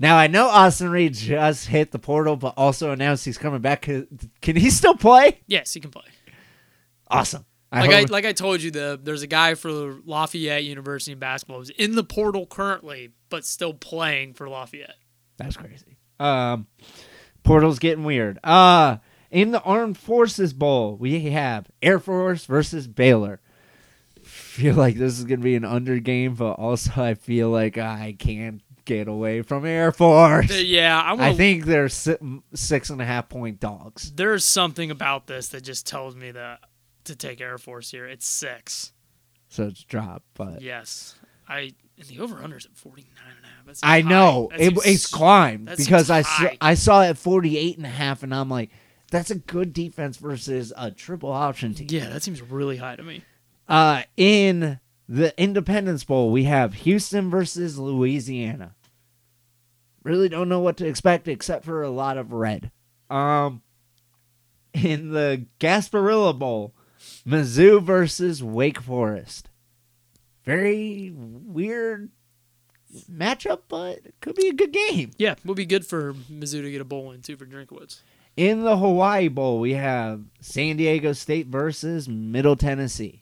Now, 0.01 0.17
I 0.17 0.25
know 0.25 0.47
Austin 0.47 0.89
Reed 0.89 1.13
just 1.13 1.67
hit 1.67 1.91
the 1.91 1.99
portal, 1.99 2.35
but 2.35 2.55
also 2.57 2.89
announced 2.89 3.23
he's 3.23 3.37
coming 3.37 3.61
back. 3.61 3.83
Can 3.83 4.07
he 4.41 4.71
still 4.71 4.95
play? 4.95 5.41
Yes, 5.45 5.75
he 5.75 5.79
can 5.79 5.91
play. 5.91 6.05
Awesome. 7.07 7.45
I 7.71 7.81
Like 7.81 7.91
I, 7.91 8.01
like 8.11 8.25
I 8.25 8.33
told 8.33 8.63
you, 8.63 8.71
the 8.71 8.99
there's 9.01 9.21
a 9.21 9.27
guy 9.27 9.53
for 9.53 9.69
Lafayette 10.03 10.63
University 10.63 11.11
in 11.11 11.19
basketball 11.19 11.59
who's 11.59 11.69
in 11.69 11.93
the 11.93 12.03
portal 12.03 12.47
currently, 12.47 13.11
but 13.29 13.45
still 13.45 13.75
playing 13.75 14.33
for 14.33 14.49
Lafayette. 14.49 14.95
That's 15.37 15.55
crazy. 15.55 15.97
Um, 16.19 16.65
portal's 17.43 17.77
getting 17.77 18.03
weird. 18.03 18.39
Uh, 18.43 18.97
In 19.29 19.51
the 19.51 19.61
Armed 19.61 19.99
Forces 19.99 20.51
Bowl, 20.51 20.97
we 20.97 21.29
have 21.29 21.69
Air 21.83 21.99
Force 21.99 22.45
versus 22.45 22.87
Baylor. 22.87 23.39
Feel 24.23 24.73
like 24.73 24.95
this 24.95 25.19
is 25.19 25.25
gonna 25.25 25.41
be 25.41 25.55
an 25.55 25.63
under 25.63 25.99
game, 25.99 26.33
but 26.33 26.53
also 26.53 26.91
I 27.03 27.13
feel 27.13 27.49
like 27.51 27.77
I 27.77 28.15
can't 28.17 28.63
get 28.85 29.07
away 29.07 29.41
from 29.41 29.65
Air 29.65 29.91
Force. 29.91 30.51
Uh, 30.51 30.55
Yeah, 30.55 30.99
I 31.01 31.29
I 31.29 31.33
think 31.33 31.65
they're 31.65 31.89
si- 31.89 32.17
six 32.53 32.89
and 32.89 33.01
a 33.01 33.05
half 33.05 33.29
point 33.29 33.59
dogs. 33.59 34.11
there's 34.13 34.43
something 34.45 34.91
about 34.91 35.27
this 35.27 35.49
that 35.49 35.61
just 35.63 35.85
tells 35.87 36.15
me 36.15 36.31
that 36.31 36.59
to 37.05 37.15
take 37.15 37.41
Air 37.41 37.57
Force 37.57 37.91
here. 37.91 38.05
It's 38.07 38.27
six. 38.27 38.93
So 39.49 39.63
it's 39.67 39.83
dropped, 39.83 40.25
but 40.35 40.61
Yes, 40.61 41.15
I 41.47 41.73
and 41.97 42.07
the 42.07 42.19
over 42.19 42.35
unders 42.35 42.65
at 42.65 42.75
49 42.75 43.05
and 43.27 43.45
a 43.45 43.47
half. 43.47 43.65
That 43.65 43.79
I 43.83 44.01
high. 44.01 44.09
know 44.09 44.47
That 44.51 44.59
it, 44.61 44.73
it's 44.85 45.07
climbed 45.07 45.67
because 45.77 46.09
I 46.09 46.21
saw. 46.23 46.49
I 46.61 46.73
saw 46.73 47.01
it 47.03 47.09
at 47.09 47.17
48 47.17 47.77
and 47.77 47.85
a 47.85 47.89
half 47.89 48.23
and 48.23 48.33
I'm 48.33 48.49
like 48.49 48.69
that's 49.11 49.29
a 49.29 49.35
good 49.35 49.73
defense 49.73 50.15
versus 50.17 50.71
a 50.77 50.89
triple 50.89 51.31
option 51.31 51.73
team. 51.73 51.87
Yeah, 51.89 52.07
that 52.09 52.23
seems 52.23 52.41
really 52.41 52.77
high 52.77 52.95
to 52.95 53.03
me. 53.03 53.23
Uh 53.67 54.03
in 54.17 54.79
the 55.11 55.37
Independence 55.37 56.05
Bowl, 56.05 56.31
we 56.31 56.45
have 56.45 56.73
Houston 56.73 57.29
versus 57.29 57.77
Louisiana. 57.77 58.75
Really 60.03 60.29
don't 60.29 60.47
know 60.47 60.61
what 60.61 60.77
to 60.77 60.87
expect 60.87 61.27
except 61.27 61.65
for 61.65 61.83
a 61.83 61.89
lot 61.89 62.17
of 62.17 62.31
red. 62.31 62.71
Um 63.09 63.61
in 64.73 65.11
the 65.11 65.47
Gasparilla 65.59 66.37
Bowl, 66.39 66.73
Mizzou 67.27 67.83
versus 67.83 68.41
Wake 68.41 68.79
Forest. 68.79 69.49
Very 70.45 71.11
weird 71.13 72.09
matchup, 73.11 73.63
but 73.67 73.97
it 74.05 74.15
could 74.21 74.35
be 74.35 74.47
a 74.47 74.53
good 74.53 74.71
game. 74.71 75.11
Yeah, 75.17 75.35
would 75.43 75.57
be 75.57 75.65
good 75.65 75.85
for 75.85 76.13
Mizzou 76.13 76.61
to 76.61 76.71
get 76.71 76.79
a 76.79 76.85
bowl 76.85 77.07
win 77.07 77.21
too 77.21 77.35
for 77.35 77.45
Drinkwitz. 77.45 77.99
In 78.37 78.63
the 78.63 78.77
Hawaii 78.77 79.27
Bowl, 79.27 79.59
we 79.59 79.73
have 79.73 80.23
San 80.39 80.77
Diego 80.77 81.11
State 81.11 81.47
versus 81.47 82.07
Middle 82.07 82.55
Tennessee. 82.55 83.20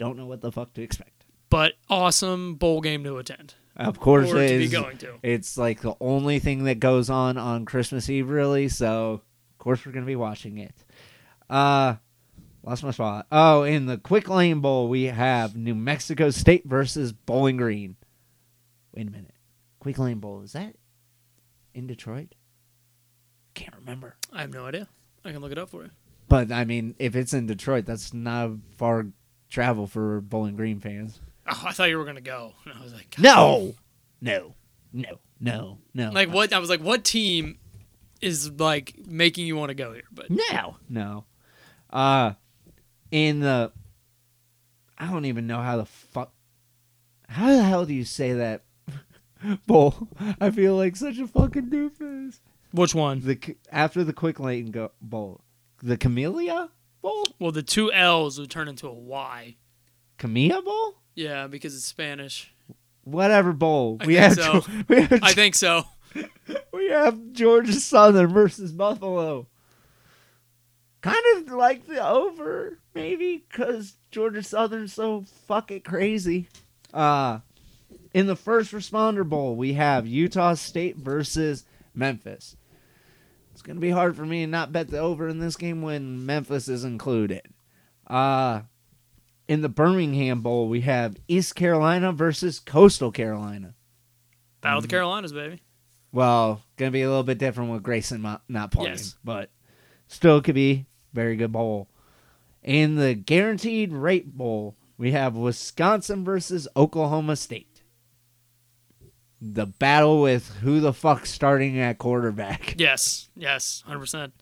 Don't 0.00 0.16
know 0.16 0.24
what 0.24 0.40
the 0.40 0.50
fuck 0.50 0.72
to 0.72 0.82
expect. 0.82 1.26
But 1.50 1.74
awesome 1.90 2.54
bowl 2.54 2.80
game 2.80 3.04
to 3.04 3.18
attend 3.18 3.52
Of 3.76 4.00
course, 4.00 4.30
it 4.30 4.48
to 4.48 4.58
be 4.58 4.68
going 4.68 4.96
to. 4.96 5.18
It's 5.22 5.58
like 5.58 5.82
the 5.82 5.94
only 6.00 6.38
thing 6.38 6.64
that 6.64 6.80
goes 6.80 7.10
on 7.10 7.36
on 7.36 7.66
Christmas 7.66 8.08
Eve, 8.08 8.30
really. 8.30 8.70
So, 8.70 9.20
of 9.50 9.58
course, 9.58 9.84
we're 9.84 9.92
gonna 9.92 10.06
be 10.06 10.16
watching 10.16 10.56
it. 10.56 10.74
Uh, 11.50 11.96
lost 12.62 12.82
my 12.82 12.92
spot. 12.92 13.26
Oh, 13.30 13.64
in 13.64 13.84
the 13.84 13.98
Quick 13.98 14.30
Lane 14.30 14.60
Bowl, 14.60 14.88
we 14.88 15.04
have 15.04 15.54
New 15.54 15.74
Mexico 15.74 16.30
State 16.30 16.64
versus 16.64 17.12
Bowling 17.12 17.58
Green. 17.58 17.96
Wait 18.94 19.06
a 19.06 19.10
minute, 19.10 19.34
Quick 19.80 19.98
Lane 19.98 20.18
Bowl 20.18 20.40
is 20.40 20.52
that 20.52 20.76
in 21.74 21.86
Detroit? 21.86 22.34
Can't 23.52 23.76
remember. 23.76 24.16
I 24.32 24.40
have 24.40 24.54
no 24.54 24.64
idea. 24.64 24.88
I 25.26 25.32
can 25.32 25.42
look 25.42 25.52
it 25.52 25.58
up 25.58 25.68
for 25.68 25.82
you. 25.82 25.90
But 26.26 26.50
I 26.50 26.64
mean, 26.64 26.94
if 26.98 27.16
it's 27.16 27.34
in 27.34 27.46
Detroit, 27.46 27.84
that's 27.84 28.14
not 28.14 28.52
far 28.78 29.08
travel 29.50 29.86
for 29.86 30.20
Bowling 30.20 30.56
Green 30.56 30.80
fans. 30.80 31.20
Oh, 31.46 31.64
I 31.66 31.72
thought 31.72 31.88
you 31.90 31.98
were 31.98 32.04
gonna 32.04 32.20
go. 32.20 32.54
And 32.64 32.74
I 32.78 32.82
was 32.82 32.94
like, 32.94 33.10
God. 33.10 33.22
No, 33.22 33.74
no, 34.20 34.54
no, 34.92 35.18
no, 35.40 35.78
no. 35.92 36.10
Like 36.10 36.32
what? 36.32 36.52
I 36.52 36.58
was 36.58 36.70
like, 36.70 36.80
what 36.80 37.04
team 37.04 37.58
is 38.20 38.50
like 38.52 38.94
making 39.06 39.46
you 39.46 39.56
want 39.56 39.70
to 39.70 39.74
go 39.74 39.92
here? 39.92 40.04
But 40.12 40.26
No, 40.30 40.76
no. 40.88 41.24
Uh, 41.90 42.34
in 43.10 43.40
the, 43.40 43.72
I 44.96 45.10
don't 45.10 45.24
even 45.24 45.46
know 45.46 45.60
how 45.60 45.76
the 45.78 45.86
fuck. 45.86 46.32
How 47.28 47.48
the 47.48 47.62
hell 47.62 47.84
do 47.84 47.94
you 47.94 48.04
say 48.04 48.32
that? 48.34 48.62
Bull. 49.66 50.08
I 50.40 50.50
feel 50.50 50.76
like 50.76 50.96
such 50.96 51.18
a 51.18 51.26
fucking 51.26 51.70
doofus. 51.70 52.38
which 52.72 52.94
one? 52.94 53.20
The 53.22 53.56
after 53.72 54.04
the 54.04 54.12
quick 54.12 54.38
lane 54.38 54.70
go 54.70 54.92
bowl, 55.00 55.40
the 55.82 55.96
Camellia 55.96 56.68
Bowl, 57.02 57.26
Well, 57.38 57.52
the 57.52 57.62
two 57.62 57.92
L's 57.92 58.38
would 58.38 58.50
turn 58.50 58.68
into 58.68 58.86
a 58.88 58.92
Y. 58.94 59.56
Camilla 60.18 60.60
Bowl, 60.62 60.94
Yeah, 61.14 61.46
because 61.46 61.74
it's 61.74 61.84
Spanish. 61.86 62.52
whatever 63.04 63.52
bowl. 63.52 63.96
I 64.00 64.06
we 64.06 64.14
think 64.16 64.24
have 64.24 64.34
so. 64.34 64.60
Ge- 64.60 64.84
we 64.88 65.00
have 65.02 65.22
I 65.22 65.32
think 65.32 65.54
so. 65.54 65.84
We 66.72 66.88
have 66.90 67.32
Georgia 67.32 67.72
Southern 67.74 68.28
versus 68.32 68.72
Buffalo. 68.72 69.46
Kind 71.02 71.16
of 71.36 71.52
like 71.52 71.86
the 71.86 72.04
over, 72.06 72.78
maybe, 72.94 73.44
because 73.48 73.96
Georgia 74.10 74.42
Southern's 74.42 74.92
so 74.92 75.24
fucking 75.46 75.82
crazy. 75.82 76.48
Uh, 76.92 77.38
in 78.12 78.26
the 78.26 78.34
first 78.36 78.72
responder 78.72 79.26
bowl, 79.28 79.54
we 79.56 79.74
have 79.74 80.06
Utah 80.06 80.54
State 80.54 80.96
versus 80.96 81.64
Memphis. 81.94 82.56
It's 83.70 83.74
gonna 83.76 83.86
be 83.86 83.90
hard 83.92 84.16
for 84.16 84.26
me 84.26 84.40
to 84.40 84.48
not 84.48 84.72
bet 84.72 84.88
the 84.88 84.98
over 84.98 85.28
in 85.28 85.38
this 85.38 85.54
game 85.54 85.80
when 85.80 86.26
Memphis 86.26 86.66
is 86.66 86.82
included. 86.82 87.42
Uh, 88.04 88.62
in 89.46 89.60
the 89.62 89.68
Birmingham 89.68 90.40
Bowl, 90.40 90.68
we 90.68 90.80
have 90.80 91.16
East 91.28 91.54
Carolina 91.54 92.10
versus 92.10 92.58
Coastal 92.58 93.12
Carolina. 93.12 93.76
Battle 94.60 94.78
of 94.78 94.82
the 94.82 94.88
Carolinas, 94.88 95.32
baby. 95.32 95.62
Well, 96.10 96.62
gonna 96.78 96.90
be 96.90 97.02
a 97.02 97.08
little 97.08 97.22
bit 97.22 97.38
different 97.38 97.70
with 97.70 97.84
Grayson 97.84 98.22
not, 98.22 98.42
not 98.48 98.72
playing, 98.72 98.90
Yes. 98.90 99.14
but 99.22 99.50
still 100.08 100.42
could 100.42 100.56
be 100.56 100.86
very 101.12 101.36
good 101.36 101.52
bowl. 101.52 101.88
In 102.64 102.96
the 102.96 103.14
guaranteed 103.14 103.92
rate 103.92 104.36
bowl, 104.36 104.74
we 104.98 105.12
have 105.12 105.36
Wisconsin 105.36 106.24
versus 106.24 106.66
Oklahoma 106.76 107.36
State. 107.36 107.68
The 109.40 109.66
battle 109.66 110.20
with 110.20 110.48
who 110.60 110.80
the 110.80 110.92
fuck's 110.92 111.30
starting 111.30 111.78
at 111.78 111.98
quarterback. 111.98 112.74
Yes, 112.78 113.28
yes, 113.36 113.82
hundred 113.86 114.00
percent. 114.00 114.32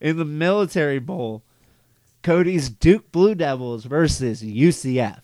In 0.00 0.16
the 0.16 0.24
military 0.24 0.98
bowl, 0.98 1.42
Cody's 2.22 2.70
Duke 2.70 3.12
Blue 3.12 3.34
Devils 3.34 3.84
versus 3.84 4.42
UCF. 4.42 5.20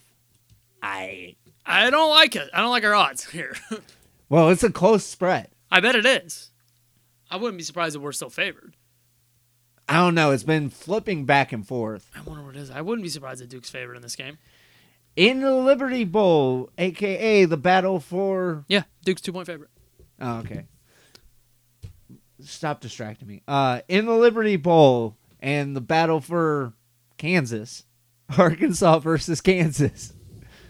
I 0.82 1.36
I 1.64 1.90
don't 1.90 2.10
like 2.10 2.36
it. 2.36 2.48
I 2.52 2.60
don't 2.60 2.70
like 2.70 2.84
our 2.84 2.94
odds 2.94 3.24
here. 3.30 3.54
well, 4.28 4.50
it's 4.50 4.62
a 4.62 4.70
close 4.70 5.04
spread. 5.04 5.48
I 5.70 5.80
bet 5.80 5.96
it 5.96 6.06
is. 6.06 6.50
I 7.30 7.36
wouldn't 7.36 7.58
be 7.58 7.64
surprised 7.64 7.96
if 7.96 8.02
we're 8.02 8.12
still 8.12 8.30
favored. 8.30 8.76
I 9.88 9.94
don't 9.94 10.14
know. 10.14 10.30
It's 10.32 10.42
been 10.42 10.70
flipping 10.70 11.24
back 11.24 11.52
and 11.52 11.66
forth. 11.66 12.10
I 12.14 12.20
wonder 12.22 12.44
what 12.44 12.56
it 12.56 12.60
is. 12.60 12.70
I 12.70 12.80
wouldn't 12.80 13.02
be 13.04 13.08
surprised 13.08 13.42
if 13.42 13.48
Duke's 13.48 13.70
favored 13.70 13.96
in 13.96 14.02
this 14.02 14.16
game. 14.16 14.38
In 15.16 15.40
the 15.40 15.54
Liberty 15.54 16.04
Bowl, 16.04 16.70
aka 16.78 17.44
the 17.46 17.56
battle 17.56 17.98
for. 17.98 18.64
Yeah, 18.68 18.82
Duke's 19.04 19.22
two 19.22 19.32
point 19.32 19.46
favorite. 19.46 19.70
Oh, 20.20 20.38
okay. 20.38 20.66
Stop 22.40 22.80
distracting 22.80 23.26
me. 23.26 23.42
Uh, 23.48 23.80
in 23.88 24.06
the 24.06 24.12
Liberty 24.12 24.56
Bowl 24.56 25.16
and 25.40 25.74
the 25.74 25.80
battle 25.80 26.20
for 26.20 26.74
Kansas, 27.16 27.84
Arkansas 28.38 28.98
versus 29.00 29.40
Kansas. 29.40 30.12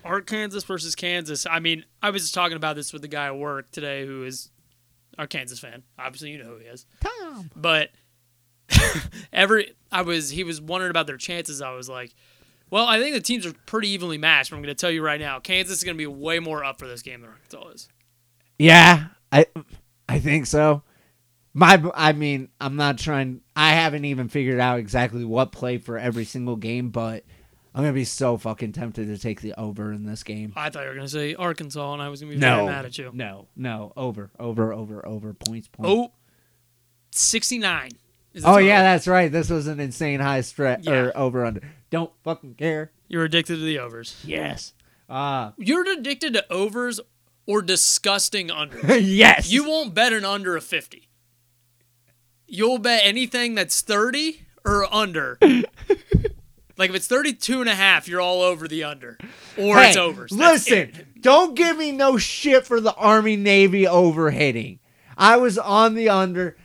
Arkansas 0.04 0.60
versus 0.60 0.94
Kansas. 0.94 1.46
I 1.50 1.58
mean, 1.58 1.84
I 2.00 2.10
was 2.10 2.22
just 2.22 2.34
talking 2.34 2.56
about 2.56 2.76
this 2.76 2.92
with 2.92 3.02
the 3.02 3.08
guy 3.08 3.26
at 3.26 3.36
work 3.36 3.70
today 3.72 4.06
who 4.06 4.24
is 4.24 4.50
a 5.18 5.26
Kansas 5.26 5.58
fan. 5.58 5.82
Obviously, 5.98 6.30
you 6.30 6.38
know 6.38 6.44
who 6.44 6.58
he 6.58 6.66
is. 6.66 6.86
Tom. 7.00 7.50
But 7.56 7.90
every 9.32 9.74
I 9.90 10.02
was 10.02 10.30
he 10.30 10.44
was 10.44 10.60
wondering 10.60 10.90
about 10.90 11.06
their 11.06 11.16
chances. 11.16 11.60
I 11.60 11.72
was 11.72 11.88
like, 11.88 12.14
well, 12.70 12.86
I 12.86 12.98
think 13.00 13.14
the 13.14 13.20
teams 13.20 13.46
are 13.46 13.52
pretty 13.66 13.88
evenly 13.88 14.18
matched. 14.18 14.50
But 14.50 14.56
I'm 14.56 14.62
going 14.62 14.74
to 14.74 14.80
tell 14.80 14.90
you 14.90 15.02
right 15.02 15.20
now, 15.20 15.38
Kansas 15.40 15.78
is 15.78 15.84
going 15.84 15.96
to 15.96 15.98
be 15.98 16.06
way 16.06 16.38
more 16.38 16.64
up 16.64 16.78
for 16.78 16.86
this 16.86 17.02
game 17.02 17.20
than 17.20 17.30
Arkansas 17.30 17.68
is. 17.68 17.88
Yeah, 18.58 19.06
I, 19.30 19.46
I 20.08 20.18
think 20.18 20.46
so. 20.46 20.82
My, 21.54 21.82
I 21.94 22.12
mean, 22.12 22.48
I'm 22.60 22.76
not 22.76 22.98
trying. 22.98 23.40
I 23.54 23.70
haven't 23.70 24.04
even 24.04 24.28
figured 24.28 24.60
out 24.60 24.78
exactly 24.78 25.24
what 25.24 25.52
play 25.52 25.78
for 25.78 25.98
every 25.98 26.24
single 26.24 26.56
game, 26.56 26.90
but 26.90 27.24
I'm 27.74 27.82
gonna 27.82 27.92
be 27.94 28.04
so 28.04 28.36
fucking 28.36 28.72
tempted 28.72 29.06
to 29.08 29.16
take 29.18 29.40
the 29.40 29.54
over 29.58 29.92
in 29.92 30.04
this 30.04 30.22
game. 30.22 30.52
I 30.56 30.68
thought 30.70 30.82
you 30.82 30.88
were 30.88 30.94
going 30.94 31.06
to 31.06 31.12
say 31.12 31.34
Arkansas, 31.34 31.92
and 31.94 32.02
I 32.02 32.08
was 32.10 32.20
going 32.20 32.30
to 32.32 32.36
be 32.36 32.40
very 32.40 32.56
No, 32.56 32.66
mad 32.66 32.84
at 32.84 32.98
you. 32.98 33.10
no, 33.14 33.46
no, 33.56 33.92
over, 33.96 34.30
over, 34.38 34.72
over, 34.74 35.06
over, 35.06 35.32
points, 35.34 35.68
points. 35.68 35.90
Oh, 35.90 36.12
69. 37.12 37.90
Oh 38.44 38.58
yeah, 38.58 38.82
that's 38.82 39.06
right. 39.08 39.30
This 39.30 39.48
was 39.50 39.66
an 39.66 39.80
insane 39.80 40.20
high 40.20 40.40
stretch 40.42 40.86
Yeah. 40.86 40.92
or 40.94 41.16
over 41.16 41.44
under. 41.44 41.62
Don't 41.90 42.10
fucking 42.24 42.54
care. 42.54 42.90
You're 43.08 43.24
addicted 43.24 43.56
to 43.56 43.62
the 43.62 43.78
overs. 43.78 44.20
Yes. 44.24 44.72
Uh 45.08 45.52
You're 45.56 45.88
addicted 45.90 46.32
to 46.34 46.52
overs 46.52 47.00
or 47.46 47.62
disgusting 47.62 48.48
unders. 48.48 49.00
yes. 49.04 49.50
You 49.50 49.68
won't 49.68 49.94
bet 49.94 50.12
an 50.12 50.24
under 50.24 50.56
a 50.56 50.60
50. 50.60 51.08
You'll 52.48 52.78
bet 52.78 53.02
anything 53.04 53.54
that's 53.54 53.80
30 53.80 54.42
or 54.64 54.92
under. 54.92 55.38
like 55.42 56.90
if 56.90 56.96
it's 56.96 57.06
32 57.06 57.60
and 57.60 57.68
a 57.70 57.74
half, 57.74 58.06
you're 58.08 58.20
all 58.20 58.42
over 58.42 58.68
the 58.68 58.84
under. 58.84 59.16
Or 59.56 59.76
Hey, 59.76 59.88
it's 59.88 59.96
overs. 59.96 60.30
That's 60.32 60.68
Listen, 60.68 60.78
it. 60.94 61.22
don't 61.22 61.54
give 61.54 61.76
me 61.78 61.92
no 61.92 62.18
shit 62.18 62.66
for 62.66 62.80
the 62.80 62.94
Army 62.94 63.36
Navy 63.36 63.82
overhitting. 63.84 64.78
I 65.16 65.36
was 65.38 65.56
on 65.58 65.94
the 65.94 66.08
under. 66.08 66.56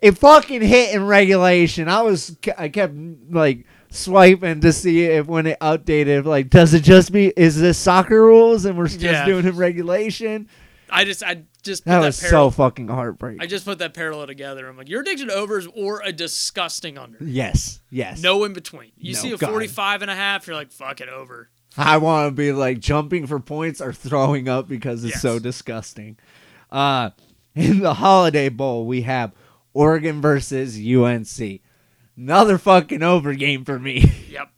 It 0.00 0.12
fucking 0.18 0.62
hit 0.62 0.94
in 0.94 1.06
regulation. 1.06 1.88
I 1.88 2.02
was 2.02 2.36
I 2.56 2.68
kept 2.68 2.94
like 3.30 3.66
swiping 3.90 4.60
to 4.60 4.72
see 4.72 5.04
if 5.04 5.26
when 5.26 5.46
it 5.46 5.58
updated 5.60 6.24
like 6.24 6.50
does 6.50 6.74
it 6.74 6.82
just 6.84 7.10
be 7.10 7.28
is 7.36 7.58
this 7.60 7.78
soccer 7.78 8.22
rules 8.22 8.64
and 8.64 8.76
we're 8.78 8.86
just 8.88 9.00
Yeah. 9.00 9.24
doing 9.24 9.44
it 9.46 9.48
in 9.50 9.56
regulation? 9.56 10.48
I 10.90 11.04
just 11.04 11.22
I 11.22 11.42
just 11.62 11.84
put 11.84 11.90
That 11.90 12.00
that, 12.00 12.06
was 12.06 12.20
parallel, 12.20 12.50
so 12.50 12.56
fucking 12.56 12.88
heartbreaking. 12.88 13.40
I 13.42 13.46
just 13.46 13.64
put 13.64 13.78
that 13.80 13.92
parallel 13.92 14.26
together. 14.26 14.68
I'm 14.68 14.76
like, 14.76 14.88
your 14.88 15.00
addiction 15.02 15.28
to 15.28 15.34
overs 15.34 15.66
or 15.74 16.00
a 16.02 16.12
disgusting 16.12 16.96
under. 16.96 17.18
yes, 17.20 17.80
yes. 17.90 18.22
No 18.22 18.44
in 18.44 18.52
between. 18.52 18.92
You 18.96 19.14
No, 19.14 19.18
see 19.18 19.32
a 19.32 19.36
God. 19.36 19.50
45 19.50 20.02
and 20.02 20.10
a 20.10 20.14
half, 20.14 20.46
you're 20.46 20.56
like, 20.56 20.70
fuck 20.72 21.00
it, 21.00 21.08
over. 21.08 21.50
I 21.76 21.98
want 21.98 22.28
to 22.28 22.30
be 22.34 22.52
like 22.52 22.78
jumping 22.80 23.26
for 23.26 23.38
points 23.40 23.80
or 23.82 23.92
throwing 23.92 24.48
up 24.48 24.66
because 24.68 25.04
it's 25.04 25.14
Yes. 25.14 25.22
so 25.22 25.38
disgusting. 25.38 26.16
Uh, 26.70 27.10
in 27.54 27.80
the 27.80 27.94
Holiday 27.94 28.48
Bowl, 28.48 28.86
we 28.86 29.02
have 29.02 29.32
Oregon 29.78 30.20
versus 30.20 30.76
UNC. 30.76 31.60
Another 32.16 32.58
fucking 32.58 33.02
over 33.04 33.32
game 33.34 33.64
for 33.64 33.78
me. 33.78 34.04
Yep. 34.28 34.50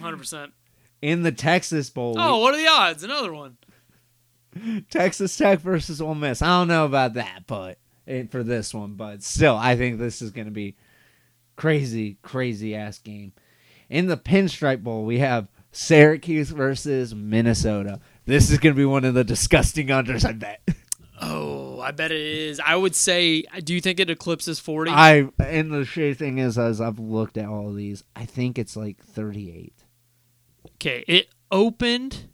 100%. 0.00 0.52
In 1.00 1.22
the 1.22 1.30
Texas 1.32 1.88
Bowl, 1.90 2.16
Oh, 2.18 2.38
what 2.40 2.54
are 2.54 2.58
the 2.58 2.66
odds? 2.66 3.02
Another 3.04 3.32
one. 3.32 3.56
Texas 4.90 5.36
Tech 5.36 5.60
versus 5.60 6.00
Ole 6.00 6.14
Miss. 6.16 6.42
I 6.42 6.46
don't 6.48 6.68
know 6.68 6.84
about 6.84 7.14
that, 7.14 7.44
but 7.46 7.78
eh, 8.08 8.24
for 8.30 8.42
this 8.42 8.74
one, 8.74 8.94
but 8.94 9.22
still, 9.22 9.56
I 9.56 9.76
think 9.76 9.98
this 9.98 10.20
is 10.20 10.32
going 10.32 10.46
to 10.46 10.52
be 10.52 10.76
crazy, 11.56 12.18
crazy 12.22 12.74
ass 12.74 12.98
game. 12.98 13.32
In 13.88 14.06
the 14.08 14.16
Pinstripe 14.16 14.82
Bowl, 14.82 15.04
we 15.04 15.18
have 15.20 15.48
Syracuse 15.70 16.50
versus 16.50 17.14
Minnesota. 17.14 18.00
This 18.26 18.50
is 18.50 18.58
going 18.58 18.74
to 18.74 18.78
be 18.78 18.84
one 18.84 19.04
of 19.04 19.14
the 19.14 19.24
disgusting 19.24 19.86
unders, 19.88 20.24
I 20.28 20.32
bet. 20.32 20.60
Oh, 21.20 21.67
I 21.80 21.90
bet 21.90 22.10
it 22.10 22.20
is. 22.20 22.60
I 22.64 22.76
would 22.76 22.94
say, 22.94 23.42
do 23.64 23.74
you 23.74 23.80
think 23.80 24.00
it 24.00 24.10
eclipses 24.10 24.60
40? 24.60 24.90
I 24.90 25.28
and 25.38 25.72
the 25.72 25.84
shitty 25.84 26.16
thing 26.16 26.38
is, 26.38 26.58
as 26.58 26.80
I've 26.80 26.98
looked 26.98 27.36
at 27.36 27.46
all 27.46 27.72
these, 27.72 28.04
I 28.14 28.24
think 28.24 28.58
it's 28.58 28.76
like 28.76 29.02
38. 29.04 29.72
Okay, 30.74 31.04
it 31.06 31.28
opened 31.50 32.28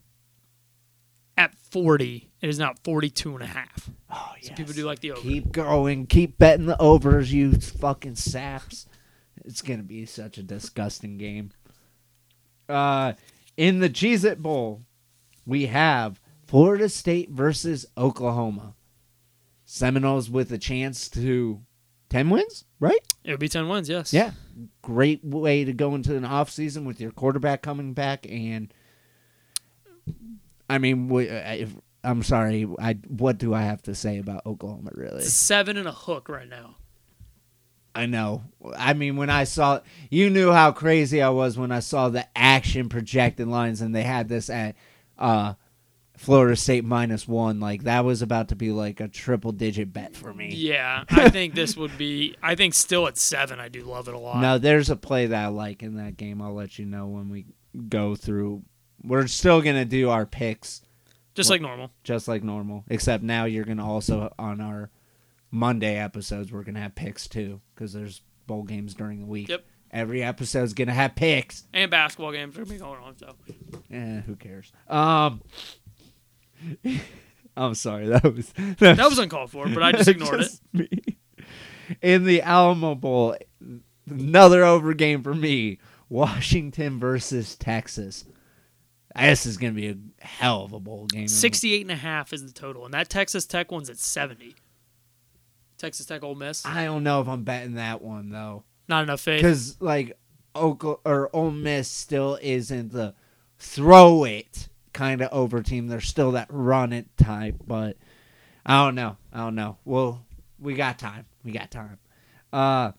at 1.36 1.55
40. 1.55 2.30
It 2.40 2.49
is 2.49 2.59
now 2.59 2.74
42 2.84 3.34
and 3.34 3.42
a 3.42 3.47
half. 3.47 3.90
Oh 4.11 4.32
So 4.40 4.55
people 4.55 4.74
do 4.74 4.84
like 4.84 5.01
the 5.01 5.12
over. 5.12 5.20
Keep 5.20 5.53
going. 5.53 6.07
Keep 6.07 6.38
betting 6.38 6.66
the 6.66 6.80
overs, 6.80 7.32
you 7.32 7.53
fucking 7.55 8.16
saps. 8.16 8.86
It's 9.45 9.62
gonna 9.62 9.82
be 9.82 10.07
such 10.07 10.38
a 10.38 10.42
disgusting 10.42 11.18
game. 11.18 11.51
Uh, 12.68 13.14
in 13.57 13.80
the 13.80 13.90
Cheez 13.90 14.24
It 14.24 14.42
Bowl, 14.42 14.82
we 15.47 15.66
have 15.66 16.20
Florida 16.47 16.88
State 16.88 17.30
versus 17.30 17.86
Oklahoma. 17.97 18.74
Seminoles 19.65 20.29
with 20.31 20.53
a 20.53 20.59
chance 20.59 21.09
to 21.11 21.61
ten 22.09 22.31
wins, 22.31 22.65
right? 22.81 22.99
It 23.25 23.31
would 23.31 23.41
be 23.41 23.49
10 23.49 23.69
wins, 23.69 23.89
yes. 23.89 24.12
Yeah. 24.12 24.33
Great 24.83 25.25
way 25.25 25.65
to 25.65 25.73
go 25.73 25.95
into 25.95 26.15
an 26.15 26.25
off 26.27 26.51
season 26.51 26.85
with 26.85 27.01
your 27.01 27.11
quarterback 27.11 27.62
coming 27.62 27.95
back 27.95 28.27
and 28.29 28.73
I 30.69 30.79
mean, 30.79 31.11
if, 31.11 31.71
I'm 32.03 32.23
sorry. 32.23 32.69
I 32.79 32.95
what 33.09 33.39
do 33.39 33.55
I 33.55 33.62
have 33.62 33.83
to 33.83 33.95
say 33.95 34.19
about 34.19 34.45
Oklahoma 34.47 34.91
really? 34.95 35.23
Seven 35.23 35.77
and 35.77 35.89
a 35.89 35.93
hook 35.93 36.29
right 36.29 36.49
now. 36.49 36.77
I 37.95 38.07
know. 38.07 38.43
I 38.77 38.93
mean, 38.93 39.17
when 39.17 39.31
I 39.31 39.45
saw, 39.45 39.81
you 40.11 40.29
knew 40.29 40.51
how 40.51 40.73
crazy 40.73 41.23
I 41.23 41.29
was 41.29 41.57
when 41.57 41.71
I 41.71 41.79
saw 41.79 42.09
the 42.09 42.27
action 42.37 42.89
projected 42.89 43.47
lines, 43.47 43.81
and 43.81 43.95
they 43.95 44.03
had 44.03 44.29
this 44.29 44.51
at 44.51 44.75
uh, 45.17 45.55
Florida 46.17 46.55
State 46.57 46.85
minus 46.85 47.27
one. 47.27 47.61
Like 47.61 47.85
that 47.85 48.05
was 48.05 48.23
about 48.23 48.49
to 48.49 48.57
be 48.57 48.71
like 48.71 49.01
a 49.01 49.09
triple 49.09 49.53
digit 49.53 49.93
bet 49.93 50.17
for 50.17 50.33
me. 50.33 50.51
Yeah, 50.55 51.05
I 51.11 51.29
think 51.31 51.55
this 51.55 51.77
would 51.77 51.97
be. 51.99 52.37
I 52.43 52.55
think 52.55 52.75
still 52.75 53.07
at 53.09 53.19
seven, 53.19 53.59
I 53.61 53.69
do 53.69 53.83
love 53.83 54.09
it 54.09 54.15
a 54.15 54.19
lot. 54.19 54.41
No, 54.41 54.59
there's 54.59 54.91
a 54.91 54.97
play 54.97 55.27
that 55.27 55.45
I 55.45 55.49
like 55.49 55.83
in 55.83 55.97
that 55.97 56.17
game. 56.17 56.41
I'll 56.41 56.55
let 56.55 56.79
you 56.79 56.87
know 56.87 57.07
when 57.07 57.29
we 57.31 57.47
go 57.89 58.15
through. 58.15 58.62
We're 59.03 59.27
still 59.27 59.61
gonna 59.61 59.85
do 59.85 60.09
our 60.11 60.25
picks 60.25 60.83
just 61.35 61.51
like 61.51 61.61
normal. 61.61 61.91
just 62.05 62.29
like 62.29 62.43
normal, 62.45 62.85
except 62.89 63.23
now 63.25 63.45
you're 63.45 63.65
gonna 63.65 63.87
also 63.87 64.33
on 64.39 64.61
our 64.61 64.91
Monday 65.51 65.97
episodes 65.99 66.51
we're 66.53 66.62
gonna 66.62 66.81
have 66.81 66.95
picks 66.95 67.29
too 67.29 67.61
because 67.75 67.93
there's 67.93 68.23
bowl 68.47 68.62
games 68.62 68.95
during 68.95 69.21
the 69.21 69.27
week. 69.27 69.49
Yep. 69.49 69.65
Every 69.91 70.23
episode's 70.25 70.73
gonna 70.75 70.93
have 70.95 71.15
picks. 71.15 71.65
And 71.73 71.91
basketball 71.91 72.33
games 72.33 72.57
are 72.57 72.65
gonna 72.65 72.73
be 72.75 72.79
going 72.79 73.01
on. 73.03 73.17
So 73.19 73.35
Eh, 73.93 74.21
who 74.23 74.37
cares? 74.37 74.73
Um, 74.89 75.43
I'm 77.57 77.75
sorry. 77.75 78.07
That 78.09 78.25
was 78.35 78.53
that 78.79 78.99
was 79.09 79.19
uncalled 79.19 79.51
for, 79.51 79.69
but 79.69 79.83
I 79.83 79.93
just 79.93 80.09
ignored 80.09 80.41
it. 80.43 80.61
me. 80.73 80.89
In 82.03 82.25
the 82.25 82.41
Alamo 82.43 82.95
Bowl, 82.95 83.37
another 84.09 84.65
over 84.65 84.95
game 84.95 85.23
for 85.23 85.35
me. 85.35 85.79
Washington 86.09 86.99
versus 86.99 87.57
Texas. 87.57 88.25
This 89.17 89.47
is 89.47 89.57
gonna 89.57 89.73
be 89.73 89.89
a 89.89 89.97
hell 90.21 90.65
of 90.65 90.73
a 90.73 90.81
bowl 90.81 91.07
game. 91.07 91.29
68 91.29 91.83
and 91.83 91.91
a 91.91 91.97
half 91.97 92.33
is 92.33 92.45
the 92.45 92.53
total, 92.53 92.85
and 92.85 92.93
that 92.95 93.09
Texas 93.09 93.47
Tech 93.47 93.71
one's 93.71 93.89
at 93.91 93.99
70. 93.99 94.55
Texas 95.79 96.07
Tech 96.07 96.23
Ole 96.23 96.35
Miss, 96.35 96.65
I 96.65 96.85
don't 96.85 97.03
know 97.03 97.21
if 97.21 97.29
I'm 97.29 97.43
betting 97.45 97.75
that 97.75 98.01
one 98.03 98.31
though, 98.31 98.65
not 98.89 99.03
enough 99.03 99.21
faith. 99.21 99.41
because 99.41 99.81
like 99.81 100.17
Oklahoma 100.57 100.99
or 101.05 101.31
Ole 101.35 101.51
Miss 101.51 101.89
still 101.91 102.39
isn't 102.43 102.93
the 102.93 103.15
throw 103.59 104.25
it 104.25 104.69
kind 104.95 105.20
of 105.20 105.30
over 105.32 105.62
team. 105.62 105.88
They're 105.88 106.01
still 106.01 106.32
that 106.32 106.47
run 106.49 106.95
it 106.95 107.14
type, 107.18 107.57
but 107.66 107.99
I 108.64 108.84
don't 108.84 108.95
know. 108.95 109.18
I 109.32 109.38
don't 109.40 109.55
know. 109.55 109.76
Well, 109.84 110.24
we 110.59 110.74
got 110.74 110.99
time. 110.99 111.26
We 111.45 111.53
got 111.53 111.70
time. 111.70 111.99
Uh, 112.53 112.92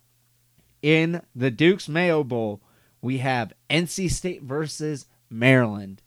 in 0.84 1.22
the 1.36 1.50
Duke's 1.50 1.90
Mayo 1.90 2.24
Bowl, 2.24 2.62
we 3.02 3.18
have 3.20 3.54
NC 3.70 4.12
State 4.12 4.44
versus 4.44 5.08
Maryland. 5.30 6.04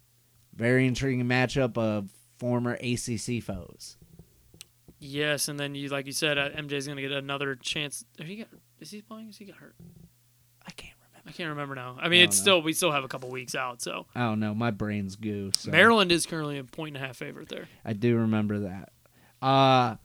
Very 0.55 0.87
intriguing 0.87 1.27
matchup 1.27 1.77
of 1.77 2.11
former 2.39 2.75
ACC 2.75 3.43
foes. 3.43 3.97
Yes, 5.01 5.49
and 5.49 5.59
then 5.59 5.75
you, 5.75 5.89
like 5.89 6.07
you 6.07 6.13
said, 6.13 6.39
uh, 6.39 6.51
MJ's 6.51 6.89
gonna 6.89 7.01
get 7.01 7.13
another 7.13 7.55
chance. 7.55 8.05
He 8.19 8.37
got? 8.37 8.49
Is 8.81 8.91
he 8.91 9.01
playing? 9.01 9.29
Is 9.29 9.39
he 9.39 9.45
got 9.45 9.57
hurt? 9.57 9.77
I 10.67 10.73
can't. 10.73 10.98
I 11.29 11.33
can't 11.33 11.51
remember 11.51 11.75
now. 11.75 11.97
I 12.01 12.09
mean, 12.09 12.21
I 12.21 12.25
it's 12.25 12.39
know. 12.39 12.43
still 12.43 12.63
we 12.63 12.73
still 12.73 12.93
have 12.93 13.05
a 13.05 13.09
couple 13.09 13.31
weeks 13.31 13.55
out. 13.55 13.83
So 13.83 14.07
I 14.15 14.21
don't 14.21 14.41
know. 14.41 14.55
My 14.55 14.71
brain's 14.71 15.17
goo. 15.17 15.51
So. 15.55 15.71
Maryland 15.71 16.11
is 16.11 16.27
currently 16.27 16.59
a 16.59 16.65
point 16.65 16.97
and 16.97 17.05
a 17.05 17.07
half 17.07 17.17
favorite 17.17 17.49
there. 17.49 17.69
I 17.85 17.93
do 17.93 18.17
remember 18.17 18.61
that. 18.61 18.93
Uh 19.41 19.97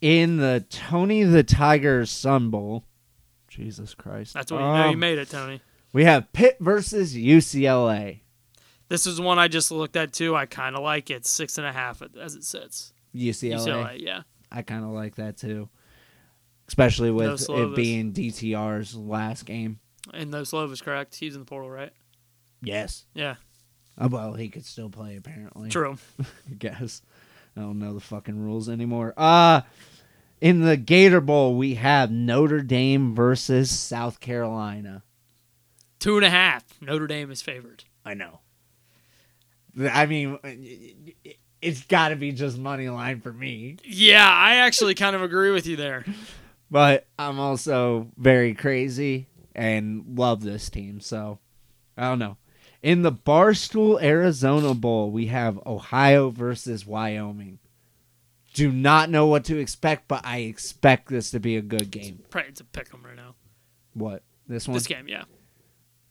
in 0.00 0.36
the 0.38 0.64
Tony 0.70 1.22
the 1.24 1.42
Tiger 1.44 2.06
Sun 2.06 2.50
Bowl. 2.50 2.84
Jesus 3.48 3.94
Christ. 3.94 4.34
That's 4.34 4.50
what 4.52 4.58
you 4.60 4.64
know. 4.66 4.84
You 4.86 4.92
Um, 4.94 4.98
made 4.98 5.18
it, 5.18 5.30
Tony. 5.30 5.60
We 5.92 6.04
have 6.04 6.30
Pitt 6.32 6.56
versus 6.60 7.14
UCLA. 7.14 8.20
This 8.88 9.06
is 9.06 9.20
one 9.20 9.38
I 9.38 9.48
just 9.48 9.70
looked 9.70 9.96
at 9.96 10.12
too. 10.12 10.36
I 10.36 10.46
kind 10.46 10.76
of 10.76 10.82
like 10.82 11.10
it. 11.10 11.26
Six 11.26 11.56
and 11.58 11.66
a 11.66 11.72
half 11.72 12.02
as 12.20 12.34
it 12.34 12.44
sits. 12.44 12.92
UCLA. 13.14 13.54
UCLA, 13.66 13.96
yeah. 14.02 14.22
I 14.52 14.62
kind 14.62 14.84
of 14.84 14.90
like 14.90 15.16
that 15.16 15.36
too. 15.38 15.68
Especially 16.68 17.10
with 17.10 17.48
No 17.48 17.72
it 17.72 17.76
being 17.76 18.12
DTR's 18.12 18.94
last 18.94 19.46
game. 19.46 19.78
And 20.14 20.30
no 20.30 20.42
Slovis 20.42 20.82
correct. 20.82 21.16
He's 21.16 21.34
in 21.34 21.40
the 21.40 21.46
portal, 21.46 21.70
right? 21.70 21.92
Yes. 22.62 23.04
Yeah, 23.14 23.36
Oh, 23.98 24.08
well, 24.08 24.34
he 24.34 24.48
could 24.48 24.64
still 24.66 24.90
play 24.90 25.16
apparently. 25.16 25.68
true. 25.70 25.96
I 26.20 26.54
guess. 26.58 27.02
I 27.56 27.60
don't 27.60 27.78
know 27.78 27.94
the 27.94 28.00
fucking 28.00 28.38
rules 28.38 28.68
anymore. 28.68 29.14
Uh 29.16 29.62
in 30.40 30.60
the 30.60 30.76
Gator 30.76 31.22
Bowl, 31.22 31.56
we 31.56 31.74
have 31.76 32.10
Notre 32.10 32.60
Dame 32.60 33.14
versus 33.14 33.70
South 33.70 34.20
Carolina. 34.20 35.02
Two 35.98 36.16
and 36.16 36.26
a 36.26 36.30
half. 36.30 36.62
Notre 36.80 37.06
Dame 37.06 37.30
is 37.30 37.40
favored. 37.40 37.84
I 38.04 38.12
know. 38.14 38.40
I 39.90 40.04
mean, 40.06 40.38
it's 41.62 41.82
got 41.84 42.08
to 42.10 42.16
be 42.16 42.32
just 42.32 42.58
money 42.58 42.88
line 42.90 43.20
for 43.20 43.32
me. 43.32 43.76
Yeah, 43.84 44.26
I 44.28 44.56
actually 44.56 44.94
kind 44.94 45.16
of 45.16 45.22
agree 45.22 45.50
with 45.50 45.66
you 45.66 45.76
there. 45.76 46.04
But 46.68 47.06
I'm 47.16 47.38
also 47.38 48.08
very 48.16 48.52
crazy 48.52 49.28
and 49.56 50.04
love 50.16 50.42
this 50.42 50.70
team. 50.70 51.00
So 51.00 51.40
I 51.96 52.08
don't 52.08 52.20
know. 52.20 52.36
In 52.82 53.02
the 53.02 53.10
Barstool 53.10 54.00
Arizona 54.00 54.74
Bowl, 54.74 55.10
we 55.10 55.26
have 55.26 55.58
Ohio 55.66 56.30
versus 56.30 56.86
Wyoming. 56.86 57.58
Do 58.52 58.70
not 58.70 59.10
know 59.10 59.26
what 59.26 59.44
to 59.46 59.58
expect, 59.58 60.06
but 60.06 60.24
I 60.24 60.38
expect 60.38 61.08
this 61.08 61.32
to 61.32 61.40
be 61.40 61.56
a 61.56 61.62
good 61.62 61.90
game. 61.90 62.20
Probably 62.30 62.52
to 62.52 62.64
pick 62.64 62.90
them 62.90 63.02
right 63.04 63.16
now. 63.16 63.34
What 63.94 64.22
this 64.46 64.68
one? 64.68 64.74
This 64.74 64.86
game, 64.86 65.08
yeah. 65.08 65.24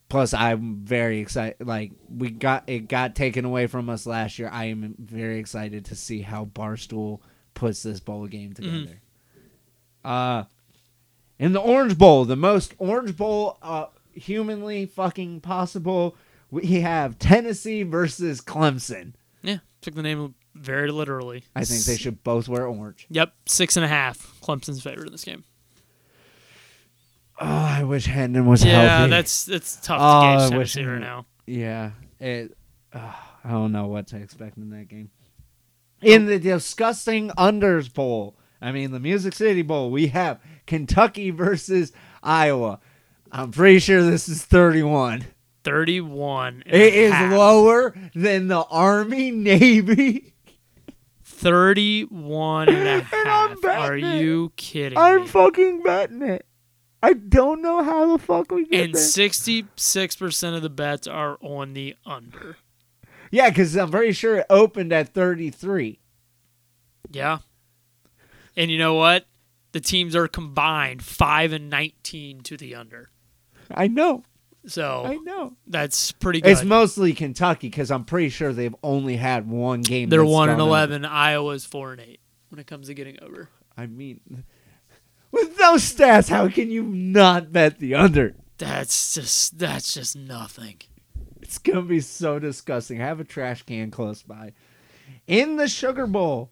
Plus, 0.08 0.34
I'm 0.34 0.76
very 0.84 1.20
excited. 1.20 1.66
Like 1.66 1.92
we 2.08 2.30
got 2.30 2.64
it 2.68 2.88
got 2.88 3.14
taken 3.14 3.44
away 3.44 3.68
from 3.68 3.88
us 3.88 4.06
last 4.06 4.38
year. 4.38 4.48
I 4.52 4.66
am 4.66 4.94
very 4.98 5.38
excited 5.38 5.86
to 5.86 5.96
see 5.96 6.20
how 6.20 6.44
Barstool 6.44 7.20
puts 7.54 7.82
this 7.82 8.00
bowl 8.00 8.26
game 8.26 8.52
together. 8.52 9.00
Uh, 10.04 10.44
in 11.38 11.52
the 11.52 11.60
Orange 11.60 11.98
Bowl, 11.98 12.24
the 12.24 12.36
most 12.36 12.74
Orange 12.78 13.16
Bowl 13.16 13.58
uh, 13.62 13.86
humanly 14.12 14.86
fucking 14.86 15.40
possible, 15.40 16.16
we 16.50 16.80
have 16.80 17.18
Tennessee 17.18 17.82
versus 17.82 18.40
Clemson. 18.40 19.12
Yeah, 19.42 19.58
took 19.80 19.94
the 19.94 20.02
name 20.02 20.34
very 20.54 20.90
literally. 20.90 21.44
I 21.54 21.64
think 21.64 21.84
they 21.84 21.96
should 21.96 22.24
both 22.24 22.48
wear 22.48 22.66
orange. 22.66 23.06
Yep, 23.10 23.32
six 23.46 23.76
and 23.76 23.84
a 23.84 23.88
half. 23.88 24.38
Clemson's 24.40 24.82
favorite 24.82 25.06
in 25.06 25.12
this 25.12 25.24
game. 25.24 25.44
Oh, 27.38 27.44
I 27.46 27.84
wish 27.84 28.06
Hendon 28.06 28.46
was 28.46 28.64
Yeah, 28.64 28.96
healthy. 28.98 29.10
that's 29.10 29.44
that's 29.44 29.76
tough 29.76 29.98
Oh, 30.00 30.22
to 30.22 30.26
I 30.26 30.48
gauge 30.48 30.58
wish 30.58 30.72
Tennessee 30.74 30.88
I- 30.88 30.92
right 30.92 31.00
now. 31.00 31.26
Yeah, 31.46 31.90
it. 32.18 32.56
Uh, 32.92 33.12
I 33.44 33.50
don't 33.50 33.72
know 33.72 33.86
what 33.88 34.06
to 34.08 34.16
expect 34.16 34.56
in 34.56 34.70
that 34.70 34.88
game. 34.88 35.10
In 36.00 36.26
the 36.26 36.38
disgusting 36.38 37.28
unders 37.30 37.92
bowl, 37.92 38.36
I 38.60 38.72
mean 38.72 38.90
the 38.90 39.00
Music 39.00 39.34
City 39.34 39.62
Bowl, 39.62 39.90
we 39.90 40.06
have 40.08 40.40
Kentucky 40.66 41.30
versus 41.30 41.92
Iowa. 42.22 42.80
I'm 43.32 43.50
pretty 43.50 43.78
sure 43.78 44.02
this 44.02 44.28
is 44.28 44.44
31. 44.44 45.24
31. 45.64 46.62
and 46.66 46.74
It 46.74 46.94
is 46.94 47.12
half. 47.12 47.32
lower 47.32 47.94
than 48.14 48.48
the 48.48 48.62
Army 48.64 49.30
Navy. 49.30 50.32
31 51.24 52.68
and 52.68 52.76
a 52.88 52.90
And 53.12 53.28
I'm 53.28 53.50
half. 53.50 53.62
betting 53.62 54.04
Are 54.04 54.16
you 54.16 54.52
kidding 54.56 54.96
me? 54.98 55.02
I'm 55.04 55.22
me? 55.22 55.26
fucking 55.26 55.82
betting 55.82 56.22
it. 56.22 56.46
I 57.02 57.12
don't 57.12 57.62
know 57.62 57.82
how 57.84 58.16
the 58.16 58.22
fuck 58.22 58.50
we 58.50 58.64
get 58.66 58.84
and 58.86 58.94
there. 58.94 59.02
66% 59.02 60.56
of 60.56 60.62
the 60.62 60.70
bets 60.70 61.06
are 61.06 61.36
on 61.40 61.74
the 61.74 61.94
under. 62.06 62.56
Yeah, 63.30 63.48
because 63.50 63.76
I'm 63.76 63.90
pretty 63.90 64.12
sure 64.12 64.38
it 64.38 64.46
opened 64.48 64.92
at 64.92 65.12
33. 65.12 66.00
Yeah. 67.10 67.38
And 68.56 68.70
you 68.70 68.78
know 68.78 68.94
what? 68.94 69.26
The 69.76 69.82
teams 69.82 70.16
are 70.16 70.26
combined 70.26 71.02
5 71.02 71.52
and 71.52 71.68
19 71.68 72.40
to 72.44 72.56
the 72.56 72.74
under. 72.76 73.10
I 73.70 73.88
know. 73.88 74.22
So 74.66 75.04
I 75.04 75.16
know. 75.16 75.52
that's 75.66 76.12
pretty 76.12 76.40
good. 76.40 76.48
It's 76.48 76.64
mostly 76.64 77.12
Kentucky 77.12 77.68
because 77.68 77.90
I'm 77.90 78.06
pretty 78.06 78.30
sure 78.30 78.54
they've 78.54 78.74
only 78.82 79.16
had 79.16 79.46
one 79.46 79.82
game. 79.82 80.08
They're 80.08 80.24
1 80.24 80.48
and 80.48 80.62
11. 80.62 81.04
Iowa's 81.04 81.66
4 81.66 81.92
and 81.92 82.00
8 82.00 82.20
when 82.48 82.58
it 82.58 82.66
comes 82.66 82.86
to 82.86 82.94
getting 82.94 83.18
over. 83.20 83.32
over. 83.32 83.48
I 83.76 83.84
mean, 83.84 84.20
with 85.30 85.58
those 85.58 85.82
stats, 85.82 86.30
how 86.30 86.48
can 86.48 86.70
you 86.70 86.82
not 86.82 87.52
bet 87.52 87.78
the 87.78 87.96
under? 87.96 88.34
That's 88.56 89.12
just 89.12 89.58
that's 89.58 89.92
just 89.92 90.16
nothing. 90.16 90.76
It's 91.42 91.58
gonna 91.58 91.82
be 91.82 92.00
so 92.00 92.38
disgusting. 92.38 93.02
I 93.02 93.04
Have 93.04 93.20
a 93.20 93.24
trash 93.24 93.62
can 93.64 93.90
close 93.90 94.22
by. 94.22 94.54
In 95.26 95.56
the 95.56 95.68
Sugar 95.68 96.06
Bowl, 96.06 96.50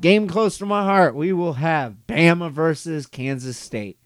game 0.00 0.28
close 0.28 0.58
to 0.58 0.66
my 0.66 0.84
heart, 0.84 1.14
we 1.14 1.32
will 1.32 1.54
have 1.54 1.96
Bama 2.06 2.50
versus 2.50 3.06
Kansas 3.06 3.56
State. 3.56 3.98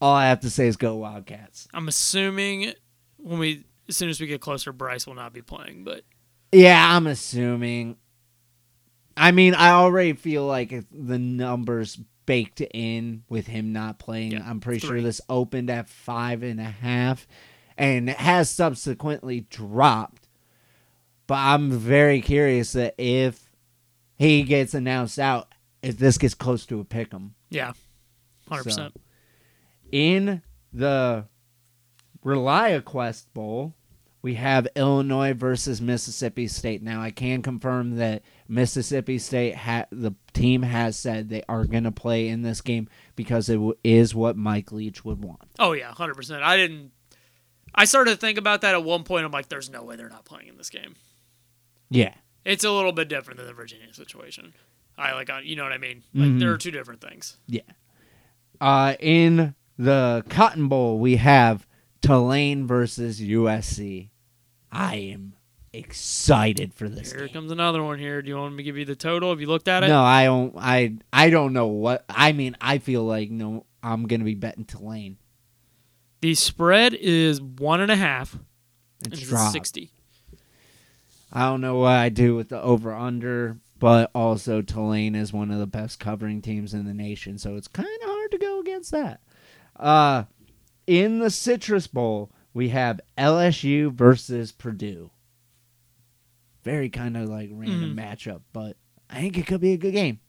All 0.00 0.14
I 0.14 0.26
have 0.28 0.40
to 0.40 0.50
say 0.50 0.66
is 0.66 0.76
go 0.76 0.96
Wildcats. 0.96 1.68
I'm 1.72 1.88
assuming 1.88 2.72
when 3.16 3.38
we 3.38 3.64
as 3.88 3.96
soon 3.96 4.08
as 4.08 4.20
we 4.20 4.26
get 4.26 4.40
closer 4.40 4.72
Bryce 4.72 5.06
will 5.06 5.14
not 5.14 5.32
be 5.32 5.42
playing, 5.42 5.84
but 5.84 6.02
Yeah, 6.52 6.96
I'm 6.96 7.06
assuming. 7.06 7.96
I 9.16 9.30
mean, 9.30 9.54
I 9.54 9.70
already 9.70 10.12
feel 10.14 10.44
like 10.44 10.74
the 10.90 11.18
numbers 11.18 11.98
baked 12.26 12.60
in 12.60 13.22
with 13.28 13.46
him 13.46 13.72
not 13.72 13.98
playing. 13.98 14.32
Yeah, 14.32 14.44
I'm 14.44 14.60
pretty 14.60 14.80
sure 14.80 15.00
this 15.00 15.20
opened 15.28 15.70
at 15.70 15.88
five 15.88 16.42
and 16.42 16.60
a 16.60 16.64
half 16.64 17.26
and 17.78 18.10
has 18.10 18.50
subsequently 18.50 19.40
dropped. 19.40 20.28
But 21.26 21.36
I'm 21.36 21.70
very 21.70 22.20
curious 22.20 22.72
that 22.72 22.94
if 22.98 23.43
he 24.16 24.42
gets 24.42 24.74
announced 24.74 25.18
out, 25.18 25.48
if 25.82 25.98
this 25.98 26.18
gets 26.18 26.34
close 26.34 26.64
to 26.66 26.80
a 26.80 26.84
pick 26.84 27.12
'em. 27.14 27.34
yeah. 27.50 27.72
100%. 28.50 28.72
So, 28.72 28.90
in 29.90 30.42
the 30.72 31.24
ReliaQuest 32.24 33.26
Bowl, 33.34 33.74
we 34.22 34.34
have 34.34 34.66
Illinois 34.76 35.34
versus 35.34 35.80
Mississippi 35.80 36.46
State. 36.48 36.82
Now, 36.82 37.02
I 37.02 37.10
can 37.10 37.42
confirm 37.42 37.96
that 37.96 38.22
Mississippi 38.48 39.18
State, 39.18 39.54
ha- 39.54 39.86
the 39.90 40.12
team 40.32 40.62
has 40.62 40.96
said 40.98 41.28
they 41.28 41.42
are 41.48 41.64
going 41.64 41.84
to 41.84 41.90
play 41.92 42.28
in 42.28 42.42
this 42.42 42.60
game 42.60 42.88
because 43.16 43.48
it 43.48 43.54
w- 43.54 43.74
is 43.84 44.14
what 44.14 44.36
Mike 44.36 44.72
Leach 44.72 45.04
would 45.04 45.22
want. 45.22 45.42
Oh 45.58 45.72
yeah, 45.72 45.92
hundred 45.92 46.14
percent. 46.14 46.42
I 46.42 46.56
didn't. 46.56 46.92
I 47.74 47.84
started 47.86 48.12
to 48.12 48.16
think 48.16 48.38
about 48.38 48.60
that 48.62 48.74
at 48.74 48.84
one 48.84 49.04
point. 49.04 49.24
I'm 49.26 49.32
like, 49.32 49.48
there's 49.48 49.68
no 49.68 49.82
way 49.82 49.96
they're 49.96 50.08
not 50.08 50.24
playing 50.24 50.48
in 50.48 50.56
this 50.56 50.70
game. 50.70 50.94
Yeah. 51.90 52.14
It's 52.44 52.64
a 52.64 52.70
little 52.70 52.92
bit 52.92 53.08
different 53.08 53.38
than 53.38 53.46
the 53.46 53.52
Virginia 53.54 53.92
situation. 53.92 54.54
I 54.96 55.12
like, 55.14 55.30
you 55.42 55.56
know 55.56 55.62
what 55.64 55.72
I 55.72 55.78
mean? 55.78 56.02
Like, 56.14 56.38
there 56.38 56.52
are 56.52 56.58
two 56.58 56.70
different 56.70 57.00
things. 57.00 57.36
Yeah. 57.46 57.62
Uh, 58.60 58.94
in 59.00 59.54
the 59.78 60.24
Cotton 60.28 60.68
Bowl, 60.68 60.98
we 60.98 61.16
have 61.16 61.66
Tulane 62.02 62.66
versus 62.66 63.20
USC. 63.20 64.10
I 64.70 64.96
am 64.96 65.34
excited 65.72 66.72
for 66.74 66.88
this 66.88 67.10
Here 67.12 67.22
game. 67.26 67.30
comes 67.34 67.50
another 67.50 67.82
one. 67.82 67.98
Here, 67.98 68.22
do 68.22 68.28
you 68.28 68.36
want 68.36 68.52
me 68.54 68.58
to 68.58 68.62
give 68.62 68.76
you 68.76 68.84
the 68.84 68.94
total? 68.94 69.30
Have 69.30 69.40
you 69.40 69.46
looked 69.48 69.66
at 69.68 69.82
it? 69.82 69.88
No, 69.88 70.02
I 70.02 70.24
don't. 70.26 70.54
I 70.56 70.94
I 71.12 71.30
don't 71.30 71.52
know 71.52 71.66
what. 71.66 72.04
I 72.08 72.32
mean, 72.32 72.56
I 72.60 72.78
feel 72.78 73.04
like 73.04 73.30
no. 73.30 73.66
I'm 73.82 74.06
gonna 74.06 74.24
be 74.24 74.34
betting 74.34 74.64
Tulane. 74.64 75.18
The 76.20 76.34
spread 76.34 76.94
is 76.94 77.40
one 77.42 77.80
and 77.80 77.90
a 77.90 77.96
half. 77.96 78.34
and 78.34 79.12
It's 79.12 79.22
It's 79.22 79.28
dropped. 79.30 79.52
sixty. 79.52 79.90
I 81.34 81.46
don't 81.46 81.60
know 81.60 81.76
what 81.76 81.92
I 81.96 82.08
do 82.10 82.36
with 82.36 82.48
the 82.48 82.62
over 82.62 82.94
under, 82.94 83.58
but 83.80 84.10
also 84.14 84.62
Tulane 84.62 85.14
is 85.16 85.32
one 85.32 85.50
of 85.50 85.58
the 85.58 85.66
best 85.66 85.98
covering 85.98 86.40
teams 86.40 86.72
in 86.74 86.86
the 86.86 86.94
nation, 86.94 87.38
so 87.38 87.56
it's 87.56 87.68
kind 87.68 87.88
of 88.02 88.08
hard 88.08 88.30
to 88.30 88.38
go 88.38 88.60
against 88.60 88.92
that. 88.92 89.20
Uh, 89.76 90.24
in 90.86 91.18
the 91.18 91.30
Citrus 91.30 91.88
Bowl, 91.88 92.30
we 92.52 92.68
have 92.68 93.00
LSU 93.18 93.90
versus 93.92 94.52
Purdue. 94.52 95.10
Very 96.62 96.88
kind 96.88 97.16
of 97.16 97.28
like 97.28 97.50
random 97.52 97.96
matchup, 97.96 98.40
but 98.52 98.76
I 99.10 99.20
think 99.20 99.36
it 99.36 99.46
could 99.46 99.60
be 99.60 99.72
a 99.72 99.76
good 99.76 99.92
game. 99.92 100.20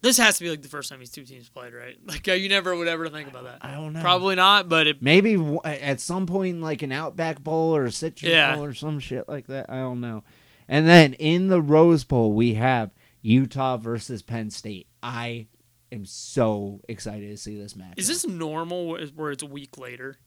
This 0.00 0.18
has 0.18 0.36
to 0.38 0.44
be 0.44 0.50
like 0.50 0.60
the 0.60 0.68
first 0.68 0.90
time 0.90 0.98
these 0.98 1.10
two 1.10 1.24
teams 1.24 1.48
played, 1.48 1.72
right? 1.72 1.96
Like, 2.06 2.28
uh, 2.28 2.32
you 2.32 2.48
never 2.48 2.74
would 2.76 2.88
ever 2.88 3.08
think 3.08 3.28
about 3.28 3.44
that. 3.44 3.58
I 3.62 3.72
don't 3.72 3.92
know. 3.92 4.00
Probably 4.00 4.34
not, 4.34 4.68
but 4.68 4.86
it, 4.86 5.02
Maybe 5.02 5.34
w- 5.36 5.60
at 5.64 6.00
some 6.00 6.26
point, 6.26 6.60
like 6.60 6.82
an 6.82 6.92
Outback 6.92 7.42
Bowl 7.42 7.74
or 7.76 7.84
a 7.84 7.92
Citrus 7.92 8.30
Yeah. 8.30 8.54
Bowl 8.56 8.64
or 8.64 8.74
some 8.74 8.98
shit 8.98 9.28
like 9.28 9.46
that. 9.46 9.70
I 9.70 9.76
don't 9.76 10.00
know. 10.00 10.22
And 10.68 10.86
then 10.86 11.14
in 11.14 11.48
the 11.48 11.60
Rose 11.60 12.04
Bowl, 12.04 12.32
we 12.32 12.54
have 12.54 12.90
Utah 13.22 13.76
versus 13.76 14.22
Penn 14.22 14.50
State. 14.50 14.88
I 15.02 15.48
am 15.92 16.04
so 16.06 16.80
excited 16.88 17.30
to 17.30 17.36
see 17.36 17.56
this 17.56 17.76
match. 17.76 17.94
is 17.96 18.08
this 18.08 18.26
normal 18.26 18.88
where 18.88 19.06
where 19.08 19.30
it's 19.30 19.42
a 19.42 19.46
week 19.46 19.78
later, 19.78 20.18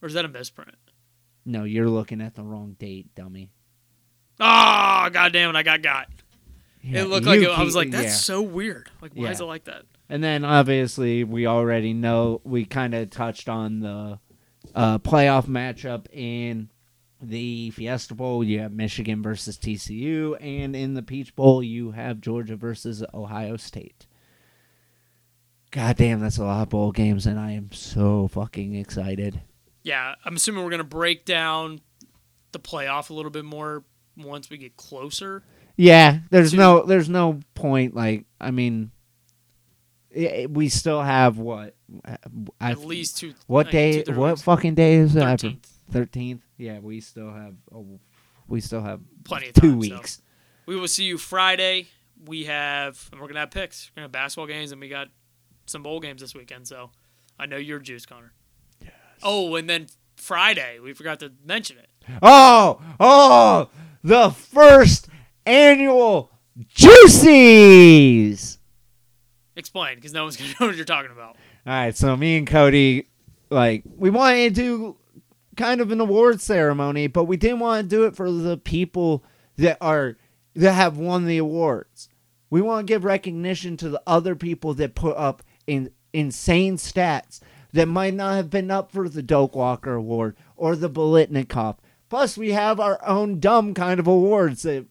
or 0.00 0.08
is 0.08 0.14
that 0.14 0.24
a 0.24 0.28
misprint? 0.28 0.76
No, 1.44 1.64
you're 1.64 1.88
looking 1.88 2.20
at 2.20 2.34
the 2.34 2.42
wrong 2.42 2.76
date, 2.78 3.14
dummy. 3.14 3.50
Oh, 4.40 5.08
god 5.12 5.32
damn 5.32 5.50
it! 5.50 5.56
I 5.56 5.62
got 5.62 5.82
got. 5.82 6.08
Yeah, 6.82 7.02
it 7.02 7.08
looked 7.08 7.26
like 7.26 7.40
it, 7.40 7.48
I 7.48 7.64
was 7.64 7.74
like, 7.74 7.90
that's 7.90 8.04
yeah. 8.04 8.12
so 8.12 8.42
weird. 8.42 8.88
Like, 9.02 9.12
why 9.14 9.30
is 9.30 9.40
it 9.40 9.44
like 9.44 9.64
that? 9.64 9.82
And 10.08 10.22
then 10.22 10.44
obviously 10.44 11.24
we 11.24 11.46
already 11.46 11.92
know 11.92 12.40
we 12.44 12.64
kind 12.64 12.94
of 12.94 13.10
touched 13.10 13.48
on 13.48 13.80
the 13.80 14.20
uh, 14.72 14.98
playoff 14.98 15.46
matchup 15.46 16.06
in 16.12 16.70
the 17.28 17.70
Fiesta 17.70 18.14
Bowl. 18.14 18.44
You 18.44 18.60
have 18.60 18.72
Michigan 18.72 19.22
versus 19.22 19.58
TCU, 19.58 20.36
and 20.40 20.74
in 20.76 20.94
the 20.94 21.02
Peach 21.02 21.34
Bowl 21.34 21.62
you 21.62 21.92
have 21.92 22.20
Georgia 22.20 22.56
versus 22.56 23.04
Ohio 23.14 23.56
State. 23.56 24.06
God 25.70 25.96
damn, 25.96 26.20
that's 26.20 26.38
a 26.38 26.44
lot 26.44 26.62
of 26.62 26.68
bowl 26.70 26.92
games, 26.92 27.26
and 27.26 27.38
I 27.38 27.52
am 27.52 27.70
so 27.72 28.28
fucking 28.28 28.74
excited. 28.74 29.40
Yeah, 29.82 30.14
I'm 30.24 30.36
assuming 30.36 30.64
we're 30.64 30.70
gonna 30.70 30.84
break 30.84 31.24
down 31.24 31.80
the 32.52 32.58
playoff 32.58 33.10
a 33.10 33.14
little 33.14 33.30
bit 33.30 33.44
more 33.44 33.84
once 34.16 34.48
we 34.48 34.58
get 34.58 34.76
closer. 34.76 35.42
Yeah, 35.76 36.20
there's 36.30 36.52
To- 36.52 36.56
no 36.56 36.86
there's 36.86 37.08
no 37.08 37.40
point. 37.54 37.94
Like, 37.94 38.24
I 38.40 38.50
mean, 38.50 38.90
i 40.16 40.46
we 40.48 40.68
still 40.70 41.02
have 41.02 41.38
what? 41.38 41.74
Uh, 42.04 42.16
I, 42.60 42.70
At 42.70 42.78
least 42.78 43.18
two. 43.18 43.34
What 43.46 43.66
like, 43.66 43.72
day? 43.72 44.04
What 44.08 44.40
fucking 44.40 44.74
day 44.74 44.94
is 44.94 45.14
it? 45.14 45.20
13th. 45.20 45.75
Thirteenth. 45.90 46.42
Yeah, 46.58 46.78
we 46.80 47.00
still 47.00 47.32
have. 47.32 47.54
Oh, 47.74 47.86
we 48.48 48.60
still 48.60 48.82
have 48.82 49.00
Plenty 49.24 49.48
of 49.48 49.54
two 49.54 49.60
time, 49.60 49.70
so. 49.70 49.76
weeks. 49.96 50.22
We 50.66 50.76
will 50.76 50.88
see 50.88 51.04
you 51.04 51.18
Friday. 51.18 51.86
We 52.24 52.44
have, 52.44 53.08
and 53.12 53.20
we're 53.20 53.28
gonna 53.28 53.40
have 53.40 53.50
picks. 53.50 53.90
We're 53.90 53.96
gonna 54.00 54.04
have 54.06 54.12
basketball 54.12 54.46
games, 54.46 54.72
and 54.72 54.80
we 54.80 54.88
got 54.88 55.08
some 55.66 55.82
bowl 55.82 56.00
games 56.00 56.20
this 56.20 56.34
weekend. 56.34 56.66
So 56.66 56.90
I 57.38 57.46
know 57.46 57.56
you're 57.56 57.78
juice, 57.78 58.06
Connor. 58.06 58.32
Yes. 58.80 58.92
Oh, 59.22 59.54
and 59.56 59.68
then 59.68 59.86
Friday, 60.16 60.78
we 60.80 60.92
forgot 60.92 61.20
to 61.20 61.32
mention 61.44 61.78
it. 61.78 61.88
Oh, 62.22 62.80
oh, 63.00 63.68
the 64.02 64.30
first 64.30 65.08
annual 65.44 66.30
Juicies. 66.74 68.58
Explain, 69.56 69.96
because 69.96 70.12
no 70.12 70.24
one's 70.24 70.36
gonna 70.36 70.50
know 70.60 70.66
what 70.66 70.76
you're 70.76 70.84
talking 70.84 71.10
about. 71.10 71.36
All 71.66 71.72
right, 71.72 71.96
so 71.96 72.16
me 72.16 72.36
and 72.38 72.46
Cody, 72.46 73.08
like, 73.50 73.82
we 73.96 74.10
wanted 74.10 74.54
to 74.54 74.60
do 74.60 74.96
kind 75.56 75.80
of 75.80 75.90
an 75.90 76.00
award 76.00 76.40
ceremony, 76.40 77.06
but 77.06 77.24
we 77.24 77.36
didn't 77.36 77.60
want 77.60 77.88
to 77.88 77.96
do 77.96 78.04
it 78.04 78.14
for 78.16 78.30
the 78.30 78.56
people 78.56 79.24
that 79.56 79.78
are 79.80 80.16
that 80.54 80.72
have 80.72 80.96
won 80.96 81.26
the 81.26 81.38
awards. 81.38 82.08
We 82.48 82.60
want 82.62 82.86
to 82.86 82.92
give 82.92 83.04
recognition 83.04 83.76
to 83.78 83.88
the 83.88 84.02
other 84.06 84.34
people 84.34 84.72
that 84.74 84.94
put 84.94 85.16
up 85.16 85.42
in 85.66 85.90
insane 86.12 86.76
stats 86.76 87.40
that 87.72 87.86
might 87.86 88.14
not 88.14 88.36
have 88.36 88.48
been 88.48 88.70
up 88.70 88.90
for 88.92 89.08
the 89.08 89.22
Doak 89.22 89.54
Walker 89.56 89.94
Award 89.94 90.36
or 90.56 90.76
the 90.76 90.88
Biletnikoff. 90.88 91.76
Plus, 92.08 92.38
we 92.38 92.52
have 92.52 92.78
our 92.80 93.04
own 93.04 93.40
dumb 93.40 93.74
kind 93.74 93.98
of 94.00 94.06
awards 94.06 94.62
that 94.62 94.86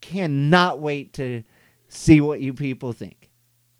cannot 0.00 0.78
wait 0.80 1.12
to 1.14 1.42
see 1.88 2.20
what 2.20 2.40
you 2.40 2.52
people 2.52 2.92
think. 2.92 3.30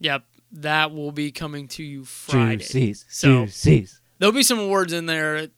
Yep, 0.01 0.25
that 0.53 0.93
will 0.93 1.13
be 1.13 1.31
coming 1.31 1.69
to 1.69 1.83
you 1.85 2.05
Friday. 2.05 2.65
Juicies, 2.65 3.05
So 3.09 3.45
juicies. 3.45 4.01
there'll 4.19 4.33
be 4.33 4.43
some 4.43 4.59
awards 4.59 4.93
in 4.93 5.07
there 5.07 5.49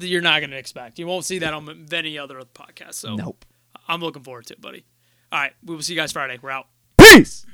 you're 0.00 0.22
not 0.22 0.40
gonna 0.40 0.56
expect. 0.56 0.98
You 0.98 1.06
won't 1.06 1.24
see 1.24 1.38
that 1.40 1.52
on 1.54 1.86
any 1.92 2.18
other 2.18 2.40
podcast. 2.54 2.94
So 2.94 3.14
Nope. 3.16 3.44
I'm 3.86 4.00
looking 4.00 4.22
forward 4.22 4.46
to 4.46 4.54
it, 4.54 4.60
buddy. 4.60 4.84
All 5.32 5.40
right, 5.40 5.52
we 5.64 5.74
will 5.74 5.82
see 5.82 5.94
you 5.94 5.98
guys 5.98 6.12
Friday. 6.12 6.38
We're 6.40 6.50
out. 6.50 6.66
Peace. 6.98 7.46